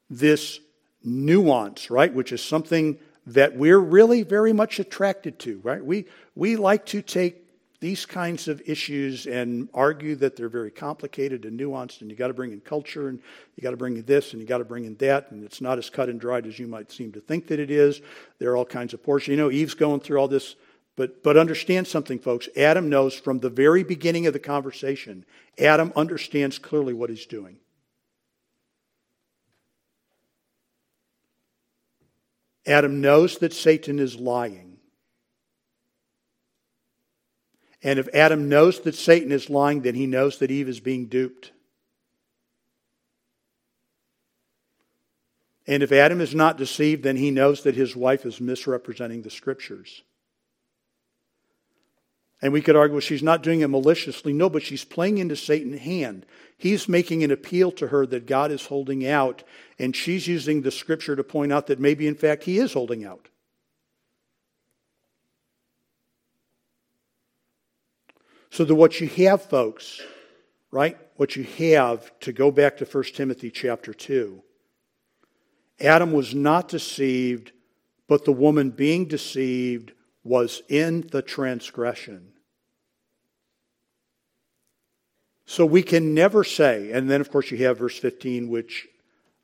this 0.09 0.59
nuance, 1.03 1.89
right, 1.89 2.13
which 2.13 2.32
is 2.32 2.43
something 2.43 2.97
that 3.25 3.57
we're 3.57 3.80
really 3.80 4.23
very 4.23 4.53
much 4.53 4.80
attracted 4.80 5.39
to, 5.39 5.59
right? 5.63 5.84
We, 5.84 6.05
we 6.34 6.55
like 6.55 6.86
to 6.88 7.01
take 7.01 7.47
these 7.80 8.05
kinds 8.05 8.47
of 8.47 8.61
issues 8.65 9.28
and 9.28 9.69
argue 9.73 10.15
that 10.15 10.36
they're 10.36 10.49
very 10.49 10.71
complicated 10.71 11.45
and 11.45 11.59
nuanced, 11.59 12.01
and 12.01 12.09
you 12.09 12.17
got 12.17 12.28
to 12.28 12.34
bring 12.34 12.51
in 12.51 12.59
culture, 12.59 13.07
and 13.07 13.19
you 13.55 13.61
got 13.61 13.71
to 13.71 13.78
bring 13.78 13.97
in 13.97 14.05
this, 14.05 14.34
and 14.34 14.41
you 14.41 14.47
got 14.47 14.57
to 14.57 14.65
bring 14.65 14.86
in 14.86 14.95
that, 14.95 15.30
and 15.32 15.43
it's 15.43 15.61
not 15.61 15.78
as 15.78 15.89
cut 15.89 16.09
and 16.09 16.19
dried 16.19 16.47
as 16.47 16.57
you 16.57 16.67
might 16.67 16.91
seem 16.91 17.11
to 17.11 17.21
think 17.21 17.47
that 17.47 17.59
it 17.59 17.69
is. 17.69 18.01
There 18.39 18.51
are 18.51 18.57
all 18.57 18.65
kinds 18.65 18.93
of 18.93 19.03
portions. 19.03 19.30
You 19.30 19.38
know, 19.38 19.51
Eve's 19.51 19.75
going 19.75 19.99
through 19.99 20.17
all 20.17 20.28
this, 20.28 20.55
but 20.95 21.21
but 21.21 21.38
understand 21.38 21.88
something, 21.88 22.17
folks. 22.17 22.49
Adam 22.57 22.89
knows 22.89 23.13
from 23.13 23.39
the 23.39 23.49
very 23.49 23.84
beginning 23.84 24.25
of 24.25 24.34
the 24.34 24.39
conversation. 24.39 25.23
Adam 25.59 25.93
understands 25.95 26.57
clearly 26.57 26.93
what 26.93 27.11
he's 27.11 27.28
doing. 27.28 27.57
Adam 32.65 32.99
knows 32.99 33.38
that 33.38 33.53
Satan 33.53 33.97
is 33.97 34.17
lying. 34.17 34.66
And 37.84 37.99
if 37.99 38.07
Adam 38.13 38.49
knows 38.49 38.80
that 38.82 38.95
Satan 38.95 39.32
is 39.32 39.49
lying, 39.49 39.82
then 39.82 39.95
he 39.95 40.07
knows 40.07 40.39
that 40.39 40.51
Eve 40.51 40.67
is 40.67 40.80
being 40.80 41.07
duped. 41.07 41.51
And 45.67 45.84
if 45.84 45.91
Adam 45.91 46.21
is 46.21 46.34
not 46.34 46.57
deceived, 46.57 47.03
then 47.03 47.17
he 47.17 47.30
knows 47.30 47.63
that 47.63 47.75
his 47.75 47.95
wife 47.95 48.25
is 48.25 48.39
misrepresenting 48.39 49.21
the 49.21 49.30
scriptures. 49.30 50.01
And 52.41 52.53
we 52.53 52.61
could 52.61 52.75
argue, 52.75 52.93
well, 52.93 53.01
she's 53.01 53.23
not 53.23 53.43
doing 53.43 53.61
it 53.61 53.67
maliciously. 53.67 54.32
No, 54.32 54.49
but 54.49 54.63
she's 54.63 54.86
playing 54.86 55.17
into 55.17 55.36
Satan's 55.36 55.82
hand. 55.82 56.25
He's 56.57 56.88
making 56.88 57.23
an 57.23 57.32
appeal 57.32 57.71
to 57.73 57.88
her 57.88 58.05
that 58.07 58.28
God 58.28 58.51
is 58.51 58.67
holding 58.67 59.05
out, 59.05 59.43
and 59.78 59.95
she's 59.95 60.28
using 60.28 60.61
the 60.61 60.71
scripture 60.71 61.15
to 61.15 61.23
point 61.23 61.51
out 61.51 61.67
that 61.67 61.80
maybe, 61.80 62.07
in 62.07 62.15
fact, 62.15 62.43
he 62.43 62.59
is 62.59 62.73
holding 62.73 63.03
out. 63.03 63.28
So 68.50 68.64
that 68.66 68.76
what 68.76 69.00
you 69.00 69.08
have, 69.08 69.41
folks, 69.43 70.02
right? 70.72 70.98
What 71.16 71.36
you 71.36 71.43
have, 71.43 72.18
to 72.22 72.32
go 72.32 72.52
back 72.52 72.78
to 72.78 72.86
1 72.86 73.04
Timothy 73.16 73.52
chapter 73.52 73.93
2, 73.93 74.41
Adam 75.80 76.12
was 76.12 76.34
not 76.34 76.70
deceived, 76.70 77.52
but 78.08 78.26
the 78.26 78.32
woman 78.32 78.72
being 78.72 79.06
deceived 79.06 79.91
was 80.24 80.62
in 80.70 81.08
the 81.12 81.22
transgression. 81.22 82.34
So 85.45 85.66
we 85.66 85.82
can 85.82 86.14
never 86.14 86.43
say, 86.43 86.91
and 86.91 87.10
then 87.10 87.22
of 87.22 87.32
course 87.32 87.52
you 87.52 87.58
have 87.60 87.80
verse 87.80 87.98
15, 87.98 88.50
which, 88.50 88.88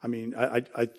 I 0.02 0.08
mean, 0.08 0.36
I, 0.36 0.58
I, 0.58 0.64
I 0.76 0.90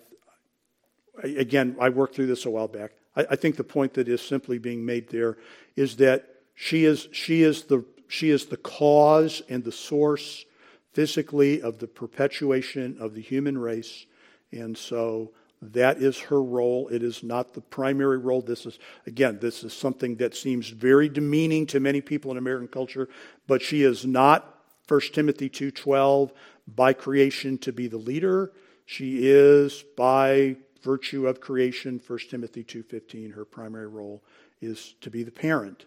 again, 1.23 1.75
I 1.79 1.89
worked 1.89 2.15
through 2.15 2.27
this 2.27 2.45
a 2.45 2.49
while 2.49 2.67
back. 2.67 2.91
I, 3.15 3.25
I 3.31 3.35
think 3.35 3.55
the 3.55 3.63
point 3.63 3.93
that 3.93 4.07
is 4.07 4.21
simply 4.21 4.57
being 4.57 4.85
made 4.85 5.09
there 5.09 5.37
is 5.75 5.97
that 5.97 6.27
she 6.55 6.85
is, 6.85 7.07
she 7.11 7.43
is 7.43 7.65
the 7.65 7.85
she 8.07 8.29
is 8.29 8.45
the 8.45 8.57
cause 8.57 9.41
and 9.49 9.63
the 9.63 9.71
source 9.71 10.45
physically 10.93 11.61
of 11.61 11.79
the 11.79 11.87
perpetuation 11.87 12.97
of 12.99 13.13
the 13.13 13.21
human 13.21 13.57
race. 13.57 14.05
And 14.51 14.77
so 14.77 15.31
that 15.61 15.97
is 15.97 16.17
her 16.19 16.41
role. 16.41 16.87
It 16.89 17.03
is 17.03 17.23
not 17.23 17.53
the 17.53 17.61
primary 17.61 18.17
role. 18.17 18.41
This 18.41 18.65
is, 18.65 18.79
again, 19.05 19.39
this 19.41 19.63
is 19.63 19.73
something 19.73 20.15
that 20.17 20.35
seems 20.35 20.69
very 20.69 21.09
demeaning 21.09 21.65
to 21.67 21.79
many 21.79 22.01
people 22.01 22.31
in 22.31 22.37
American 22.37 22.67
culture, 22.67 23.09
but 23.47 23.61
she 23.61 23.83
is 23.83 24.05
not 24.05 24.61
1 24.87 25.13
Timothy 25.13 25.49
2:12 25.49 26.31
by 26.67 26.93
creation 26.93 27.57
to 27.59 27.73
be 27.73 27.87
the 27.87 27.97
leader. 27.97 28.51
She 28.85 29.27
is 29.27 29.83
by 29.97 30.57
virtue 30.81 31.27
of 31.27 31.41
creation 31.41 31.99
1 32.05 32.29
Timothy 32.29 32.63
2:15 32.63 33.31
her 33.31 33.45
primary 33.45 33.87
role 33.87 34.23
is 34.61 34.93
to 35.01 35.09
be 35.09 35.23
the 35.23 35.31
parent 35.31 35.85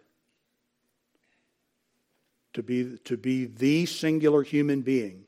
to 2.54 2.62
be, 2.62 2.98
to 3.04 3.16
be 3.16 3.46
the 3.46 3.86
singular 3.86 4.42
human 4.42 4.82
being 4.82 5.24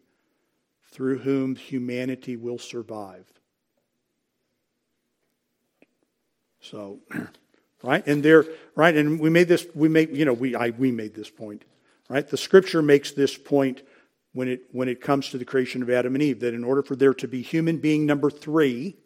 through 0.90 1.18
whom 1.18 1.54
humanity 1.54 2.36
will 2.36 2.58
survive. 2.58 3.26
So, 6.60 7.00
right? 7.82 8.06
And 8.06 8.22
there, 8.22 8.44
right? 8.74 8.96
And 8.96 9.20
we 9.20 9.30
made 9.30 9.48
this, 9.48 9.66
we 9.74 9.88
made, 9.88 10.16
you 10.16 10.24
know, 10.24 10.32
we, 10.32 10.54
I, 10.54 10.70
we 10.70 10.90
made 10.90 11.14
this 11.14 11.30
point, 11.30 11.64
right? 12.08 12.26
The 12.26 12.36
scripture 12.36 12.82
makes 12.82 13.12
this 13.12 13.36
point 13.36 13.82
when 14.32 14.48
it, 14.48 14.62
when 14.72 14.88
it 14.88 15.00
comes 15.00 15.30
to 15.30 15.38
the 15.38 15.44
creation 15.44 15.82
of 15.82 15.90
Adam 15.90 16.14
and 16.14 16.22
Eve, 16.22 16.40
that 16.40 16.54
in 16.54 16.64
order 16.64 16.82
for 16.82 16.96
there 16.96 17.14
to 17.14 17.28
be 17.28 17.42
human 17.42 17.78
being 17.78 18.06
number 18.06 18.30
three, 18.30 18.96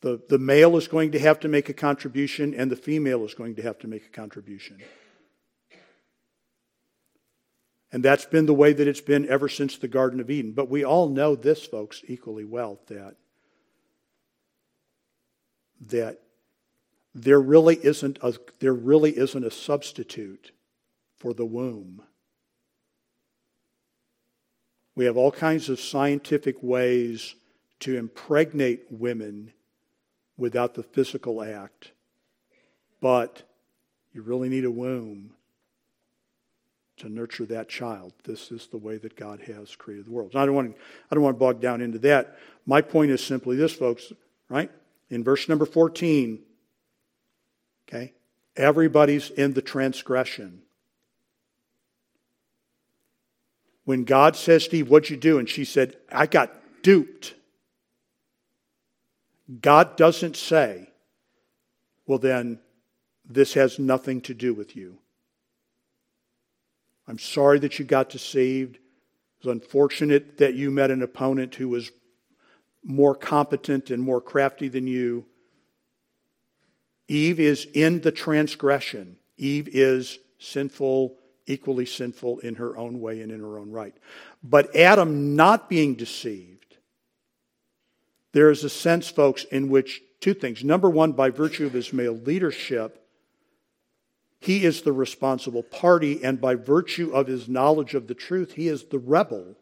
the, 0.00 0.20
the 0.28 0.38
male 0.38 0.76
is 0.76 0.88
going 0.88 1.12
to 1.12 1.18
have 1.18 1.40
to 1.40 1.48
make 1.48 1.68
a 1.68 1.74
contribution 1.74 2.54
and 2.54 2.70
the 2.70 2.76
female 2.76 3.24
is 3.24 3.34
going 3.34 3.54
to 3.56 3.62
have 3.62 3.78
to 3.80 3.88
make 3.88 4.06
a 4.06 4.08
contribution. 4.08 4.78
And 7.92 8.04
that's 8.04 8.24
been 8.24 8.46
the 8.46 8.54
way 8.54 8.72
that 8.72 8.86
it's 8.86 9.00
been 9.00 9.28
ever 9.28 9.48
since 9.48 9.76
the 9.76 9.88
Garden 9.88 10.20
of 10.20 10.30
Eden. 10.30 10.52
But 10.52 10.68
we 10.68 10.84
all 10.84 11.08
know 11.08 11.34
this, 11.34 11.64
folks, 11.64 12.02
equally 12.06 12.44
well 12.44 12.78
that, 12.86 13.16
that 15.88 16.20
there 17.14 17.40
really 17.40 17.76
isn't 17.82 18.18
a, 18.22 18.34
there 18.60 18.74
really 18.74 19.16
isn't 19.16 19.44
a 19.44 19.50
substitute 19.50 20.52
for 21.18 21.34
the 21.34 21.44
womb. 21.44 22.02
We 24.94 25.06
have 25.06 25.16
all 25.16 25.32
kinds 25.32 25.68
of 25.68 25.80
scientific 25.80 26.62
ways 26.62 27.34
to 27.80 27.96
impregnate 27.96 28.84
women 28.90 29.52
without 30.36 30.74
the 30.74 30.82
physical 30.82 31.42
act. 31.42 31.92
But 33.00 33.42
you 34.12 34.22
really 34.22 34.48
need 34.48 34.64
a 34.64 34.70
womb 34.70 35.32
to 37.00 37.08
nurture 37.08 37.46
that 37.46 37.68
child. 37.68 38.12
This 38.24 38.50
is 38.50 38.66
the 38.66 38.78
way 38.78 38.96
that 38.98 39.16
God 39.16 39.40
has 39.40 39.74
created 39.76 40.06
the 40.06 40.10
world. 40.10 40.36
I 40.36 40.46
don't 40.46 40.54
want 40.54 40.74
to, 40.74 40.82
I 41.10 41.14
don't 41.14 41.24
want 41.24 41.36
to 41.36 41.40
bog 41.40 41.60
down 41.60 41.80
into 41.80 41.98
that. 42.00 42.38
My 42.66 42.80
point 42.82 43.10
is 43.10 43.22
simply 43.22 43.56
this, 43.56 43.72
folks, 43.72 44.12
right? 44.48 44.70
In 45.08 45.24
verse 45.24 45.48
number 45.48 45.66
14, 45.66 46.40
okay, 47.88 48.12
everybody's 48.56 49.30
in 49.30 49.54
the 49.54 49.62
transgression. 49.62 50.62
When 53.84 54.04
God 54.04 54.36
says, 54.36 54.68
Eve, 54.72 54.88
what'd 54.88 55.10
you 55.10 55.16
do? 55.16 55.38
And 55.38 55.48
she 55.48 55.64
said, 55.64 55.96
I 56.12 56.26
got 56.26 56.52
duped. 56.82 57.34
God 59.60 59.96
doesn't 59.96 60.36
say, 60.36 60.90
well, 62.06 62.18
then 62.18 62.60
this 63.28 63.54
has 63.54 63.78
nothing 63.78 64.20
to 64.22 64.34
do 64.34 64.54
with 64.54 64.76
you. 64.76 64.98
I'm 67.10 67.18
sorry 67.18 67.58
that 67.58 67.80
you 67.80 67.84
got 67.84 68.08
deceived. 68.08 68.76
It 68.76 69.46
was 69.46 69.52
unfortunate 69.52 70.38
that 70.38 70.54
you 70.54 70.70
met 70.70 70.92
an 70.92 71.02
opponent 71.02 71.56
who 71.56 71.68
was 71.68 71.90
more 72.84 73.16
competent 73.16 73.90
and 73.90 74.00
more 74.00 74.20
crafty 74.20 74.68
than 74.68 74.86
you. 74.86 75.26
Eve 77.08 77.40
is 77.40 77.66
in 77.74 78.00
the 78.00 78.12
transgression. 78.12 79.16
Eve 79.36 79.68
is 79.72 80.20
sinful, 80.38 81.16
equally 81.46 81.84
sinful 81.84 82.38
in 82.38 82.54
her 82.54 82.76
own 82.76 83.00
way 83.00 83.22
and 83.22 83.32
in 83.32 83.40
her 83.40 83.58
own 83.58 83.72
right. 83.72 83.96
But 84.44 84.76
Adam 84.76 85.34
not 85.34 85.68
being 85.68 85.96
deceived, 85.96 86.76
there 88.32 88.52
is 88.52 88.62
a 88.62 88.70
sense, 88.70 89.08
folks, 89.08 89.42
in 89.42 89.68
which 89.68 90.00
two 90.20 90.32
things. 90.32 90.62
Number 90.62 90.88
one, 90.88 91.10
by 91.10 91.30
virtue 91.30 91.66
of 91.66 91.72
his 91.72 91.92
male 91.92 92.14
leadership, 92.14 92.99
he 94.40 94.64
is 94.64 94.82
the 94.82 94.92
responsible 94.92 95.62
party, 95.62 96.24
and 96.24 96.40
by 96.40 96.54
virtue 96.54 97.12
of 97.12 97.26
his 97.26 97.48
knowledge 97.48 97.94
of 97.94 98.06
the 98.06 98.14
truth, 98.14 98.54
he 98.54 98.68
is 98.68 98.84
the 98.84 98.98
rebel. 98.98 99.56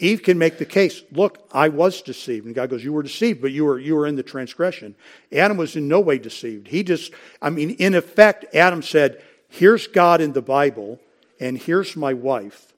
Eve 0.00 0.22
can 0.22 0.38
make 0.38 0.58
the 0.58 0.64
case, 0.64 1.02
look, 1.12 1.48
I 1.52 1.68
was 1.68 2.02
deceived. 2.02 2.46
And 2.46 2.54
God 2.54 2.70
goes, 2.70 2.84
You 2.84 2.92
were 2.92 3.02
deceived, 3.02 3.40
but 3.40 3.52
you 3.52 3.64
were, 3.64 3.78
you 3.78 3.94
were 3.94 4.06
in 4.06 4.16
the 4.16 4.22
transgression. 4.22 4.96
Adam 5.32 5.56
was 5.56 5.76
in 5.76 5.88
no 5.88 6.00
way 6.00 6.18
deceived. 6.18 6.68
He 6.68 6.82
just, 6.82 7.12
I 7.42 7.50
mean, 7.50 7.70
in 7.70 7.94
effect, 7.94 8.54
Adam 8.54 8.82
said, 8.82 9.22
Here's 9.48 9.86
God 9.86 10.20
in 10.20 10.32
the 10.32 10.42
Bible, 10.42 11.00
and 11.40 11.58
here's 11.58 11.96
my 11.96 12.14
wife. 12.14 12.72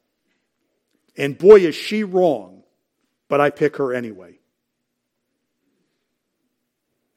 And 1.16 1.36
boy, 1.36 1.60
is 1.60 1.74
she 1.74 2.04
wrong, 2.04 2.62
but 3.28 3.40
I 3.40 3.50
pick 3.50 3.76
her 3.76 3.92
anyway. 3.92 4.39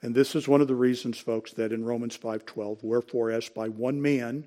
And 0.04 0.14
this 0.14 0.36
is 0.36 0.49
one 0.49 0.60
of 0.60 0.68
the 0.68 0.76
reasons, 0.76 1.18
folks, 1.18 1.54
that 1.54 1.72
in 1.72 1.86
Romans 1.86 2.18
5:12, 2.18 2.84
wherefore 2.84 3.32
as 3.32 3.47
by 3.47 3.70
one 3.70 4.01
man, 4.01 4.45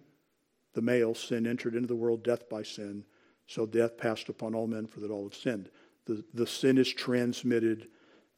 the 0.74 0.82
male, 0.82 1.14
sin 1.14 1.46
entered 1.46 1.74
into 1.74 1.88
the 1.88 1.96
world, 1.96 2.22
death 2.22 2.46
by 2.50 2.62
sin, 2.62 3.06
so 3.46 3.64
death 3.64 3.96
passed 3.96 4.28
upon 4.28 4.54
all 4.54 4.66
men 4.66 4.86
for 4.86 5.00
that 5.00 5.10
all 5.10 5.24
have 5.24 5.34
sinned. 5.34 5.70
The, 6.04 6.22
the 6.34 6.46
sin 6.46 6.76
is 6.76 6.92
transmitted 6.92 7.88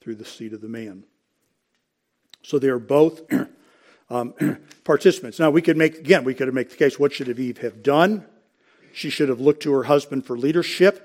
through 0.00 0.14
the 0.14 0.24
seed 0.24 0.52
of 0.52 0.60
the 0.60 0.68
man. 0.68 1.04
So 2.42 2.60
they 2.60 2.68
are 2.68 2.78
both 2.78 3.22
um, 4.10 4.34
participants. 4.84 5.40
Now 5.40 5.50
we 5.50 5.60
could 5.60 5.76
make 5.76 5.96
again, 5.98 6.22
we 6.22 6.34
could 6.34 6.54
make 6.54 6.70
the 6.70 6.76
case: 6.76 7.00
what 7.00 7.12
should 7.12 7.36
Eve 7.36 7.58
have 7.58 7.82
done? 7.82 8.26
She 8.92 9.10
should 9.10 9.28
have 9.28 9.40
looked 9.40 9.64
to 9.64 9.72
her 9.72 9.82
husband 9.82 10.24
for 10.24 10.38
leadership, 10.38 11.04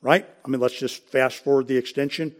right? 0.00 0.24
I 0.44 0.48
mean, 0.48 0.60
let's 0.60 0.78
just 0.78 1.02
fast 1.08 1.42
forward 1.42 1.66
the 1.66 1.76
extension. 1.76 2.36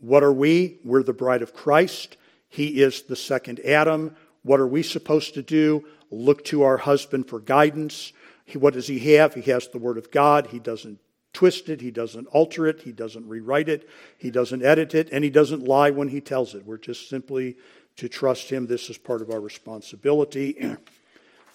What 0.00 0.24
are 0.24 0.32
we? 0.32 0.78
We're 0.84 1.04
the 1.04 1.12
bride 1.12 1.40
of 1.40 1.54
Christ. 1.54 2.16
He 2.54 2.80
is 2.80 3.02
the 3.02 3.16
second 3.16 3.58
Adam. 3.64 4.14
What 4.44 4.60
are 4.60 4.66
we 4.66 4.84
supposed 4.84 5.34
to 5.34 5.42
do? 5.42 5.84
Look 6.12 6.44
to 6.44 6.62
our 6.62 6.76
husband 6.76 7.26
for 7.28 7.40
guidance. 7.40 8.12
He, 8.44 8.58
what 8.58 8.74
does 8.74 8.86
he 8.86 9.16
have? 9.16 9.34
He 9.34 9.50
has 9.50 9.66
the 9.66 9.78
Word 9.78 9.98
of 9.98 10.12
God. 10.12 10.46
He 10.46 10.60
doesn't 10.60 11.00
twist 11.32 11.68
it. 11.68 11.80
He 11.80 11.90
doesn't 11.90 12.28
alter 12.28 12.68
it. 12.68 12.82
He 12.82 12.92
doesn't 12.92 13.26
rewrite 13.26 13.68
it. 13.68 13.88
He 14.18 14.30
doesn't 14.30 14.64
edit 14.64 14.94
it. 14.94 15.08
And 15.10 15.24
he 15.24 15.30
doesn't 15.30 15.66
lie 15.66 15.90
when 15.90 16.10
he 16.10 16.20
tells 16.20 16.54
it. 16.54 16.64
We're 16.64 16.78
just 16.78 17.08
simply 17.08 17.56
to 17.96 18.08
trust 18.08 18.50
him. 18.50 18.68
This 18.68 18.88
is 18.88 18.98
part 18.98 19.20
of 19.20 19.30
our 19.30 19.40
responsibility. 19.40 20.76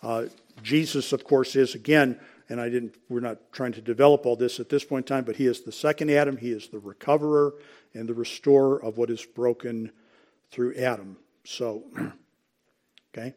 Uh, 0.01 0.27
Jesus, 0.63 1.11
of 1.11 1.25
course, 1.25 1.57
is 1.57 1.75
again, 1.75 2.17
and 2.47 2.61
I 2.61 2.69
didn't. 2.69 2.95
We're 3.09 3.19
not 3.19 3.51
trying 3.51 3.73
to 3.73 3.81
develop 3.81 4.25
all 4.25 4.37
this 4.37 4.61
at 4.61 4.69
this 4.69 4.85
point 4.85 5.09
in 5.09 5.13
time, 5.13 5.25
but 5.25 5.35
he 5.35 5.45
is 5.45 5.63
the 5.63 5.73
second 5.73 6.09
Adam. 6.09 6.37
He 6.37 6.51
is 6.51 6.69
the 6.69 6.79
recoverer 6.79 7.53
and 7.93 8.07
the 8.07 8.13
restorer 8.13 8.81
of 8.81 8.97
what 8.97 9.09
is 9.09 9.25
broken 9.25 9.91
through 10.51 10.75
Adam. 10.75 11.17
So, 11.43 11.83
okay, 13.13 13.33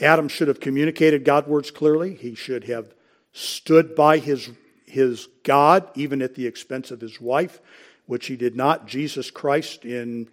Adam 0.00 0.28
should 0.28 0.48
have 0.48 0.60
communicated 0.60 1.24
God's 1.24 1.48
words 1.48 1.70
clearly. 1.70 2.14
He 2.14 2.34
should 2.34 2.64
have 2.64 2.94
stood 3.32 3.94
by 3.94 4.18
his, 4.18 4.50
his 4.86 5.28
God, 5.42 5.88
even 5.94 6.22
at 6.22 6.34
the 6.34 6.46
expense 6.46 6.90
of 6.90 7.00
his 7.00 7.20
wife, 7.20 7.60
which 8.06 8.26
he 8.26 8.36
did 8.36 8.56
not. 8.56 8.86
Jesus 8.86 9.30
Christ, 9.30 9.84
in 9.84 10.28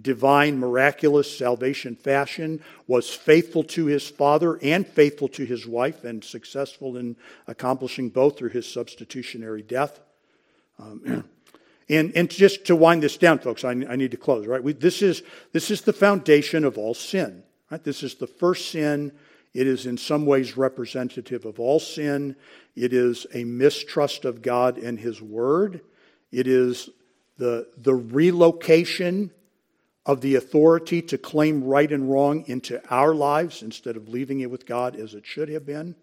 divine, 0.00 0.58
miraculous 0.58 1.36
salvation 1.36 1.96
fashion, 1.96 2.62
was 2.86 3.10
faithful 3.10 3.64
to 3.64 3.86
his 3.86 4.08
Father 4.08 4.58
and 4.62 4.86
faithful 4.86 5.28
to 5.28 5.44
his 5.44 5.66
wife, 5.66 6.04
and 6.04 6.22
successful 6.22 6.96
in 6.96 7.16
accomplishing 7.46 8.10
both 8.10 8.38
through 8.38 8.50
his 8.50 8.70
substitutionary 8.70 9.62
death. 9.62 10.00
Um, 10.78 11.24
and, 11.88 12.12
and 12.14 12.30
just 12.30 12.66
to 12.66 12.76
wind 12.76 13.02
this 13.02 13.16
down, 13.16 13.38
folks, 13.38 13.64
I, 13.64 13.70
I 13.70 13.96
need 13.96 14.10
to 14.10 14.16
close, 14.16 14.46
right? 14.46 14.62
We, 14.62 14.72
this, 14.72 15.00
is, 15.00 15.22
this 15.52 15.70
is 15.70 15.82
the 15.82 15.92
foundation 15.92 16.64
of 16.64 16.76
all 16.76 16.94
sin. 16.94 17.42
Right? 17.70 17.82
This 17.82 18.02
is 18.02 18.14
the 18.16 18.26
first 18.26 18.70
sin. 18.70 19.12
It 19.54 19.66
is 19.66 19.86
in 19.86 19.96
some 19.96 20.26
ways 20.26 20.56
representative 20.56 21.44
of 21.44 21.58
all 21.58 21.80
sin. 21.80 22.36
It 22.76 22.92
is 22.92 23.26
a 23.32 23.44
mistrust 23.44 24.24
of 24.24 24.42
God 24.42 24.78
and 24.78 24.98
His 24.98 25.22
Word. 25.22 25.80
It 26.30 26.46
is 26.46 26.90
the, 27.38 27.68
the 27.76 27.94
relocation 27.94 29.30
of 30.04 30.20
the 30.20 30.34
authority 30.36 31.02
to 31.02 31.18
claim 31.18 31.64
right 31.64 31.90
and 31.90 32.10
wrong 32.10 32.44
into 32.46 32.82
our 32.90 33.14
lives 33.14 33.62
instead 33.62 33.96
of 33.96 34.08
leaving 34.08 34.40
it 34.40 34.50
with 34.50 34.66
God 34.66 34.96
as 34.96 35.14
it 35.14 35.26
should 35.26 35.48
have 35.48 35.66
been. 35.66 35.94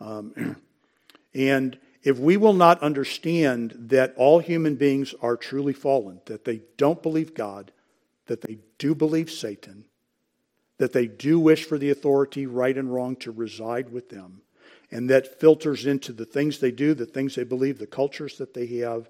Um, 0.00 0.56
and 1.34 1.78
if 2.02 2.18
we 2.18 2.36
will 2.36 2.52
not 2.52 2.82
understand 2.82 3.74
that 3.76 4.14
all 4.16 4.38
human 4.38 4.76
beings 4.76 5.14
are 5.20 5.36
truly 5.36 5.72
fallen, 5.72 6.20
that 6.26 6.44
they 6.44 6.62
don't 6.76 7.02
believe 7.02 7.34
God, 7.34 7.72
that 8.26 8.42
they 8.42 8.58
do 8.78 8.94
believe 8.94 9.30
Satan, 9.30 9.84
that 10.78 10.92
they 10.92 11.06
do 11.06 11.40
wish 11.40 11.64
for 11.64 11.76
the 11.76 11.90
authority, 11.90 12.46
right 12.46 12.76
and 12.76 12.92
wrong, 12.92 13.16
to 13.16 13.32
reside 13.32 13.90
with 13.90 14.10
them. 14.10 14.42
And 14.90 15.10
that 15.10 15.40
filters 15.40 15.86
into 15.86 16.12
the 16.12 16.24
things 16.24 16.60
they 16.60 16.70
do, 16.70 16.94
the 16.94 17.04
things 17.04 17.34
they 17.34 17.44
believe, 17.44 17.78
the 17.78 17.86
cultures 17.86 18.38
that 18.38 18.54
they 18.54 18.66
have, 18.78 19.08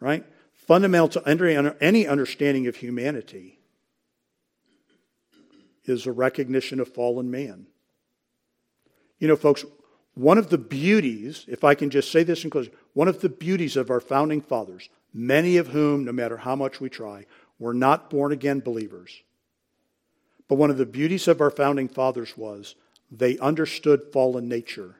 right? 0.00 0.24
Fundamental 0.54 1.08
to 1.08 1.76
any 1.80 2.06
understanding 2.06 2.66
of 2.66 2.76
humanity 2.76 3.58
is 5.84 6.06
a 6.06 6.12
recognition 6.12 6.78
of 6.80 6.88
fallen 6.94 7.30
man. 7.30 7.66
You 9.18 9.28
know, 9.28 9.36
folks, 9.36 9.64
one 10.18 10.38
of 10.38 10.50
the 10.50 10.58
beauties, 10.58 11.44
if 11.48 11.64
I 11.64 11.74
can 11.74 11.90
just 11.90 12.10
say 12.10 12.22
this 12.22 12.44
in 12.44 12.50
closing, 12.50 12.72
one 12.92 13.08
of 13.08 13.20
the 13.20 13.28
beauties 13.28 13.76
of 13.76 13.90
our 13.90 14.00
founding 14.00 14.40
fathers, 14.40 14.88
many 15.12 15.56
of 15.56 15.68
whom, 15.68 16.04
no 16.04 16.12
matter 16.12 16.36
how 16.38 16.56
much 16.56 16.80
we 16.80 16.88
try, 16.88 17.26
were 17.58 17.74
not 17.74 18.10
born 18.10 18.32
again 18.32 18.60
believers 18.60 19.22
but 20.48 20.56
one 20.56 20.70
of 20.70 20.78
the 20.78 20.86
beauties 20.86 21.28
of 21.28 21.40
our 21.40 21.50
founding 21.50 21.88
fathers 21.88 22.36
was 22.36 22.74
they 23.10 23.38
understood 23.38 24.02
fallen 24.12 24.48
nature. 24.48 24.96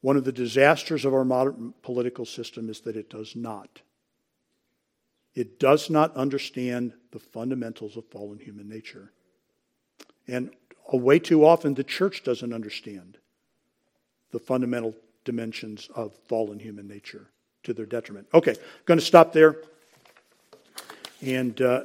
One 0.00 0.16
of 0.16 0.24
the 0.24 0.32
disasters 0.32 1.04
of 1.04 1.14
our 1.14 1.24
modern 1.24 1.74
political 1.82 2.24
system 2.24 2.68
is 2.68 2.80
that 2.80 2.96
it 2.96 3.08
does 3.08 3.36
not. 3.36 3.82
It 5.34 5.58
does 5.58 5.90
not 5.90 6.16
understand 6.16 6.94
the 7.12 7.18
fundamentals 7.18 7.96
of 7.96 8.04
fallen 8.06 8.38
human 8.38 8.68
nature. 8.68 9.12
And 10.26 10.50
way 10.92 11.18
too 11.18 11.44
often, 11.44 11.74
the 11.74 11.84
church 11.84 12.22
doesn't 12.22 12.52
understand 12.52 13.18
the 14.34 14.40
fundamental 14.40 14.94
dimensions 15.24 15.88
of 15.94 16.12
fallen 16.28 16.58
human 16.58 16.86
nature 16.86 17.28
to 17.62 17.72
their 17.72 17.86
detriment. 17.86 18.26
Okay, 18.34 18.50
I'm 18.50 18.84
going 18.84 19.00
to 19.00 19.04
stop 19.04 19.32
there. 19.32 19.56
And. 21.22 21.60
Uh, 21.62 21.82